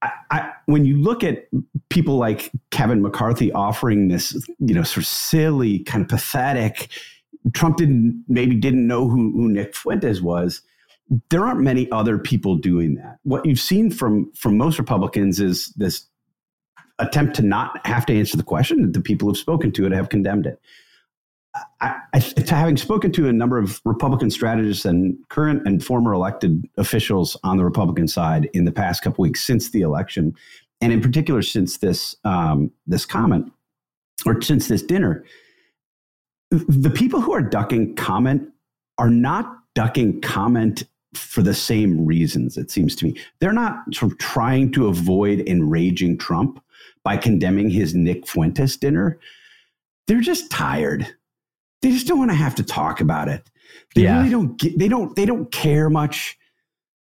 I, 0.02 0.12
I, 0.30 0.52
when 0.66 0.86
you 0.86 0.98
look 0.98 1.24
at 1.24 1.48
people 1.89 2.18
like 2.18 2.52
Kevin 2.72 3.02
McCarthy 3.02 3.52
offering 3.52 4.10
this, 4.10 4.34
you 4.60 4.76
know, 4.76 4.84
sort 4.84 4.98
of 4.98 5.08
silly, 5.08 5.80
kind 5.80 6.04
of 6.04 6.08
pathetic, 6.10 6.89
Trump 7.54 7.78
didn't 7.78 8.24
maybe 8.28 8.56
didn't 8.56 8.88
know 8.88 9.08
who, 9.08 9.32
who 9.32 9.50
Nick 9.50 9.76
Fuentes 9.76 10.22
was. 10.22 10.62
There 11.30 11.45
aren't 11.45 11.62
many 11.62 11.89
other 11.91 12.18
people 12.18 12.58
doing 12.58 12.95
that. 12.95 13.20
What 13.24 13.45
you've 13.45 13.60
seen 13.60 13.89
from 13.91 14.32
from 14.34 14.58
most 14.58 14.78
Republicans 14.78 15.39
is 15.39 15.74
this 15.78 16.06
attempt 17.00 17.36
to 17.36 17.41
not 17.41 17.86
have 17.86 18.06
to 18.08 18.18
answer 18.18 18.38
the 18.38 18.43
question. 18.43 18.91
The 18.91 19.02
people 19.02 19.28
who've 19.28 19.38
spoken 19.38 19.72
to 19.74 19.86
it 19.86 19.91
have 19.91 20.10
condemned 20.10 20.45
it. 20.45 20.60
I, 21.82 21.95
I, 22.14 22.34
having 22.49 22.78
spoken 22.78 23.12
to 23.14 23.28
a 23.28 23.34
number 23.34 23.58
of 23.58 23.82
Republican 23.86 24.32
strategists 24.32 24.86
and 24.86 25.18
current 25.30 25.68
and 25.68 25.84
former 25.84 26.14
elected 26.14 26.68
officials 26.78 27.38
on 27.43 27.58
the 27.58 27.64
Republican 27.64 28.08
side 28.08 28.49
in 28.53 28.66
the 28.66 28.72
past 28.72 29.03
couple 29.03 29.22
weeks 29.22 29.43
since 29.43 29.70
the 29.72 29.82
election, 29.82 30.36
and 30.82 30.91
in 30.91 31.01
particular 31.01 31.41
since 31.41 31.78
this 31.78 32.16
um, 32.24 32.72
this 32.88 33.05
comment 33.05 33.51
or 34.26 34.41
since 34.41 34.68
this 34.68 34.82
dinner, 34.82 35.24
the 36.49 36.89
people 36.89 37.22
who 37.22 37.34
are 37.34 37.41
ducking 37.41 37.95
comment 37.95 38.49
are 38.97 39.10
not 39.10 39.60
ducking 39.76 40.22
comment 40.22 40.84
for 41.14 41.41
the 41.41 41.53
same 41.53 42.05
reasons. 42.05 42.58
It 42.58 42.72
seems 42.72 42.95
to 42.97 43.05
me 43.05 43.20
they're 43.39 43.53
not 43.53 43.84
sort 43.93 44.12
of 44.12 44.18
trying 44.18 44.72
to 44.74 44.88
avoid 44.88 45.47
enraging 45.47 46.18
Trump 46.18 46.64
by 47.03 47.18
condemning 47.18 47.70
his 47.70 47.95
Nick 47.95 48.28
Fuentes 48.28 48.78
dinner. 48.78 49.20
They're 50.08 50.22
just 50.22 50.49
tired 50.49 51.16
they 51.82 51.91
just 51.91 52.07
don't 52.07 52.19
want 52.19 52.32
to 52.32 52.36
have 52.36 52.55
to 52.55 52.63
talk 52.63 53.01
about 53.01 53.28
it. 53.28 53.49
They 53.95 54.03
yeah. 54.03 54.17
really 54.17 54.30
don't 54.30 54.57
get, 54.59 54.78
they 54.78 54.88
don't 54.88 55.15
they 55.15 55.25
don't 55.25 55.51
care 55.51 55.89
much. 55.89 56.38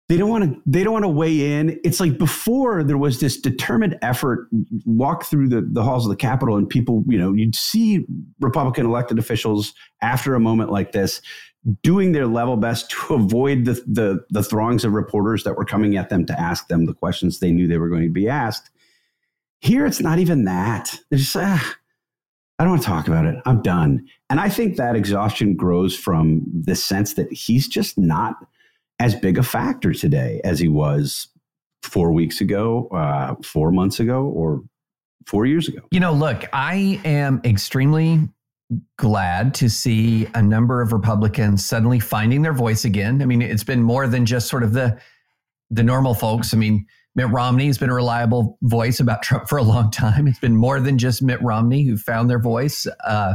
They 0.08 0.16
don't 0.16 0.28
want 0.28 0.44
to 0.44 0.62
they 0.66 0.82
don't 0.82 0.92
want 0.92 1.04
to 1.04 1.08
weigh 1.08 1.52
in. 1.52 1.78
It's 1.84 2.00
like 2.00 2.18
before 2.18 2.82
there 2.82 2.98
was 2.98 3.20
this 3.20 3.40
determined 3.40 3.98
effort 4.02 4.48
walk 4.84 5.24
through 5.24 5.48
the, 5.48 5.68
the 5.70 5.84
halls 5.84 6.04
of 6.04 6.10
the 6.10 6.16
Capitol 6.16 6.56
and 6.56 6.68
people, 6.68 7.04
you 7.06 7.16
know, 7.16 7.32
you'd 7.32 7.54
see 7.54 8.04
Republican 8.40 8.86
elected 8.86 9.18
officials 9.18 9.72
after 10.02 10.34
a 10.34 10.40
moment 10.40 10.72
like 10.72 10.92
this 10.92 11.22
doing 11.82 12.12
their 12.12 12.26
level 12.26 12.56
best 12.56 12.90
to 12.90 13.14
avoid 13.14 13.64
the, 13.64 13.74
the, 13.86 14.24
the 14.30 14.42
throngs 14.42 14.84
of 14.84 14.92
reporters 14.92 15.44
that 15.44 15.56
were 15.56 15.64
coming 15.64 15.96
at 15.96 16.08
them 16.08 16.24
to 16.26 16.40
ask 16.40 16.68
them 16.68 16.86
the 16.86 16.94
questions 16.94 17.38
they 17.38 17.52
knew 17.52 17.66
they 17.66 17.78
were 17.78 17.88
going 17.88 18.04
to 18.04 18.12
be 18.12 18.28
asked. 18.28 18.70
Here, 19.60 19.84
it's 19.84 20.00
not 20.00 20.18
even 20.18 20.44
that. 20.44 20.98
They're 21.10 21.18
just, 21.18 21.36
ah, 21.36 21.76
I 22.60 22.64
don't 22.64 22.72
want 22.72 22.82
to 22.82 22.88
talk 22.88 23.08
about 23.08 23.24
it. 23.24 23.36
I'm 23.46 23.62
done. 23.62 24.06
And 24.28 24.38
I 24.38 24.50
think 24.50 24.76
that 24.76 24.94
exhaustion 24.94 25.56
grows 25.56 25.96
from 25.96 26.42
the 26.52 26.76
sense 26.76 27.14
that 27.14 27.32
he's 27.32 27.66
just 27.66 27.96
not 27.96 28.36
as 28.98 29.14
big 29.14 29.38
a 29.38 29.42
factor 29.42 29.94
today 29.94 30.42
as 30.44 30.58
he 30.58 30.68
was 30.68 31.28
four 31.82 32.12
weeks 32.12 32.42
ago, 32.42 32.88
uh, 32.88 33.34
four 33.42 33.72
months 33.72 33.98
ago, 33.98 34.24
or 34.24 34.62
four 35.24 35.46
years 35.46 35.68
ago. 35.68 35.80
You 35.90 36.00
know, 36.00 36.12
look, 36.12 36.44
I 36.52 37.00
am 37.02 37.40
extremely 37.46 38.28
glad 38.98 39.54
to 39.54 39.70
see 39.70 40.28
a 40.34 40.42
number 40.42 40.82
of 40.82 40.92
Republicans 40.92 41.64
suddenly 41.64 41.98
finding 41.98 42.42
their 42.42 42.52
voice 42.52 42.84
again. 42.84 43.22
I 43.22 43.24
mean, 43.24 43.40
it's 43.40 43.64
been 43.64 43.82
more 43.82 44.06
than 44.06 44.26
just 44.26 44.48
sort 44.48 44.64
of 44.64 44.74
the 44.74 45.00
the 45.70 45.82
normal 45.82 46.12
folks. 46.12 46.52
I 46.52 46.58
mean, 46.58 46.84
Mitt 47.14 47.28
Romney 47.30 47.66
has 47.66 47.78
been 47.78 47.90
a 47.90 47.94
reliable 47.94 48.58
voice 48.62 49.00
about 49.00 49.22
Trump 49.24 49.48
for 49.48 49.58
a 49.58 49.62
long 49.62 49.90
time. 49.90 50.28
It's 50.28 50.38
been 50.38 50.56
more 50.56 50.80
than 50.80 50.98
just 50.98 51.22
Mitt 51.22 51.42
Romney 51.42 51.84
who 51.84 51.96
found 51.96 52.30
their 52.30 52.38
voice. 52.38 52.86
Uh, 53.04 53.34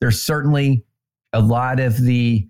there's 0.00 0.22
certainly 0.22 0.84
a 1.32 1.40
lot 1.40 1.80
of 1.80 2.00
the 2.00 2.46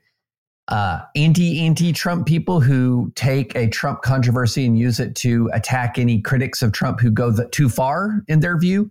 uh, 0.69 1.01
anti 1.15 1.61
anti 1.61 1.93
Trump 1.93 2.27
people 2.27 2.61
who 2.61 3.13
take 3.15 3.55
a 3.55 3.69
Trump 3.69 4.03
controversy 4.03 4.67
and 4.67 4.79
use 4.79 4.99
it 4.99 5.15
to 5.15 5.49
attack 5.53 5.99
any 5.99 6.21
critics 6.21 6.61
of 6.61 6.73
Trump 6.73 7.01
who 7.01 7.11
go 7.11 7.31
the, 7.31 7.49
too 7.49 7.69
far 7.69 8.23
in 8.27 8.41
their 8.41 8.59
view 8.59 8.91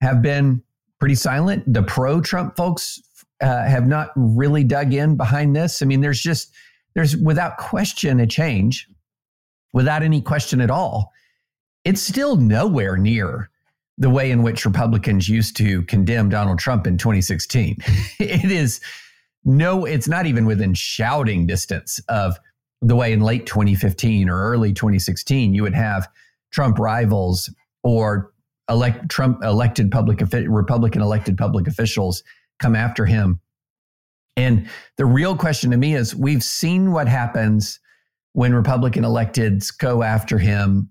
have 0.00 0.22
been 0.22 0.62
pretty 1.00 1.14
silent. 1.16 1.64
The 1.72 1.82
pro 1.82 2.20
Trump 2.20 2.56
folks 2.56 3.00
uh, 3.40 3.64
have 3.64 3.86
not 3.86 4.10
really 4.14 4.62
dug 4.62 4.94
in 4.94 5.16
behind 5.16 5.56
this. 5.56 5.82
I 5.82 5.86
mean, 5.86 6.00
there's 6.00 6.20
just, 6.20 6.52
there's 6.94 7.16
without 7.16 7.56
question 7.56 8.20
a 8.20 8.26
change, 8.26 8.86
without 9.72 10.02
any 10.02 10.20
question 10.20 10.60
at 10.60 10.70
all. 10.70 11.12
It's 11.84 12.00
still 12.00 12.36
nowhere 12.36 12.96
near 12.96 13.50
the 13.98 14.10
way 14.10 14.30
in 14.30 14.42
which 14.42 14.64
Republicans 14.64 15.28
used 15.28 15.56
to 15.56 15.82
condemn 15.82 16.28
Donald 16.28 16.58
Trump 16.58 16.86
in 16.86 16.98
2016. 16.98 17.76
it 18.18 18.50
is 18.50 18.80
no, 19.44 19.84
it's 19.84 20.08
not 20.08 20.26
even 20.26 20.46
within 20.46 20.74
shouting 20.74 21.46
distance 21.46 22.00
of 22.08 22.38
the 22.80 22.96
way 22.96 23.12
in 23.12 23.20
late 23.20 23.46
2015 23.46 24.28
or 24.28 24.50
early 24.50 24.72
2016 24.72 25.54
you 25.54 25.62
would 25.62 25.74
have 25.74 26.08
Trump 26.50 26.78
rivals 26.78 27.48
or 27.82 28.32
elect 28.68 29.08
Trump 29.08 29.42
elected 29.44 29.90
public 29.90 30.20
Republican 30.48 31.02
elected 31.02 31.36
public 31.36 31.66
officials 31.66 32.22
come 32.60 32.76
after 32.76 33.06
him. 33.06 33.40
And 34.36 34.68
the 34.96 35.04
real 35.04 35.36
question 35.36 35.70
to 35.72 35.76
me 35.76 35.94
is 35.94 36.14
we've 36.14 36.42
seen 36.42 36.92
what 36.92 37.08
happens 37.08 37.80
when 38.32 38.54
Republican 38.54 39.04
electeds 39.04 39.76
go 39.76 40.02
after 40.02 40.38
him 40.38 40.90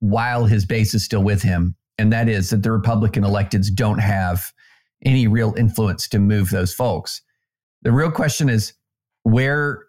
while 0.00 0.44
his 0.44 0.64
base 0.64 0.94
is 0.94 1.04
still 1.04 1.22
with 1.22 1.42
him. 1.42 1.74
And 1.98 2.12
that 2.12 2.28
is 2.28 2.50
that 2.50 2.62
the 2.62 2.72
Republican 2.72 3.24
electeds 3.24 3.72
don't 3.72 3.98
have 3.98 4.52
any 5.04 5.26
real 5.26 5.54
influence 5.56 6.08
to 6.08 6.18
move 6.18 6.50
those 6.50 6.74
folks. 6.74 7.22
The 7.82 7.92
real 7.92 8.10
question 8.10 8.48
is 8.48 8.72
where 9.24 9.84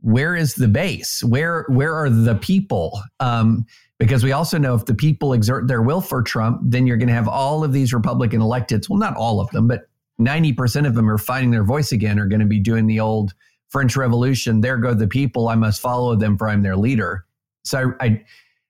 where 0.00 0.34
is 0.34 0.54
the 0.54 0.68
base? 0.68 1.22
Where 1.22 1.64
where 1.68 1.94
are 1.94 2.10
the 2.10 2.34
people? 2.36 3.02
Um, 3.20 3.66
because 3.98 4.24
we 4.24 4.32
also 4.32 4.56
know 4.56 4.74
if 4.74 4.86
the 4.86 4.94
people 4.94 5.34
exert 5.34 5.68
their 5.68 5.82
will 5.82 6.00
for 6.00 6.22
Trump, 6.22 6.60
then 6.64 6.86
you're 6.86 6.96
going 6.96 7.08
to 7.08 7.14
have 7.14 7.28
all 7.28 7.62
of 7.62 7.72
these 7.72 7.92
Republican 7.92 8.40
electeds. 8.40 8.88
Well, 8.88 8.98
not 8.98 9.14
all 9.14 9.40
of 9.40 9.50
them, 9.50 9.68
but 9.68 9.90
90% 10.18 10.86
of 10.86 10.94
them 10.94 11.10
are 11.10 11.18
finding 11.18 11.50
their 11.50 11.64
voice 11.64 11.92
again, 11.92 12.18
are 12.18 12.26
going 12.26 12.40
to 12.40 12.46
be 12.46 12.60
doing 12.60 12.86
the 12.86 13.00
old 13.00 13.34
French 13.70 13.96
Revolution. 13.96 14.60
There 14.60 14.76
go 14.76 14.94
the 14.94 15.08
people. 15.08 15.48
I 15.48 15.54
must 15.54 15.80
follow 15.80 16.14
them, 16.14 16.36
for 16.36 16.48
I'm 16.48 16.62
their 16.62 16.76
leader. 16.76 17.24
So 17.64 17.94
I, 18.00 18.04
I, 18.04 18.24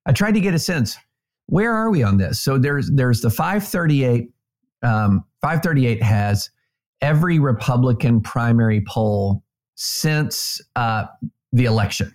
I 0.07 0.13
tried 0.13 0.35
to 0.35 0.41
get 0.41 0.55
a 0.55 0.59
sense. 0.59 0.97
Where 1.47 1.73
are 1.73 1.91
we 1.91 2.03
on 2.03 2.17
this? 2.17 2.41
So 2.41 2.59
there's 2.59 2.91
there's 2.91 3.21
the 3.21 3.31
538. 3.31 4.31
Um, 4.83 5.25
538 5.43 6.03
has 6.03 6.51
every 7.01 7.39
Republican 7.39 8.21
primary 8.21 8.85
poll 8.87 9.43
since 9.75 10.61
uh, 10.77 11.07
the 11.53 11.65
election. 11.65 12.15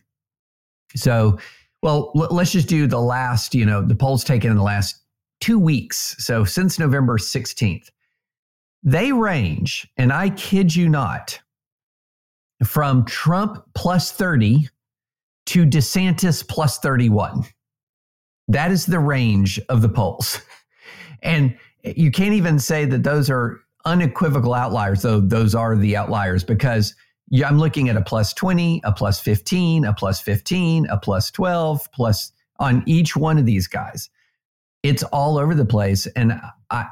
So, 0.95 1.38
well, 1.83 2.11
l- 2.15 2.27
let's 2.31 2.51
just 2.51 2.67
do 2.67 2.88
the 2.88 2.99
last, 2.99 3.53
you 3.53 3.65
know, 3.65 3.81
the 3.81 3.95
polls 3.95 4.23
taken 4.23 4.51
in 4.51 4.57
the 4.57 4.63
last 4.63 5.01
two 5.41 5.59
weeks. 5.59 6.15
So, 6.19 6.43
since 6.43 6.79
November 6.79 7.17
16th, 7.17 7.89
they 8.83 9.11
range, 9.11 9.88
and 9.97 10.13
I 10.13 10.29
kid 10.29 10.75
you 10.75 10.88
not, 10.88 11.39
from 12.66 13.05
Trump 13.05 13.63
plus 13.74 14.11
30 14.11 14.70
to 15.47 15.66
DeSantis 15.66 16.47
plus 16.47 16.80
31. 16.80 17.43
That 18.47 18.72
is 18.72 18.86
the 18.86 18.99
range 18.99 19.59
of 19.70 19.82
the 19.82 19.89
polls. 19.89 20.41
And 21.24 21.57
you 21.84 22.11
can't 22.11 22.34
even 22.34 22.59
say 22.59 22.86
that 22.86 23.03
those 23.03 23.32
are 23.32 23.59
unequivocal 23.86 24.53
outliers, 24.53 25.01
though 25.01 25.20
those 25.20 25.55
are 25.55 25.76
the 25.76 25.97
outliers 25.97 26.43
because 26.43 26.93
I'm 27.43 27.57
looking 27.57 27.89
at 27.89 27.97
a 27.97 28.01
plus 28.01 28.34
20, 28.34 28.82
a 28.84 28.91
plus 28.91 29.20
15, 29.20 29.86
a 29.86 29.93
plus 29.93 30.22
15, 30.22 30.86
a 30.88 30.97
plus 30.97 31.32
12, 31.32 31.91
plus 31.91 32.32
on 32.59 32.84
each 32.86 33.16
one 33.16 33.38
of 33.38 33.45
these 33.45 33.68
guys. 33.68 34.09
It's 34.84 35.03
all 35.03 35.38
over 35.38 35.55
the 35.55 35.66
place. 35.66 36.05
And 36.07 36.39
I, 36.70 36.86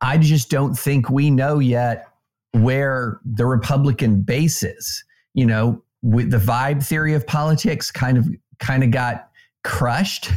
I 0.00 0.18
just 0.18 0.50
don't 0.50 0.74
think 0.74 1.08
we 1.08 1.30
know 1.30 1.58
yet 1.58 2.06
where 2.54 3.20
the 3.24 3.46
Republican 3.46 4.22
base 4.22 4.62
is. 4.62 5.04
You 5.34 5.46
know, 5.46 5.82
with 6.02 6.30
the 6.30 6.38
vibe 6.38 6.84
theory 6.84 7.14
of 7.14 7.26
politics 7.26 7.90
kind 7.90 8.18
of 8.18 8.28
kind 8.58 8.84
of 8.84 8.90
got 8.90 9.28
crushed 9.64 10.30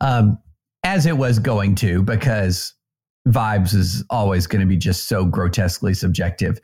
um, 0.00 0.38
as 0.84 1.06
it 1.06 1.16
was 1.16 1.38
going 1.38 1.74
to 1.76 2.02
because 2.02 2.74
vibes 3.28 3.74
is 3.74 4.04
always 4.10 4.46
going 4.46 4.60
to 4.60 4.66
be 4.66 4.76
just 4.76 5.08
so 5.08 5.24
grotesquely 5.24 5.94
subjective. 5.94 6.60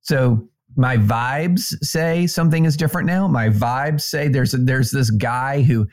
So 0.00 0.48
my 0.76 0.96
vibes 0.96 1.74
say 1.84 2.26
something 2.26 2.64
is 2.64 2.76
different 2.76 3.06
now. 3.06 3.26
My 3.26 3.48
vibes 3.48 4.02
say 4.02 4.28
there's 4.28 4.52
there's 4.52 4.90
this 4.90 5.10
guy 5.10 5.62
who 5.62 5.86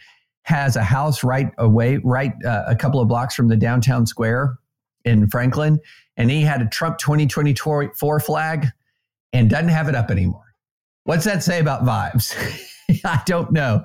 has 0.43 0.75
a 0.75 0.83
house 0.83 1.23
right 1.23 1.51
away, 1.57 1.97
right 2.03 2.33
uh, 2.45 2.63
a 2.67 2.75
couple 2.75 2.99
of 2.99 3.07
blocks 3.07 3.35
from 3.35 3.47
the 3.47 3.55
downtown 3.55 4.05
square 4.05 4.57
in 5.03 5.27
Franklin, 5.27 5.79
and 6.17 6.29
he 6.29 6.41
had 6.41 6.61
a 6.61 6.67
Trump 6.67 6.97
2024 6.97 8.19
flag 8.19 8.67
and 9.33 9.49
doesn't 9.49 9.69
have 9.69 9.89
it 9.89 9.95
up 9.95 10.11
anymore. 10.11 10.55
What's 11.03 11.25
that 11.25 11.43
say 11.43 11.59
about 11.59 11.83
vibes? 11.83 12.35
I 13.05 13.21
don't 13.25 13.51
know, 13.51 13.83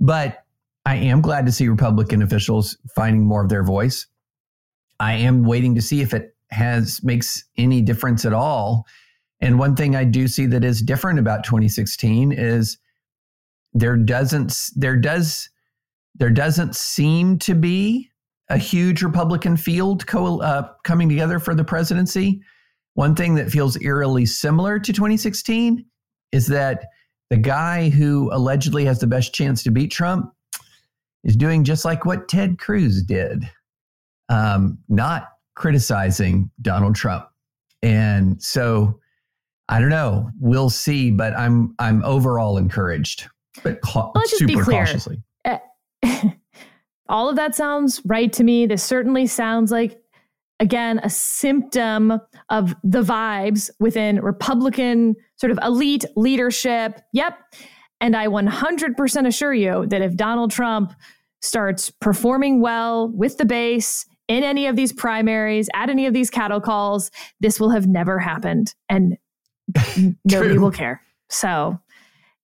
but 0.00 0.44
I 0.84 0.96
am 0.96 1.20
glad 1.20 1.46
to 1.46 1.52
see 1.52 1.68
Republican 1.68 2.22
officials 2.22 2.76
finding 2.94 3.24
more 3.24 3.42
of 3.42 3.48
their 3.48 3.62
voice. 3.62 4.06
I 5.00 5.14
am 5.14 5.44
waiting 5.44 5.74
to 5.74 5.82
see 5.82 6.00
if 6.00 6.14
it 6.14 6.34
has 6.50 7.02
makes 7.02 7.44
any 7.56 7.82
difference 7.82 8.24
at 8.24 8.32
all. 8.32 8.86
And 9.40 9.58
one 9.58 9.76
thing 9.76 9.94
I 9.94 10.04
do 10.04 10.26
see 10.26 10.46
that 10.46 10.64
is 10.64 10.82
different 10.82 11.18
about 11.18 11.44
2016 11.44 12.32
is 12.32 12.78
there 13.74 13.96
doesn't 13.96 14.70
there 14.74 14.96
does 14.96 15.50
there 16.16 16.30
doesn't 16.30 16.74
seem 16.74 17.38
to 17.40 17.54
be 17.54 18.07
a 18.50 18.56
huge 18.58 19.02
Republican 19.02 19.56
field 19.56 20.06
co- 20.06 20.40
uh, 20.40 20.68
coming 20.84 21.08
together 21.08 21.38
for 21.38 21.54
the 21.54 21.64
presidency. 21.64 22.40
One 22.94 23.14
thing 23.14 23.34
that 23.36 23.50
feels 23.50 23.80
eerily 23.82 24.26
similar 24.26 24.78
to 24.78 24.92
2016 24.92 25.84
is 26.32 26.46
that 26.48 26.86
the 27.30 27.36
guy 27.36 27.90
who 27.90 28.30
allegedly 28.32 28.84
has 28.86 28.98
the 29.00 29.06
best 29.06 29.34
chance 29.34 29.62
to 29.64 29.70
beat 29.70 29.90
Trump 29.90 30.32
is 31.24 31.36
doing 31.36 31.62
just 31.64 31.84
like 31.84 32.04
what 32.04 32.28
Ted 32.28 32.58
Cruz 32.58 33.02
did 33.02 33.48
um, 34.28 34.78
not 34.88 35.28
criticizing 35.54 36.50
Donald 36.62 36.94
Trump. 36.94 37.26
And 37.82 38.42
so 38.42 38.98
I 39.68 39.80
don't 39.80 39.90
know. 39.90 40.30
We'll 40.40 40.70
see, 40.70 41.10
but 41.10 41.34
I'm 41.36 41.74
I'm 41.78 42.02
overall 42.04 42.56
encouraged, 42.56 43.28
but 43.62 43.80
ca- 43.82 44.10
Let's 44.14 44.30
just 44.30 44.40
super 44.40 44.58
be 44.58 44.64
clear. 44.64 44.84
cautiously. 44.84 45.22
Uh, 45.44 45.58
all 47.08 47.28
of 47.28 47.36
that 47.36 47.54
sounds 47.54 48.02
right 48.04 48.32
to 48.34 48.44
me. 48.44 48.66
This 48.66 48.82
certainly 48.82 49.26
sounds 49.26 49.70
like 49.70 50.00
again 50.60 51.00
a 51.02 51.10
symptom 51.10 52.20
of 52.48 52.74
the 52.82 53.02
vibes 53.02 53.70
within 53.78 54.20
Republican 54.20 55.16
sort 55.36 55.50
of 55.50 55.58
elite 55.62 56.04
leadership. 56.16 57.00
Yep. 57.12 57.38
And 58.00 58.16
I 58.16 58.28
100% 58.28 59.26
assure 59.26 59.54
you 59.54 59.86
that 59.86 60.02
if 60.02 60.16
Donald 60.16 60.50
Trump 60.50 60.92
starts 61.40 61.90
performing 61.90 62.60
well 62.60 63.08
with 63.08 63.38
the 63.38 63.44
base 63.44 64.06
in 64.28 64.44
any 64.44 64.66
of 64.66 64.76
these 64.76 64.92
primaries, 64.92 65.68
at 65.74 65.88
any 65.90 66.06
of 66.06 66.14
these 66.14 66.30
cattle 66.30 66.60
calls, 66.60 67.10
this 67.40 67.58
will 67.58 67.70
have 67.70 67.86
never 67.86 68.18
happened 68.18 68.74
and 68.88 69.16
nobody 70.24 70.58
will 70.58 70.70
care. 70.70 71.02
So, 71.30 71.78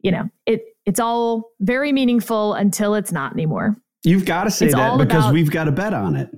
you 0.01 0.11
know, 0.11 0.29
it 0.47 0.63
it's 0.87 1.01
all 1.01 1.53
very 1.61 1.93
meaningful 1.93 2.53
until 2.55 2.95
it's 2.95 3.11
not 3.11 3.33
anymore. 3.33 3.77
You've 4.05 4.25
got 4.27 4.45
to 4.45 4.51
say 4.51 4.67
It's 4.67 4.75
that 4.75 4.99
because 4.99 5.25
about- 5.25 5.33
we've 5.35 5.51
got 5.51 5.67
a 5.69 5.73
bet 5.73 5.95
on 5.95 6.17
it. 6.17 6.31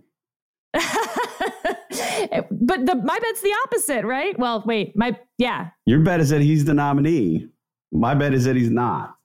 but 2.50 2.84
the 2.86 2.94
my 3.04 3.18
bet's 3.18 3.40
the 3.40 3.52
opposite, 3.64 4.04
right? 4.04 4.38
Well, 4.38 4.62
wait, 4.66 4.96
my 4.96 5.18
yeah. 5.38 5.68
Your 5.86 6.00
bet 6.00 6.20
is 6.20 6.30
that 6.30 6.40
he's 6.40 6.64
the 6.64 6.74
nominee. 6.74 7.48
My 7.92 8.14
bet 8.14 8.34
is 8.34 8.44
that 8.44 8.56
he's 8.56 8.70
not. 8.70 9.16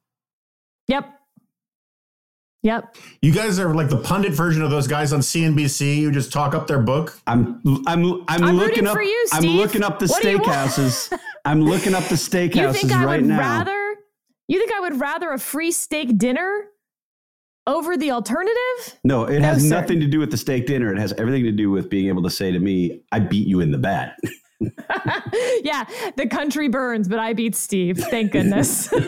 Yep. 0.88 1.10
Yep. 2.64 2.96
You 3.24 3.32
guys 3.32 3.60
are 3.60 3.74
like 3.74 3.90
the 3.90 3.98
pundit 3.98 4.34
version 4.34 4.62
of 4.62 4.70
those 4.70 4.88
guys 4.88 5.14
on 5.14 5.20
CNBC 5.22 6.04
who 6.04 6.12
just 6.12 6.32
talk 6.32 6.54
up 6.54 6.68
their 6.68 6.80
book. 6.80 7.20
I'm 7.28 7.60
I'm 7.88 8.06
I'm, 8.28 8.44
I'm 8.44 8.56
looking 8.58 8.86
up. 8.88 8.94
for 8.94 9.02
you, 9.02 9.26
I'm 9.34 9.44
looking 9.44 9.84
up 9.84 10.00
the 10.00 10.08
What 10.08 10.22
do 10.22 10.38
steakhouses. 10.38 11.12
I'm 11.44 11.62
looking 11.64 11.96
up 11.96 12.04
the 12.06 12.16
steakhouses 12.16 12.56
You 12.56 12.74
think 12.74 12.92
I 12.92 13.04
right 13.04 13.20
would 13.22 13.30
now. 13.30 13.40
rather? 13.40 13.96
You 14.48 14.60
think 14.60 14.72
I 14.74 14.80
would 14.82 15.00
rather 15.00 15.32
a 15.32 15.40
free 15.40 15.72
steak 15.72 16.18
dinner 16.18 16.66
over 17.68 17.98
the 17.98 18.12
alternative? 18.12 19.00
no, 19.04 19.26
it 19.26 19.40
No, 19.40 19.48
has 19.48 19.62
sir. 19.68 19.70
nothing 19.80 20.00
to 20.00 20.08
do 20.08 20.20
with 20.20 20.32
the 20.32 20.38
steak 20.38 20.66
dinner. 20.66 20.92
It 20.94 21.00
has 21.00 21.14
everything 21.14 21.44
to 21.44 21.52
do 21.52 21.70
with 21.72 21.90
being 21.90 22.08
able 22.08 22.24
to 22.24 22.30
say 22.30 22.52
to 22.52 22.60
me, 22.60 23.02
"I 23.12 23.20
beat 23.20 23.48
you 23.48 23.60
in 23.62 23.72
the 23.72 23.78
bet." 23.78 24.18
yeah, 25.64 25.86
the 26.18 26.28
country 26.30 26.68
burns, 26.68 27.08
but 27.08 27.20
I 27.20 27.34
beat 27.34 27.56
Steve. 27.56 27.98
Thank 27.98 28.32
goodness. 28.32 28.92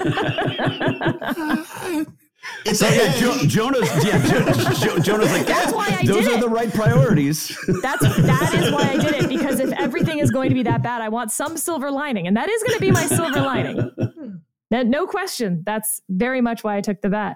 It's 2.65 2.79
So 2.79 2.89
yeah, 2.89 3.13
jo- 3.17 3.37
Jonah's 3.47 4.05
yeah, 4.05 4.21
jo- 4.25 4.73
jo- 4.73 4.99
Jonah's 4.99 5.31
like 5.31 5.45
That's 5.47 5.71
why 5.71 5.97
I 5.97 6.05
those 6.05 6.25
did 6.25 6.27
are 6.33 6.37
it." 6.37 6.41
the 6.41 6.49
right 6.49 6.73
priorities. 6.73 7.57
That's 7.81 8.01
that 8.01 8.53
is 8.53 8.69
why 8.69 8.81
I 8.89 8.97
did 8.97 9.15
it 9.23 9.29
because 9.29 9.61
if 9.61 9.71
everything 9.73 10.19
is 10.19 10.29
going 10.29 10.49
to 10.49 10.53
be 10.55 10.63
that 10.63 10.83
bad, 10.83 11.01
I 11.01 11.07
want 11.07 11.31
some 11.31 11.55
silver 11.55 11.89
lining, 11.89 12.27
and 12.27 12.35
that 12.35 12.49
is 12.49 12.61
going 12.63 12.73
to 12.73 12.81
be 12.81 12.91
my 12.91 13.05
silver 13.05 13.39
lining. 13.39 13.91
No, 14.71 14.81
no 14.81 15.05
question. 15.05 15.61
That's 15.67 16.01
very 16.09 16.41
much 16.41 16.63
why 16.63 16.77
I 16.77 16.81
took 16.81 16.99
the 17.01 17.09
bet. 17.09 17.35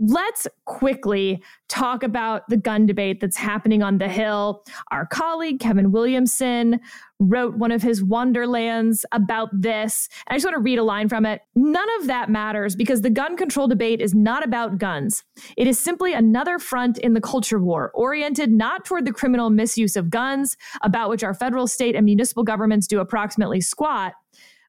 Let's 0.00 0.48
quickly 0.64 1.40
talk 1.68 2.02
about 2.02 2.48
the 2.48 2.56
gun 2.56 2.84
debate 2.84 3.20
that's 3.20 3.36
happening 3.36 3.82
on 3.82 3.98
the 3.98 4.08
Hill. 4.08 4.64
Our 4.90 5.06
colleague, 5.06 5.60
Kevin 5.60 5.92
Williamson, 5.92 6.80
wrote 7.20 7.56
one 7.58 7.70
of 7.70 7.80
his 7.80 8.02
Wanderlands 8.02 9.04
about 9.12 9.50
this. 9.52 10.08
I 10.26 10.34
just 10.34 10.44
want 10.44 10.56
to 10.56 10.60
read 10.60 10.80
a 10.80 10.82
line 10.82 11.08
from 11.08 11.24
it. 11.24 11.42
None 11.54 11.88
of 12.00 12.08
that 12.08 12.28
matters 12.28 12.74
because 12.74 13.02
the 13.02 13.10
gun 13.10 13.36
control 13.36 13.68
debate 13.68 14.00
is 14.00 14.14
not 14.14 14.44
about 14.44 14.78
guns. 14.78 15.22
It 15.56 15.68
is 15.68 15.78
simply 15.78 16.12
another 16.12 16.58
front 16.58 16.98
in 16.98 17.14
the 17.14 17.20
culture 17.20 17.60
war, 17.60 17.92
oriented 17.94 18.50
not 18.50 18.84
toward 18.84 19.04
the 19.04 19.12
criminal 19.12 19.48
misuse 19.48 19.94
of 19.94 20.10
guns, 20.10 20.56
about 20.82 21.08
which 21.08 21.22
our 21.22 21.34
federal, 21.34 21.68
state, 21.68 21.94
and 21.94 22.04
municipal 22.04 22.42
governments 22.42 22.88
do 22.88 22.98
approximately 22.98 23.60
squat, 23.60 24.14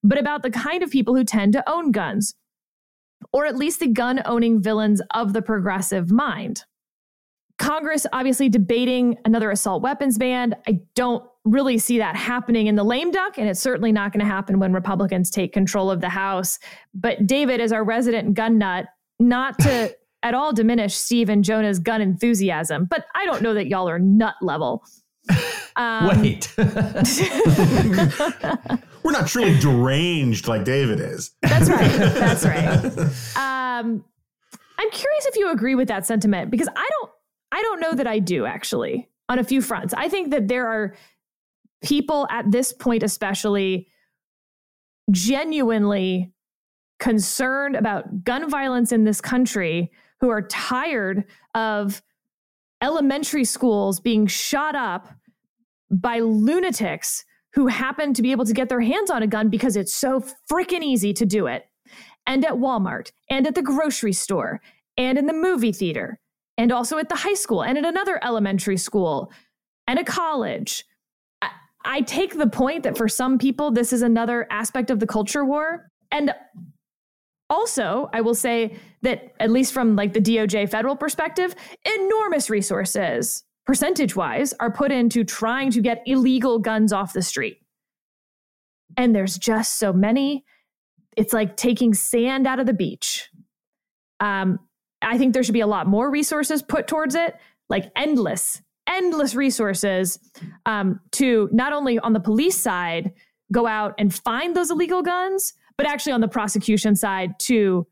but 0.04 0.20
about 0.20 0.44
the 0.44 0.52
kind 0.52 0.84
of 0.84 0.92
people 0.92 1.16
who 1.16 1.24
tend 1.24 1.52
to 1.54 1.68
own 1.68 1.92
guns 1.92 2.36
or 3.32 3.46
at 3.46 3.56
least 3.56 3.80
the 3.80 3.88
gun 3.88 4.22
owning 4.26 4.62
villains 4.62 5.02
of 5.14 5.34
the 5.34 5.42
progressive 5.42 6.12
mind. 6.12 6.64
Congress 7.58 8.06
obviously 8.12 8.50
debating 8.50 9.18
another 9.24 9.50
assault 9.50 9.82
weapons 9.82 10.18
ban. 10.18 10.56
I 10.68 10.82
don't 10.94 11.24
really 11.46 11.78
see 11.78 12.00
that 12.00 12.16
happening 12.16 12.68
in 12.68 12.76
the 12.76 12.84
lame 12.84 13.12
duck, 13.12 13.38
and 13.38 13.48
it's 13.48 13.62
certainly 13.62 13.92
not 13.92 14.12
going 14.12 14.20
to 14.20 14.26
happen 14.26 14.60
when 14.60 14.74
Republicans 14.74 15.30
take 15.30 15.54
control 15.54 15.90
of 15.90 16.02
the 16.02 16.10
House. 16.10 16.60
But 16.94 17.28
David, 17.28 17.62
as 17.62 17.72
our 17.72 17.84
resident 17.84 18.34
gun 18.34 18.58
nut, 18.58 18.88
not 19.20 19.58
to 19.60 19.96
at 20.24 20.34
all 20.34 20.52
diminish 20.52 20.96
Steve 20.96 21.30
and 21.30 21.44
Jonah's 21.44 21.80
gun 21.80 22.02
enthusiasm, 22.02 22.86
but 22.86 23.06
I 23.16 23.26
don't 23.26 23.42
know 23.42 23.54
that 23.54 23.68
y'all 23.68 23.88
are 23.88 24.00
nut 24.00 24.36
level. 24.42 24.84
Um, 25.78 26.22
Wait. 26.22 26.56
We're 29.06 29.12
not 29.12 29.28
truly 29.28 29.56
deranged 29.60 30.48
like 30.48 30.64
David 30.64 31.00
is. 31.00 31.30
That's 31.44 31.70
right. 31.70 31.92
That's 31.92 32.44
right. 32.46 32.84
Um, 33.36 34.04
I'm 34.80 34.92
curious 34.92 35.26
if 35.28 35.36
you 35.36 35.52
agree 35.52 35.76
with 35.76 35.90
that 35.90 36.08
sentiment 36.08 36.50
because 36.50 36.68
I 36.76 36.90
don't. 37.00 37.12
I 37.52 37.62
don't 37.62 37.80
know 37.80 37.94
that 37.94 38.08
I 38.08 38.18
do 38.18 38.46
actually 38.46 39.08
on 39.30 39.38
a 39.38 39.44
few 39.44 39.62
fronts. 39.62 39.94
I 39.96 40.10
think 40.10 40.32
that 40.32 40.48
there 40.48 40.68
are 40.68 40.96
people 41.84 42.28
at 42.32 42.52
this 42.52 42.74
point, 42.74 43.04
especially, 43.04 43.88
genuinely 45.12 46.34
concerned 46.98 47.76
about 47.76 48.24
gun 48.24 48.50
violence 48.50 48.92
in 48.92 49.04
this 49.04 49.22
country 49.22 49.92
who 50.20 50.30
are 50.30 50.42
tired 50.42 51.26
of 51.54 52.02
elementary 52.82 53.46
schools 53.46 54.00
being 54.00 54.26
shot 54.26 54.76
up 54.76 55.14
by 55.92 56.20
lunatics 56.20 57.24
who 57.56 57.68
happen 57.68 58.14
to 58.14 58.22
be 58.22 58.32
able 58.32 58.46
to 58.46 58.54
get 58.54 58.68
their 58.68 58.82
hands 58.82 59.10
on 59.10 59.24
a 59.24 59.28
gun 59.28 59.50
because 59.50 59.78
it's 59.78 59.94
so 59.94 60.20
freaking 60.52 60.84
easy 60.84 61.14
to 61.14 61.26
do 61.26 61.48
it. 61.48 61.66
And 62.28 62.46
at 62.46 62.54
Walmart, 62.54 63.12
and 63.30 63.48
at 63.48 63.56
the 63.56 63.62
grocery 63.62 64.12
store, 64.14 64.62
and 64.98 65.18
in 65.18 65.26
the 65.26 65.34
movie 65.34 65.72
theater, 65.72 66.20
and 66.58 66.72
also 66.72 66.98
at 66.98 67.08
the 67.08 67.16
high 67.16 67.34
school, 67.34 67.64
and 67.64 67.78
at 67.78 67.86
another 67.86 68.20
elementary 68.24 68.78
school, 68.78 69.32
and 69.88 70.00
a 70.00 70.04
college. 70.04 70.84
I, 71.42 71.50
I 71.86 72.02
take 72.02 72.38
the 72.38 72.48
point 72.48 72.84
that 72.84 72.98
for 72.98 73.08
some 73.08 73.38
people, 73.38 73.72
this 73.72 73.94
is 73.94 74.02
another 74.02 74.48
aspect 74.50 74.90
of 74.90 75.00
the 75.00 75.08
culture 75.08 75.46
war. 75.46 75.90
And 76.12 76.34
also, 77.50 78.10
I 78.12 78.22
will 78.22 78.36
say 78.36 78.78
that, 79.04 79.34
at 79.40 79.52
least 79.52 79.74
from 79.74 79.96
like 79.96 80.14
the 80.14 80.22
DOJ 80.22 80.70
federal 80.70 80.96
perspective, 80.96 81.56
enormous 81.86 82.50
resources 82.50 83.44
percentage 83.66 84.16
wise, 84.16 84.54
are 84.60 84.72
put 84.72 84.92
into 84.92 85.24
trying 85.24 85.72
to 85.72 85.82
get 85.82 86.04
illegal 86.06 86.60
guns 86.60 86.94
off 86.94 87.14
the 87.14 87.22
street. 87.22 87.58
And 88.98 89.16
there's 89.16 89.38
just 89.38 89.78
so 89.78 89.92
many. 89.92 90.46
It's 91.18 91.34
like 91.34 91.58
taking 91.58 91.94
sand 91.94 92.46
out 92.48 92.60
of 92.60 92.66
the 92.66 92.74
beach. 92.74 93.30
Um, 94.20 94.60
I 95.02 95.18
think 95.18 95.34
there 95.34 95.44
should 95.44 95.54
be 95.54 95.62
a 95.62 95.68
lot 95.68 95.88
more 95.88 96.10
resources 96.10 96.62
put 96.62 96.88
towards 96.88 97.16
it, 97.16 97.36
like 97.70 97.92
endless, 97.96 98.62
endless 98.88 99.36
resources 99.36 100.20
um, 100.66 101.00
to 101.14 101.50
not 101.52 101.74
only 101.74 102.00
on 102.00 102.14
the 102.14 102.20
police 102.20 102.58
side 102.58 103.12
go 103.52 103.68
out 103.68 103.94
and 103.98 104.14
find 104.14 104.56
those 104.56 104.72
illegal 104.72 105.02
guns, 105.02 105.54
but 105.78 105.88
actually 105.88 106.14
on 106.14 106.22
the 106.22 106.28
prosecution 106.28 106.96
side 106.96 107.34
to 107.40 107.86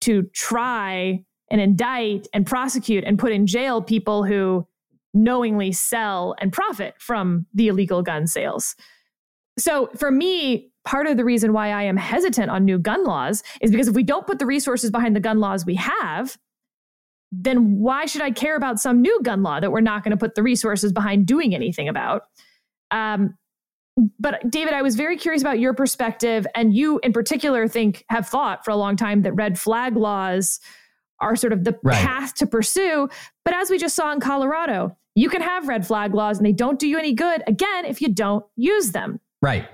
to 0.00 0.24
try 0.34 1.24
and 1.48 1.60
indict 1.60 2.26
and 2.34 2.44
prosecute 2.44 3.04
and 3.04 3.20
put 3.20 3.30
in 3.30 3.46
jail 3.46 3.80
people 3.80 4.24
who 4.24 4.66
knowingly 5.14 5.72
sell 5.72 6.34
and 6.40 6.52
profit 6.52 6.94
from 6.98 7.46
the 7.54 7.68
illegal 7.68 8.02
gun 8.02 8.26
sales. 8.26 8.74
So 9.58 9.90
for 9.96 10.10
me, 10.10 10.70
part 10.84 11.06
of 11.06 11.16
the 11.16 11.24
reason 11.24 11.52
why 11.52 11.68
I 11.68 11.82
am 11.82 11.96
hesitant 11.96 12.50
on 12.50 12.64
new 12.64 12.78
gun 12.78 13.04
laws 13.04 13.42
is 13.60 13.70
because 13.70 13.88
if 13.88 13.94
we 13.94 14.02
don't 14.02 14.26
put 14.26 14.38
the 14.38 14.46
resources 14.46 14.90
behind 14.90 15.14
the 15.14 15.20
gun 15.20 15.38
laws 15.38 15.66
we 15.66 15.74
have, 15.76 16.38
then 17.30 17.78
why 17.78 18.06
should 18.06 18.22
I 18.22 18.30
care 18.30 18.56
about 18.56 18.80
some 18.80 19.00
new 19.00 19.20
gun 19.22 19.42
law 19.42 19.60
that 19.60 19.70
we're 19.70 19.80
not 19.80 20.02
going 20.04 20.10
to 20.10 20.16
put 20.16 20.34
the 20.34 20.42
resources 20.42 20.92
behind 20.92 21.26
doing 21.26 21.54
anything 21.54 21.88
about? 21.88 22.24
Um, 22.90 23.36
but 24.18 24.50
David, 24.50 24.72
I 24.72 24.82
was 24.82 24.96
very 24.96 25.16
curious 25.16 25.42
about 25.42 25.58
your 25.58 25.74
perspective, 25.74 26.46
and 26.54 26.74
you 26.74 26.98
in 27.02 27.12
particular 27.12 27.68
think 27.68 28.04
have 28.08 28.26
thought 28.26 28.64
for 28.64 28.70
a 28.70 28.76
long 28.76 28.96
time 28.96 29.22
that 29.22 29.32
red 29.32 29.58
flag 29.58 29.96
laws 29.96 30.60
are 31.20 31.36
sort 31.36 31.52
of 31.52 31.64
the 31.64 31.78
Right. 31.82 31.94
path 31.96 32.34
to 32.36 32.46
pursue. 32.46 33.08
But 33.44 33.54
as 33.54 33.70
we 33.70 33.78
just 33.78 33.94
saw 33.94 34.10
in 34.12 34.18
Colorado, 34.20 34.96
you 35.14 35.28
can 35.28 35.42
have 35.42 35.68
red 35.68 35.86
flag 35.86 36.14
laws 36.14 36.38
and 36.38 36.46
they 36.46 36.52
don't 36.52 36.78
do 36.78 36.88
you 36.88 36.98
any 36.98 37.12
good, 37.12 37.42
again, 37.46 37.84
if 37.84 38.00
you 38.00 38.08
don't 38.08 38.44
use 38.56 38.92
them. 38.92 39.20
Right. 39.40 39.68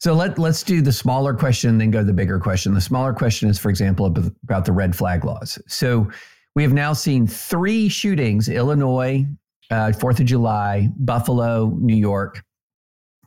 So 0.00 0.14
let 0.14 0.38
let's 0.38 0.62
do 0.62 0.80
the 0.80 0.92
smaller 0.92 1.34
question, 1.34 1.76
then 1.76 1.90
go 1.90 1.98
to 1.98 2.04
the 2.04 2.12
bigger 2.12 2.38
question. 2.38 2.72
The 2.72 2.80
smaller 2.80 3.12
question 3.12 3.48
is, 3.48 3.58
for 3.58 3.68
example, 3.68 4.06
about 4.06 4.64
the 4.64 4.72
red 4.72 4.94
flag 4.94 5.24
laws. 5.24 5.58
So 5.66 6.08
we 6.54 6.62
have 6.62 6.72
now 6.72 6.92
seen 6.92 7.26
three 7.26 7.88
shootings: 7.88 8.48
Illinois, 8.48 9.26
uh, 9.70 9.92
Fourth 9.92 10.20
of 10.20 10.26
July, 10.26 10.88
Buffalo, 10.98 11.76
New 11.80 11.96
York, 11.96 12.44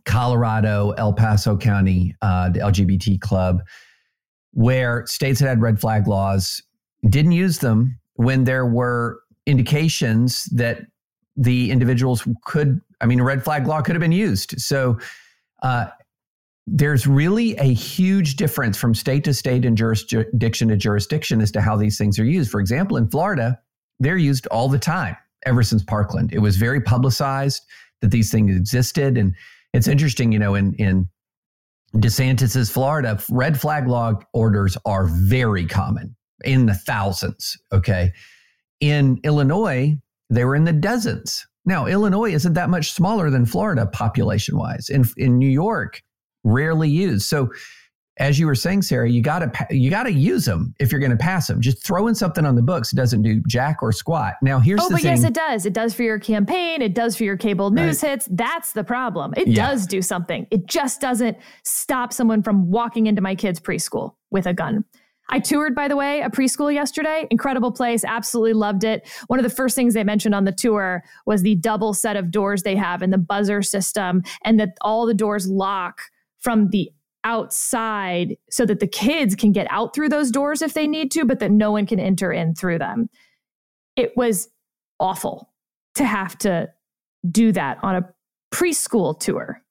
Colorado, 0.06 0.92
El 0.92 1.12
Paso 1.12 1.58
County, 1.58 2.16
uh, 2.22 2.50
the 2.50 2.60
LGBT 2.60 3.20
club, 3.20 3.62
where 4.54 5.06
states 5.08 5.42
that 5.42 5.50
had 5.50 5.62
red 5.62 5.80
flag 5.80 6.08
laws 6.08 6.64
didn't 7.10 7.34
use 7.34 7.60
them 7.60 8.00
when 8.14 8.46
there 8.46 8.66
were 8.66 9.20
indications 9.46 10.46
that 10.46 10.84
the 11.42 11.72
individuals 11.72 12.28
could. 12.44 12.82
I 13.02 13.06
mean, 13.06 13.20
a 13.20 13.24
red 13.24 13.44
flag 13.44 13.68
law 13.68 13.82
could 13.82 13.96
have 13.96 14.02
been 14.02 14.12
used. 14.12 14.60
So. 14.60 15.00
Uh, 15.62 15.88
there's 16.68 17.08
really 17.08 17.56
a 17.58 17.74
huge 17.74 18.36
difference 18.36 18.78
from 18.78 18.94
state 18.94 19.24
to 19.24 19.34
state 19.34 19.66
and 19.66 19.76
jurisdiction 19.76 20.68
to 20.70 20.78
jurisdiction 20.78 21.42
as 21.42 21.52
to 21.52 21.60
how 21.60 21.76
these 21.76 21.98
things 21.98 22.20
are 22.20 22.24
used. 22.24 22.52
For 22.52 22.60
example, 22.60 22.98
in 22.98 23.10
Florida, 23.10 23.60
they're 24.00 24.18
used 24.18 24.48
all 24.48 24.70
the 24.70 24.80
time 24.80 25.18
ever 25.46 25.64
since 25.64 25.84
Parkland. 25.84 26.32
It 26.32 26.40
was 26.40 26.58
very 26.58 26.80
publicized 26.80 27.64
that 28.02 28.12
these 28.12 28.32
things 28.32 28.56
existed. 28.56 29.18
And 29.18 29.36
it's 29.74 29.88
interesting, 29.88 30.32
you 30.32 30.40
know, 30.40 30.56
in, 30.56 30.74
in 30.76 31.10
DeSantis's 31.96 32.70
Florida, 32.70 33.22
red 33.30 33.60
flag 33.60 33.88
law 33.88 34.14
orders 34.34 34.78
are 34.86 35.06
very 35.08 35.66
common 35.66 36.16
in 36.44 36.68
the 36.68 36.74
thousands. 36.74 37.58
Okay. 37.72 38.12
In 38.80 39.20
Illinois, 39.24 39.98
they 40.32 40.46
were 40.46 40.56
in 40.56 40.64
the 40.64 40.74
dozens. 40.74 41.46
Now, 41.66 41.86
Illinois 41.86 42.34
isn't 42.34 42.54
that 42.54 42.70
much 42.70 42.92
smaller 42.92 43.30
than 43.30 43.46
Florida 43.46 43.86
population 43.86 44.58
wise. 44.58 44.90
In, 44.90 45.06
in 45.18 45.38
New 45.38 45.50
York, 45.50 46.02
rarely 46.44 46.90
used. 46.90 47.28
So 47.28 47.52
as 48.18 48.40
you 48.40 48.46
were 48.46 48.56
saying, 48.56 48.82
Sarah, 48.82 49.10
you 49.10 49.22
got 49.22 49.40
to 49.40 49.76
you 49.76 49.90
got 49.90 50.04
to 50.04 50.12
use 50.12 50.46
them 50.46 50.76
if 50.80 50.92
you're 50.92 51.00
going 51.00 51.12
to 51.12 51.18
pass 51.18 51.48
them. 51.48 51.62
Just 51.62 51.86
throwing 51.86 52.14
something 52.14 52.46
on 52.46 52.56
the 52.56 52.62
books 52.62 52.92
doesn't 52.92 53.22
do 53.22 53.42
jack 53.48 53.82
or 53.82 53.92
squat. 53.92 54.36
Now 54.42 54.60
here's 54.60 54.82
oh, 54.82 54.90
the 54.90 54.96
but 54.96 55.02
thing. 55.02 55.12
yes, 55.12 55.24
it 55.24 55.34
does. 55.34 55.66
It 55.66 55.74
does 55.74 55.94
for 55.94 56.04
your 56.04 56.20
campaign. 56.20 56.82
It 56.82 56.94
does 56.94 57.16
for 57.16 57.24
your 57.24 57.38
cable 57.38 57.72
news 57.72 58.04
right. 58.04 58.12
hits. 58.12 58.28
That's 58.32 58.74
the 58.74 58.84
problem. 58.84 59.34
It 59.38 59.48
yeah. 59.48 59.68
does 59.68 59.88
do 59.88 60.02
something. 60.02 60.46
It 60.52 60.68
just 60.68 61.00
doesn't 61.02 61.38
stop 61.64 62.12
someone 62.12 62.44
from 62.44 62.70
walking 62.70 63.08
into 63.08 63.22
my 63.22 63.36
kid's 63.36 63.60
preschool 63.60 64.16
with 64.30 64.46
a 64.46 64.54
gun. 64.54 64.86
I 65.30 65.40
toured, 65.40 65.74
by 65.74 65.88
the 65.88 65.96
way, 65.96 66.22
a 66.22 66.30
preschool 66.30 66.74
yesterday. 66.74 67.28
Incredible 67.30 67.72
place. 67.72 68.04
Absolutely 68.04 68.54
loved 68.54 68.84
it. 68.84 69.08
One 69.28 69.40
of 69.40 69.44
the 69.44 69.50
first 69.50 69.76
things 69.76 69.94
they 69.94 70.04
mentioned 70.04 70.36
on 70.36 70.44
the 70.44 70.52
tour 70.52 71.04
was 71.26 71.42
the 71.42 71.56
double 71.56 71.94
set 71.94 72.18
of 72.18 72.32
doors 72.32 72.64
they 72.64 72.76
have 72.76 73.02
and 73.02 73.14
the 73.14 73.18
buzzer 73.18 73.62
system, 73.62 74.24
and 74.44 74.60
that 74.60 74.78
all 74.82 75.06
the 75.06 75.14
doors 75.14 75.48
lock 75.48 76.02
from 76.40 76.70
the 76.70 76.92
outside 77.24 78.36
so 78.50 78.66
that 78.66 78.80
the 78.80 78.88
kids 78.88 79.36
can 79.36 79.52
get 79.52 79.68
out 79.70 79.94
through 79.94 80.10
those 80.10 80.32
doors 80.32 80.62
if 80.62 80.74
they 80.74 80.88
need 80.88 81.12
to, 81.12 81.24
but 81.24 81.40
that 81.40 81.52
no 81.52 81.72
one 81.72 81.86
can 81.86 82.00
enter 82.00 82.32
in 82.32 82.56
through 82.56 82.80
them. 82.80 83.10
It 83.96 84.12
was 84.18 84.50
awful 85.00 85.52
to 85.96 86.06
have 86.06 86.38
to 86.40 86.70
do 87.30 87.52
that 87.52 87.78
on 87.84 87.96
a 87.96 88.10
preschool 88.52 89.20
tour. 89.20 89.62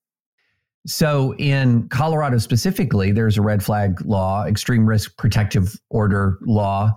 So, 0.86 1.34
in 1.36 1.88
Colorado 1.88 2.38
specifically, 2.38 3.12
there's 3.12 3.36
a 3.36 3.42
red 3.42 3.62
flag 3.62 4.00
law, 4.04 4.46
extreme 4.46 4.86
risk 4.86 5.16
protective 5.18 5.78
order 5.90 6.38
law. 6.42 6.92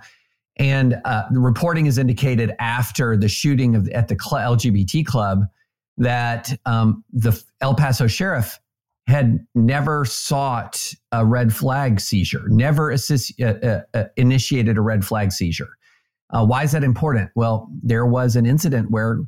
And 0.58 1.02
uh, 1.04 1.24
the 1.32 1.40
reporting 1.40 1.88
is 1.88 1.98
indicated 1.98 2.54
after 2.60 3.18
the 3.18 3.28
shooting 3.28 3.76
of, 3.76 3.90
at 3.90 4.08
the 4.08 4.16
LGBT 4.16 5.06
club 5.06 5.46
that 5.98 6.58
um, 6.66 7.04
the 7.12 7.42
El 7.60 7.76
Paso 7.76 8.08
sheriff 8.08 8.60
had 9.08 9.46
never 9.54 10.06
sought 10.06 10.94
a 11.12 11.26
red 11.26 11.54
flag 11.54 12.00
seizure, 12.00 12.44
never 12.48 12.90
assist, 12.90 13.34
uh, 13.42 13.56
uh, 13.64 13.82
uh, 13.94 14.04
initiated 14.16 14.78
a 14.78 14.82
red 14.82 15.04
flag 15.04 15.32
seizure. 15.32 15.78
Uh, 16.30 16.46
why 16.46 16.64
is 16.64 16.72
that 16.72 16.84
important? 16.84 17.30
Well, 17.36 17.70
there 17.84 18.06
was 18.06 18.36
an 18.36 18.46
incident 18.46 18.92
where 18.92 19.20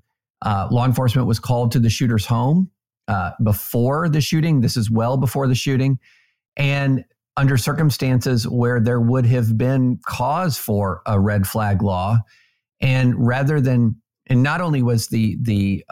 uh, 0.44 0.68
law 0.72 0.86
enforcement 0.86 1.28
was 1.28 1.40
called 1.40 1.72
to 1.74 1.80
the 1.80 1.90
shooter's 1.90 2.26
home 2.26 2.70
uh, 3.08 3.32
before 3.44 4.10
the 4.10 4.22
shooting. 4.22 4.62
This 4.62 4.78
is 4.78 4.90
well 4.90 5.18
before 5.18 5.48
the 5.48 5.56
shooting. 5.56 6.00
And 6.58 7.04
under 7.38 7.58
circumstances 7.58 8.48
where 8.48 8.80
there 8.80 9.02
would 9.02 9.26
have 9.26 9.58
been 9.58 10.00
cause 10.06 10.58
for 10.58 11.02
a 11.06 11.20
red 11.20 11.46
flag 11.46 11.82
law. 11.82 12.18
And 12.80 13.14
rather 13.18 13.60
than, 13.60 14.02
and 14.28 14.42
not 14.42 14.62
only 14.62 14.82
was 14.82 15.08
the, 15.08 15.38
the 15.42 15.84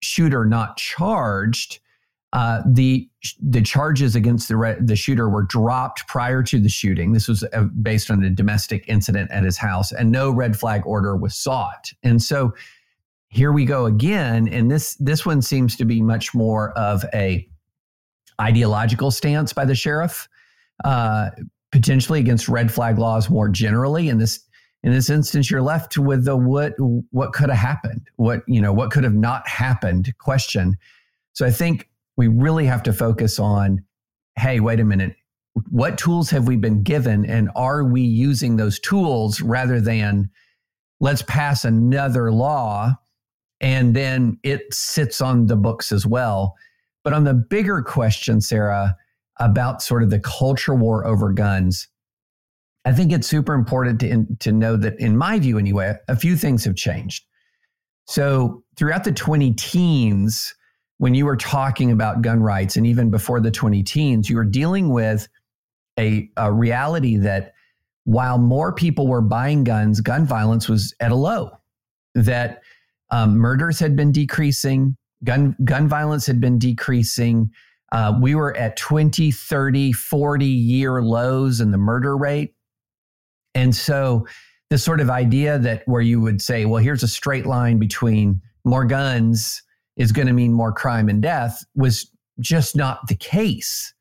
shooter 0.00 0.44
not 0.44 0.76
charged, 0.76 1.80
uh, 2.34 2.62
the 2.66 3.08
the 3.40 3.62
charges 3.62 4.16
against 4.16 4.48
the 4.48 4.56
re- 4.56 4.76
the 4.80 4.96
shooter 4.96 5.28
were 5.28 5.44
dropped 5.44 6.06
prior 6.08 6.42
to 6.42 6.58
the 6.58 6.68
shooting. 6.68 7.12
This 7.12 7.28
was 7.28 7.44
uh, 7.44 7.62
based 7.80 8.10
on 8.10 8.24
a 8.24 8.30
domestic 8.30 8.84
incident 8.88 9.30
at 9.30 9.44
his 9.44 9.56
house, 9.56 9.92
and 9.92 10.10
no 10.10 10.30
red 10.32 10.58
flag 10.58 10.84
order 10.84 11.16
was 11.16 11.36
sought. 11.36 11.92
And 12.02 12.20
so 12.20 12.52
here 13.34 13.50
we 13.50 13.64
go 13.64 13.86
again, 13.86 14.46
and 14.46 14.70
this 14.70 14.94
this 15.00 15.26
one 15.26 15.42
seems 15.42 15.74
to 15.76 15.84
be 15.84 16.00
much 16.00 16.34
more 16.34 16.70
of 16.78 17.04
a 17.12 17.48
ideological 18.40 19.10
stance 19.10 19.52
by 19.52 19.64
the 19.64 19.74
sheriff, 19.74 20.28
uh, 20.84 21.30
potentially 21.72 22.20
against 22.20 22.48
red 22.48 22.72
flag 22.72 22.96
laws 22.96 23.28
more 23.28 23.48
generally. 23.48 24.08
In 24.08 24.18
this 24.18 24.38
in 24.84 24.92
this 24.92 25.10
instance, 25.10 25.50
you're 25.50 25.62
left 25.62 25.98
with 25.98 26.24
the 26.24 26.36
what 26.36 26.74
what 27.10 27.32
could 27.32 27.50
have 27.50 27.58
happened, 27.58 28.06
what 28.16 28.42
you 28.46 28.60
know, 28.60 28.72
what 28.72 28.92
could 28.92 29.02
have 29.02 29.14
not 29.14 29.46
happened 29.48 30.14
question. 30.18 30.76
So 31.32 31.44
I 31.44 31.50
think 31.50 31.88
we 32.16 32.28
really 32.28 32.66
have 32.66 32.84
to 32.84 32.92
focus 32.92 33.40
on 33.40 33.82
hey, 34.36 34.60
wait 34.60 34.78
a 34.78 34.84
minute. 34.84 35.16
What 35.70 35.98
tools 35.98 36.30
have 36.30 36.46
we 36.46 36.56
been 36.56 36.84
given, 36.84 37.24
and 37.26 37.50
are 37.56 37.82
we 37.82 38.02
using 38.02 38.56
those 38.56 38.78
tools 38.78 39.40
rather 39.40 39.80
than 39.80 40.30
let's 41.00 41.22
pass 41.22 41.64
another 41.64 42.30
law 42.30 42.94
and 43.64 43.96
then 43.96 44.38
it 44.42 44.62
sits 44.74 45.22
on 45.22 45.46
the 45.46 45.56
books 45.56 45.90
as 45.90 46.06
well? 46.06 46.54
But 47.02 47.14
on 47.14 47.24
the 47.24 47.32
bigger 47.32 47.80
question, 47.80 48.42
Sarah, 48.42 48.94
about 49.40 49.80
sort 49.80 50.02
of 50.02 50.10
the 50.10 50.20
culture 50.20 50.74
war 50.74 51.06
over 51.06 51.32
guns, 51.32 51.88
I 52.84 52.92
think 52.92 53.10
it's 53.10 53.26
super 53.26 53.54
important 53.54 54.00
to, 54.00 54.26
to 54.40 54.52
know 54.52 54.76
that, 54.76 55.00
in 55.00 55.16
my 55.16 55.38
view 55.38 55.58
anyway, 55.58 55.94
a 56.08 56.14
few 56.14 56.36
things 56.36 56.62
have 56.64 56.76
changed. 56.76 57.24
So 58.06 58.62
throughout 58.76 59.04
the 59.04 59.12
20 59.12 59.52
teens, 59.52 60.54
when 60.98 61.14
you 61.14 61.24
were 61.24 61.36
talking 61.36 61.90
about 61.90 62.20
gun 62.20 62.42
rights 62.42 62.76
and 62.76 62.86
even 62.86 63.10
before 63.10 63.40
the 63.40 63.50
20 63.50 63.82
teens, 63.82 64.28
you 64.28 64.36
were 64.36 64.44
dealing 64.44 64.90
with 64.90 65.26
a, 65.98 66.28
a 66.36 66.52
reality 66.52 67.16
that 67.16 67.54
while 68.04 68.36
more 68.36 68.74
people 68.74 69.06
were 69.06 69.22
buying 69.22 69.64
guns, 69.64 70.02
gun 70.02 70.26
violence 70.26 70.68
was 70.68 70.94
at 71.00 71.12
a 71.12 71.16
low. 71.16 71.50
That 72.14 72.60
um, 73.14 73.38
murders 73.38 73.78
had 73.78 73.94
been 73.94 74.10
decreasing, 74.10 74.96
gun 75.22 75.56
gun 75.62 75.86
violence 75.86 76.26
had 76.26 76.40
been 76.40 76.58
decreasing. 76.58 77.48
Uh, 77.92 78.18
we 78.20 78.34
were 78.34 78.56
at 78.56 78.76
20, 78.76 79.30
30, 79.30 79.92
40 79.92 80.44
year 80.44 81.00
lows 81.00 81.60
in 81.60 81.70
the 81.70 81.78
murder 81.78 82.16
rate. 82.16 82.54
And 83.54 83.74
so, 83.74 84.26
this 84.68 84.82
sort 84.82 85.00
of 85.00 85.10
idea 85.10 85.60
that 85.60 85.84
where 85.86 86.00
you 86.02 86.20
would 86.20 86.42
say, 86.42 86.64
well, 86.64 86.82
here's 86.82 87.04
a 87.04 87.08
straight 87.08 87.46
line 87.46 87.78
between 87.78 88.40
more 88.64 88.84
guns 88.84 89.62
is 89.96 90.10
going 90.10 90.26
to 90.26 90.32
mean 90.32 90.52
more 90.52 90.72
crime 90.72 91.08
and 91.08 91.22
death 91.22 91.62
was 91.76 92.10
just 92.40 92.74
not 92.74 93.06
the 93.06 93.14
case, 93.14 93.94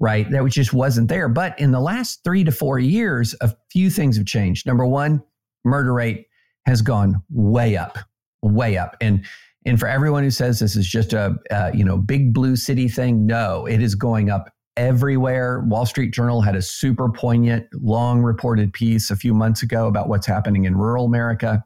right? 0.00 0.28
That 0.32 0.44
just 0.48 0.72
wasn't 0.72 1.08
there. 1.08 1.28
But 1.28 1.56
in 1.60 1.70
the 1.70 1.78
last 1.78 2.24
three 2.24 2.42
to 2.42 2.50
four 2.50 2.80
years, 2.80 3.32
a 3.40 3.54
few 3.70 3.90
things 3.90 4.16
have 4.16 4.26
changed. 4.26 4.66
Number 4.66 4.84
one, 4.84 5.22
murder 5.64 5.92
rate 5.92 6.26
has 6.64 6.82
gone 6.82 7.22
way 7.30 7.76
up, 7.76 7.96
way 8.42 8.76
up. 8.76 8.96
And 9.00 9.24
and 9.64 9.80
for 9.80 9.88
everyone 9.88 10.22
who 10.22 10.30
says 10.30 10.60
this 10.60 10.76
is 10.76 10.86
just 10.86 11.12
a 11.12 11.34
uh, 11.50 11.70
you 11.74 11.84
know 11.84 11.98
big 11.98 12.32
blue 12.32 12.56
city 12.56 12.88
thing, 12.88 13.26
no, 13.26 13.66
it 13.66 13.82
is 13.82 13.94
going 13.94 14.30
up 14.30 14.52
everywhere. 14.76 15.64
Wall 15.66 15.86
Street 15.86 16.12
Journal 16.12 16.42
had 16.42 16.54
a 16.54 16.62
super 16.62 17.10
poignant, 17.10 17.66
long 17.74 18.22
reported 18.22 18.72
piece 18.72 19.10
a 19.10 19.16
few 19.16 19.34
months 19.34 19.62
ago 19.62 19.86
about 19.86 20.08
what's 20.08 20.26
happening 20.26 20.64
in 20.64 20.76
rural 20.76 21.06
America. 21.06 21.64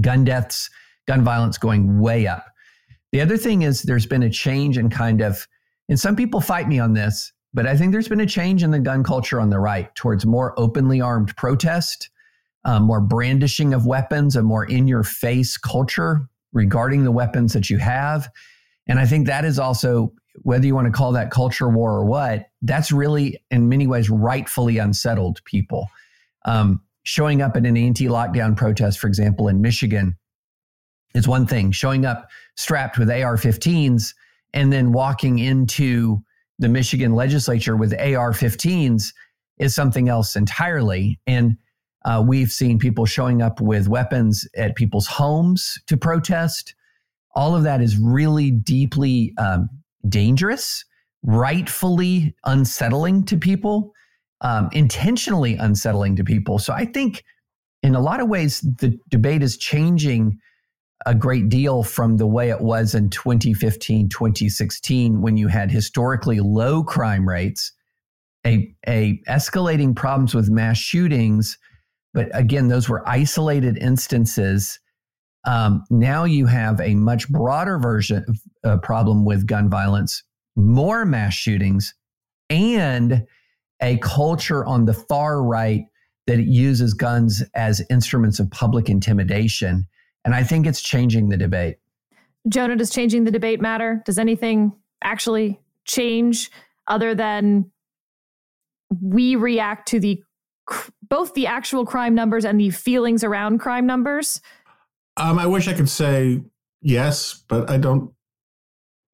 Gun 0.00 0.24
deaths, 0.24 0.68
gun 1.06 1.22
violence 1.22 1.58
going 1.58 2.00
way 2.00 2.26
up. 2.26 2.46
The 3.12 3.20
other 3.20 3.36
thing 3.36 3.62
is 3.62 3.82
there's 3.82 4.06
been 4.06 4.22
a 4.22 4.30
change 4.30 4.78
in 4.78 4.88
kind 4.88 5.20
of, 5.20 5.46
and 5.88 5.98
some 5.98 6.14
people 6.14 6.40
fight 6.40 6.68
me 6.68 6.78
on 6.78 6.94
this, 6.94 7.32
but 7.52 7.66
I 7.66 7.76
think 7.76 7.92
there's 7.92 8.08
been 8.08 8.20
a 8.20 8.26
change 8.26 8.62
in 8.62 8.70
the 8.70 8.78
gun 8.78 9.02
culture 9.02 9.40
on 9.40 9.50
the 9.50 9.58
right 9.58 9.92
towards 9.96 10.24
more 10.24 10.58
openly 10.58 11.00
armed 11.00 11.36
protest, 11.36 12.10
um, 12.64 12.84
more 12.84 13.00
brandishing 13.00 13.72
of 13.72 13.86
weapons, 13.86 14.36
a 14.36 14.42
more 14.42 14.64
in 14.64 14.86
your 14.86 15.02
face 15.02 15.56
culture 15.56 16.28
regarding 16.52 17.04
the 17.04 17.12
weapons 17.12 17.52
that 17.52 17.70
you 17.70 17.78
have. 17.78 18.28
And 18.86 18.98
I 18.98 19.06
think 19.06 19.26
that 19.26 19.44
is 19.44 19.58
also, 19.58 20.12
whether 20.42 20.66
you 20.66 20.74
want 20.74 20.86
to 20.86 20.92
call 20.92 21.12
that 21.12 21.30
culture 21.30 21.68
war 21.68 21.92
or 21.92 22.04
what, 22.04 22.48
that's 22.62 22.92
really 22.92 23.42
in 23.50 23.68
many 23.68 23.86
ways 23.86 24.10
rightfully 24.10 24.78
unsettled 24.78 25.40
people. 25.44 25.88
Um, 26.44 26.82
showing 27.02 27.42
up 27.42 27.56
at 27.56 27.66
an 27.66 27.76
anti 27.76 28.06
lockdown 28.06 28.56
protest, 28.56 28.98
for 28.98 29.06
example, 29.06 29.48
in 29.48 29.60
Michigan, 29.60 30.16
is 31.14 31.26
one 31.26 31.46
thing. 31.46 31.72
Showing 31.72 32.04
up 32.04 32.28
strapped 32.56 32.98
with 32.98 33.10
AR 33.10 33.36
15s 33.36 34.14
and 34.52 34.72
then 34.72 34.92
walking 34.92 35.38
into 35.38 36.22
the 36.58 36.68
Michigan 36.68 37.14
legislature 37.14 37.76
with 37.76 37.92
AR 37.94 38.32
15s 38.32 39.12
is 39.58 39.74
something 39.74 40.08
else 40.08 40.36
entirely. 40.36 41.18
And 41.26 41.56
uh, 42.04 42.22
we've 42.26 42.50
seen 42.50 42.78
people 42.78 43.06
showing 43.06 43.42
up 43.42 43.60
with 43.60 43.88
weapons 43.88 44.46
at 44.56 44.76
people's 44.76 45.06
homes 45.06 45.78
to 45.86 45.96
protest. 45.96 46.74
All 47.34 47.54
of 47.54 47.62
that 47.64 47.80
is 47.80 47.98
really 47.98 48.50
deeply 48.50 49.34
um, 49.38 49.68
dangerous, 50.08 50.84
rightfully 51.22 52.34
unsettling 52.44 53.24
to 53.26 53.36
people, 53.36 53.92
um, 54.40 54.70
intentionally 54.72 55.54
unsettling 55.56 56.16
to 56.16 56.24
people. 56.24 56.58
So 56.58 56.72
I 56.72 56.86
think 56.86 57.22
in 57.82 57.94
a 57.94 58.00
lot 58.00 58.20
of 58.20 58.28
ways, 58.28 58.60
the 58.60 58.98
debate 59.08 59.42
is 59.42 59.56
changing 59.56 60.38
a 61.06 61.14
great 61.14 61.48
deal 61.48 61.82
from 61.82 62.18
the 62.18 62.26
way 62.26 62.50
it 62.50 62.60
was 62.60 62.94
in 62.94 63.08
2015, 63.08 64.08
2016, 64.08 65.22
when 65.22 65.36
you 65.36 65.48
had 65.48 65.70
historically 65.70 66.40
low 66.40 66.82
crime 66.82 67.26
rates, 67.26 67.72
a, 68.46 68.74
a 68.86 69.20
escalating 69.28 69.96
problems 69.96 70.34
with 70.34 70.50
mass 70.50 70.76
shootings. 70.76 71.58
But 72.12 72.28
again, 72.32 72.68
those 72.68 72.88
were 72.88 73.08
isolated 73.08 73.78
instances. 73.78 74.78
Um, 75.46 75.84
now 75.90 76.24
you 76.24 76.46
have 76.46 76.80
a 76.80 76.94
much 76.94 77.28
broader 77.28 77.78
version 77.78 78.24
of 78.28 78.38
uh, 78.64 78.78
problem 78.78 79.24
with 79.24 79.46
gun 79.46 79.70
violence, 79.70 80.22
more 80.56 81.04
mass 81.04 81.34
shootings, 81.34 81.94
and 82.48 83.26
a 83.80 83.96
culture 83.98 84.64
on 84.64 84.84
the 84.84 84.94
far 84.94 85.42
right 85.42 85.84
that 86.26 86.40
uses 86.42 86.94
guns 86.94 87.42
as 87.54 87.82
instruments 87.90 88.38
of 88.38 88.50
public 88.50 88.88
intimidation. 88.88 89.86
And 90.24 90.34
I 90.34 90.42
think 90.42 90.66
it's 90.66 90.82
changing 90.82 91.28
the 91.28 91.36
debate. 91.36 91.76
Jonah, 92.48 92.76
does 92.76 92.90
changing 92.90 93.24
the 93.24 93.30
debate 93.30 93.60
matter? 93.60 94.02
Does 94.04 94.18
anything 94.18 94.72
actually 95.02 95.60
change 95.84 96.50
other 96.86 97.14
than 97.14 97.70
we 99.00 99.36
react 99.36 99.88
to 99.88 100.00
the 100.00 100.22
both 101.10 101.34
the 101.34 101.46
actual 101.46 101.84
crime 101.84 102.14
numbers 102.14 102.44
and 102.44 102.58
the 102.58 102.70
feelings 102.70 103.22
around 103.22 103.58
crime 103.58 103.86
numbers? 103.86 104.40
Um, 105.16 105.38
I 105.38 105.46
wish 105.46 105.68
I 105.68 105.74
could 105.74 105.88
say 105.88 106.42
yes, 106.80 107.44
but 107.48 107.68
I 107.68 107.76
don't. 107.76 108.12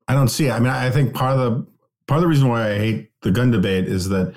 I 0.09 0.15
don't 0.15 0.29
see 0.29 0.47
it. 0.47 0.53
I 0.53 0.61
mean, 0.61 0.69
I 0.69 0.89
think 0.91 1.15
part 1.15 1.37
of 1.37 1.39
the 1.39 1.67
part 2.07 2.19
of 2.19 2.23
the 2.23 2.29
reason 2.29 2.49
why 2.49 2.71
I 2.71 2.79
hate 2.79 3.11
the 3.23 3.33
gun 3.33 3.51
debate 3.51 3.89
is 3.89 4.09
that 4.11 4.35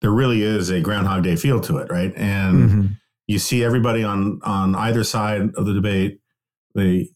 there 0.00 0.10
really 0.10 0.42
is 0.42 0.70
a 0.70 0.80
Groundhog 0.80 1.22
Day 1.22 1.36
feel 1.36 1.60
to 1.60 1.78
it, 1.78 1.90
right? 1.90 2.12
And 2.16 2.70
mm-hmm. 2.70 2.86
you 3.26 3.38
see 3.38 3.62
everybody 3.62 4.02
on 4.02 4.40
on 4.42 4.74
either 4.74 5.04
side 5.04 5.54
of 5.56 5.66
the 5.66 5.74
debate. 5.74 6.20
They, 6.74 7.10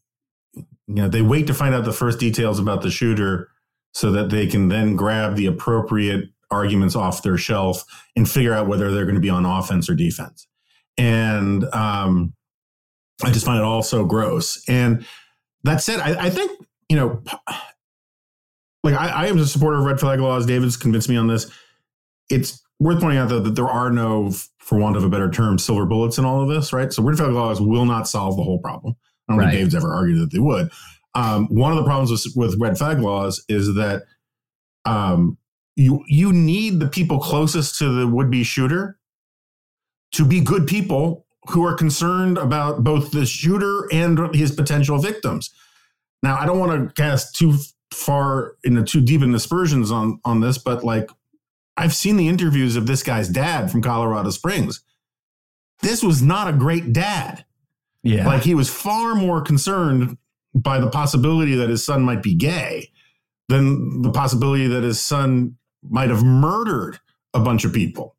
you 0.55 0.67
know, 0.87 1.09
they 1.09 1.23
wait 1.23 1.47
to 1.47 1.55
find 1.55 1.75
out 1.75 1.85
the 1.85 1.93
first 1.93 2.21
details 2.21 2.59
about 2.59 2.83
the 2.83 2.91
shooter 2.91 3.49
so 3.95 4.13
that 4.13 4.29
they 4.29 4.47
can 4.47 4.69
then 4.69 4.95
grab 4.95 5.37
the 5.37 5.47
appropriate 5.47 6.29
arguments 6.51 6.95
off 6.95 7.23
their 7.23 7.37
shelf 7.37 7.85
and 8.15 8.29
figure 8.29 8.53
out 8.53 8.69
whether 8.69 8.93
they're 8.93 9.05
going 9.05 9.17
to 9.17 9.21
be 9.21 9.31
on 9.31 9.45
offense 9.45 9.89
or 9.91 9.95
defense. 9.95 10.47
And 10.99 11.65
um, 11.75 12.35
I 13.25 13.31
just 13.31 13.45
find 13.45 13.59
it 13.59 13.65
all 13.65 13.83
so 13.83 14.05
gross. 14.05 14.63
And 14.69 15.07
that 15.65 15.83
said, 15.83 16.01
I, 16.01 16.27
I 16.27 16.31
think 16.31 16.51
you 16.89 16.97
know, 16.97 17.23
like 18.83 18.95
I, 18.95 19.09
I 19.09 19.27
am 19.27 19.39
a 19.39 19.47
supporter 19.47 19.79
of 19.79 19.85
red 19.85 20.01
flag 20.01 20.21
laws. 20.21 20.47
David's 20.47 20.77
convinced 20.77 21.09
me 21.09 21.17
on 21.17 21.27
this. 21.27 21.51
It's 22.31 22.63
worth 22.79 23.01
pointing 23.01 23.19
out 23.19 23.29
though 23.29 23.41
that 23.41 23.55
there 23.55 23.69
are 23.69 23.91
no, 23.91 24.33
for 24.59 24.79
want 24.79 24.97
of 24.97 25.05
a 25.05 25.09
better 25.09 25.31
term, 25.31 25.59
silver 25.59 25.87
bullets 25.87 26.19
in 26.19 26.25
all 26.25 26.43
of 26.43 26.49
this, 26.49 26.73
right? 26.73 26.93
So 26.93 27.03
red 27.03 27.17
flag 27.17 27.33
laws 27.33 27.61
will 27.61 27.85
not 27.85 28.09
solve 28.09 28.37
the 28.37 28.43
whole 28.43 28.59
problem. 28.61 28.95
I 29.29 29.33
don't 29.33 29.41
right. 29.41 29.51
think 29.51 29.63
Dave's 29.63 29.75
ever 29.75 29.93
argued 29.93 30.21
that 30.21 30.33
they 30.33 30.39
would. 30.39 30.71
Um, 31.15 31.47
one 31.47 31.73
of 31.73 31.79
the 31.79 31.85
problems 31.85 32.11
with, 32.11 32.37
with, 32.37 32.61
red 32.61 32.77
flag 32.77 33.01
laws 33.01 33.43
is 33.49 33.75
that 33.75 34.03
um, 34.85 35.39
you 35.77 36.03
you 36.09 36.33
need 36.33 36.81
the 36.81 36.89
people 36.89 37.19
closest 37.19 37.79
to 37.79 37.89
the 37.91 38.09
would 38.09 38.31
be 38.31 38.43
shooter 38.43 38.99
to 40.13 40.25
be 40.25 40.41
good 40.41 40.67
people 40.67 41.27
who 41.51 41.65
are 41.65 41.75
concerned 41.75 42.39
about 42.39 42.83
both 42.83 43.11
the 43.13 43.27
shooter 43.27 43.87
and 43.93 44.35
his 44.35 44.51
potential 44.51 44.99
victims. 44.99 45.51
Now, 46.23 46.37
I 46.39 46.47
don't 46.47 46.59
want 46.59 46.89
to 46.89 47.01
cast 47.01 47.37
too 47.37 47.59
far 47.93 48.57
into 48.65 48.83
too 48.83 49.01
deep 49.01 49.23
in 49.23 49.35
aspersions 49.35 49.91
on 49.91 50.19
on 50.25 50.41
this, 50.41 50.59
but 50.59 50.83
like 50.83 51.11
I've 51.77 51.95
seen 51.95 52.17
the 52.17 52.29
interviews 52.29 52.77
of 52.77 52.87
this 52.87 53.03
guy's 53.03 53.29
dad 53.29 53.71
from 53.71 53.83
Colorado 53.83 54.31
Springs. 54.31 54.83
This 55.83 56.03
was 56.03 56.23
not 56.23 56.49
a 56.49 56.57
great 56.57 56.93
dad. 56.93 57.45
Yeah. 58.03 58.27
Like 58.27 58.43
he 58.43 58.55
was 58.55 58.71
far 58.71 59.15
more 59.15 59.43
concerned 59.43 60.17
by 60.55 60.79
the 60.79 60.89
possibility 60.89 61.55
that 61.57 61.69
his 61.69 61.85
son 61.85 62.03
might 62.03 62.23
be 62.23 62.35
gay 62.35 62.91
than 63.49 64.01
the 64.03 64.11
possibility 64.11 64.67
that 64.69 64.83
his 64.83 64.99
son 64.99 65.57
might 65.91 66.11
have 66.11 66.23
murdered 66.23 66.99
a 67.35 67.41
bunch 67.41 67.65
of 67.65 67.73
people. 67.73 68.17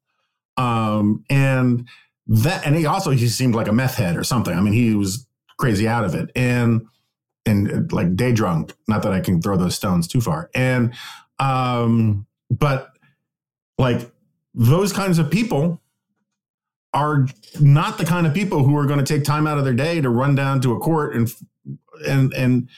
Um, 0.57 1.23
and 1.29 1.87
that, 2.27 2.65
and 2.65 2.75
he 2.75 2.85
also, 2.85 3.11
he 3.11 3.27
seemed 3.27 3.55
like 3.55 3.67
a 3.67 3.73
meth 3.73 3.95
head 3.95 4.17
or 4.17 4.23
something. 4.23 4.53
I 4.53 4.61
mean, 4.61 4.73
he 4.73 4.93
was 4.95 5.27
crazy 5.57 5.87
out 5.87 6.03
of 6.03 6.15
it 6.15 6.29
and, 6.35 6.87
and 7.45 7.91
like 7.91 8.15
day 8.15 8.31
drunk. 8.31 8.73
Not 8.87 9.03
that 9.03 9.13
I 9.13 9.21
can 9.21 9.41
throw 9.41 9.57
those 9.57 9.75
stones 9.75 10.07
too 10.07 10.21
far. 10.21 10.49
And, 10.53 10.93
um, 11.39 12.25
but 12.49 12.89
like 13.77 14.11
those 14.53 14.91
kinds 14.91 15.19
of 15.19 15.29
people 15.29 15.81
are 16.93 17.27
not 17.59 17.97
the 17.97 18.05
kind 18.05 18.25
of 18.25 18.33
people 18.33 18.63
who 18.63 18.75
are 18.77 18.85
going 18.85 19.03
to 19.03 19.05
take 19.05 19.23
time 19.23 19.45
out 19.45 19.57
of 19.57 19.63
their 19.63 19.73
day 19.73 20.01
to 20.01 20.09
run 20.09 20.35
down 20.35 20.61
to 20.61 20.73
a 20.73 20.79
court 20.79 21.15
and 21.15 21.29
and 22.07 22.33
and 22.33 22.69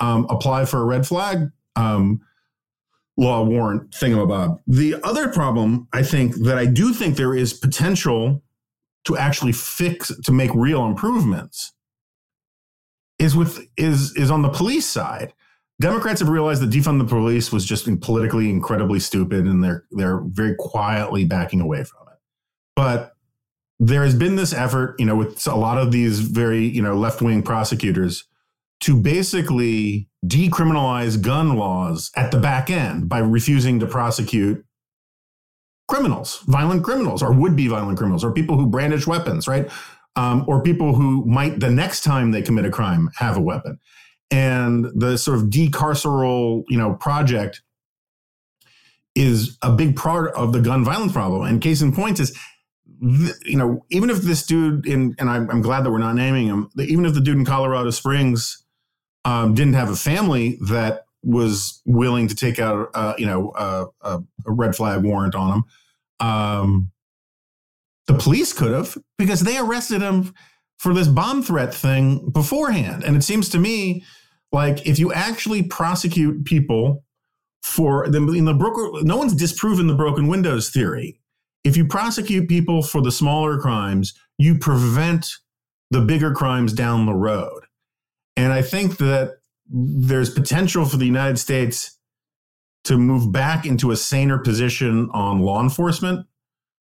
um, 0.00 0.26
apply 0.28 0.64
for 0.64 0.80
a 0.80 0.84
red 0.84 1.06
flag 1.06 1.50
um, 1.76 2.20
law 3.16 3.42
warrant 3.42 3.90
thingamabob. 3.90 4.58
The 4.66 4.96
other 5.02 5.28
problem, 5.28 5.88
I 5.92 6.02
think, 6.02 6.34
that 6.44 6.58
I 6.58 6.66
do 6.66 6.92
think 6.92 7.16
there 7.16 7.34
is 7.34 7.52
potential 7.52 8.42
to 9.04 9.16
actually 9.16 9.52
fix 9.52 10.12
to 10.24 10.32
make 10.32 10.50
real 10.54 10.86
improvements 10.86 11.72
is 13.18 13.36
with 13.36 13.66
is 13.76 14.14
is 14.16 14.30
on 14.30 14.42
the 14.42 14.48
police 14.48 14.86
side. 14.86 15.32
Democrats 15.80 16.20
have 16.20 16.28
realized 16.28 16.62
that 16.62 16.70
defund 16.70 16.98
the 16.98 17.04
police 17.04 17.50
was 17.50 17.64
just 17.64 17.88
politically 18.00 18.48
incredibly 18.48 19.00
stupid, 19.00 19.46
and 19.46 19.62
they're 19.62 19.84
they're 19.90 20.20
very 20.24 20.54
quietly 20.58 21.24
backing 21.24 21.60
away 21.60 21.84
from 21.84 22.08
it. 22.08 22.18
But 22.76 23.12
there 23.78 24.04
has 24.04 24.14
been 24.14 24.36
this 24.36 24.52
effort, 24.52 24.94
you 24.98 25.04
know, 25.04 25.16
with 25.16 25.46
a 25.46 25.56
lot 25.56 25.78
of 25.78 25.90
these 25.92 26.20
very 26.20 26.64
you 26.64 26.82
know 26.82 26.96
left 26.96 27.20
wing 27.20 27.42
prosecutors 27.42 28.24
to 28.80 29.00
basically 29.00 30.08
decriminalize 30.24 31.20
gun 31.20 31.56
laws 31.56 32.10
at 32.16 32.30
the 32.30 32.38
back 32.38 32.70
end 32.70 33.08
by 33.08 33.18
refusing 33.18 33.80
to 33.80 33.86
prosecute 33.86 34.64
criminals, 35.88 36.42
violent 36.46 36.84
criminals, 36.84 37.22
or 37.22 37.32
would 37.32 37.56
be 37.56 37.66
violent 37.66 37.98
criminals, 37.98 38.24
or 38.24 38.32
people 38.32 38.56
who 38.56 38.66
brandish 38.66 39.06
weapons, 39.06 39.48
right? 39.48 39.70
Um, 40.14 40.44
or 40.46 40.62
people 40.62 40.94
who 40.94 41.24
might 41.24 41.60
the 41.60 41.70
next 41.70 42.02
time 42.02 42.30
they 42.30 42.42
commit 42.42 42.64
a 42.64 42.70
crime 42.70 43.10
have 43.16 43.36
a 43.36 43.40
weapon 43.40 43.78
and 44.32 44.86
the 44.94 45.18
sort 45.18 45.38
of 45.38 45.44
decarceral 45.44 46.64
you 46.68 46.78
know 46.78 46.94
project 46.94 47.62
is 49.14 49.58
a 49.62 49.70
big 49.70 49.94
part 49.94 50.34
of 50.34 50.52
the 50.52 50.60
gun 50.60 50.82
violence 50.82 51.12
problem 51.12 51.42
and 51.42 51.60
case 51.60 51.82
in 51.82 51.92
point 51.92 52.18
is 52.18 52.36
you 53.44 53.56
know 53.56 53.84
even 53.90 54.08
if 54.08 54.22
this 54.22 54.44
dude 54.44 54.86
in 54.86 55.14
and 55.18 55.28
i'm, 55.28 55.48
I'm 55.50 55.60
glad 55.60 55.84
that 55.84 55.90
we're 55.90 55.98
not 55.98 56.14
naming 56.14 56.46
him 56.46 56.70
even 56.78 57.04
if 57.04 57.12
the 57.14 57.20
dude 57.20 57.36
in 57.36 57.44
colorado 57.44 57.90
springs 57.90 58.61
um, 59.24 59.54
didn't 59.54 59.74
have 59.74 59.90
a 59.90 59.96
family 59.96 60.58
that 60.68 61.04
was 61.22 61.80
willing 61.84 62.26
to 62.28 62.34
take 62.34 62.58
out 62.58 62.90
uh, 62.94 63.14
you 63.18 63.26
know 63.26 63.52
a, 63.56 63.86
a, 64.02 64.22
red 64.46 64.74
flag 64.74 65.02
warrant 65.02 65.34
on 65.34 65.58
him 65.58 65.64
um, 66.20 66.90
the 68.06 68.14
police 68.14 68.52
could 68.52 68.72
have 68.72 68.96
because 69.18 69.40
they 69.40 69.58
arrested 69.58 70.02
him 70.02 70.34
for 70.78 70.92
this 70.92 71.06
bomb 71.06 71.42
threat 71.42 71.72
thing 71.72 72.28
beforehand 72.30 73.04
and 73.04 73.16
it 73.16 73.22
seems 73.22 73.48
to 73.48 73.58
me 73.58 74.04
like 74.50 74.86
if 74.86 74.98
you 74.98 75.12
actually 75.12 75.62
prosecute 75.62 76.44
people 76.44 77.04
for 77.62 78.08
the 78.08 78.18
in 78.32 78.44
the 78.44 78.54
broker, 78.54 78.90
no 79.02 79.16
one's 79.16 79.34
disproven 79.34 79.86
the 79.86 79.94
broken 79.94 80.26
windows 80.28 80.68
theory. 80.68 81.20
If 81.64 81.76
you 81.76 81.86
prosecute 81.86 82.48
people 82.48 82.82
for 82.82 83.00
the 83.00 83.12
smaller 83.12 83.58
crimes, 83.58 84.14
you 84.36 84.58
prevent 84.58 85.28
the 85.90 86.00
bigger 86.00 86.32
crimes 86.32 86.72
down 86.72 87.06
the 87.06 87.14
road. 87.14 87.61
And 88.36 88.52
I 88.52 88.62
think 88.62 88.98
that 88.98 89.38
there's 89.66 90.30
potential 90.30 90.84
for 90.84 90.96
the 90.96 91.06
United 91.06 91.38
States 91.38 91.98
to 92.84 92.98
move 92.98 93.32
back 93.32 93.64
into 93.64 93.90
a 93.90 93.96
saner 93.96 94.38
position 94.38 95.08
on 95.12 95.40
law 95.40 95.62
enforcement, 95.62 96.26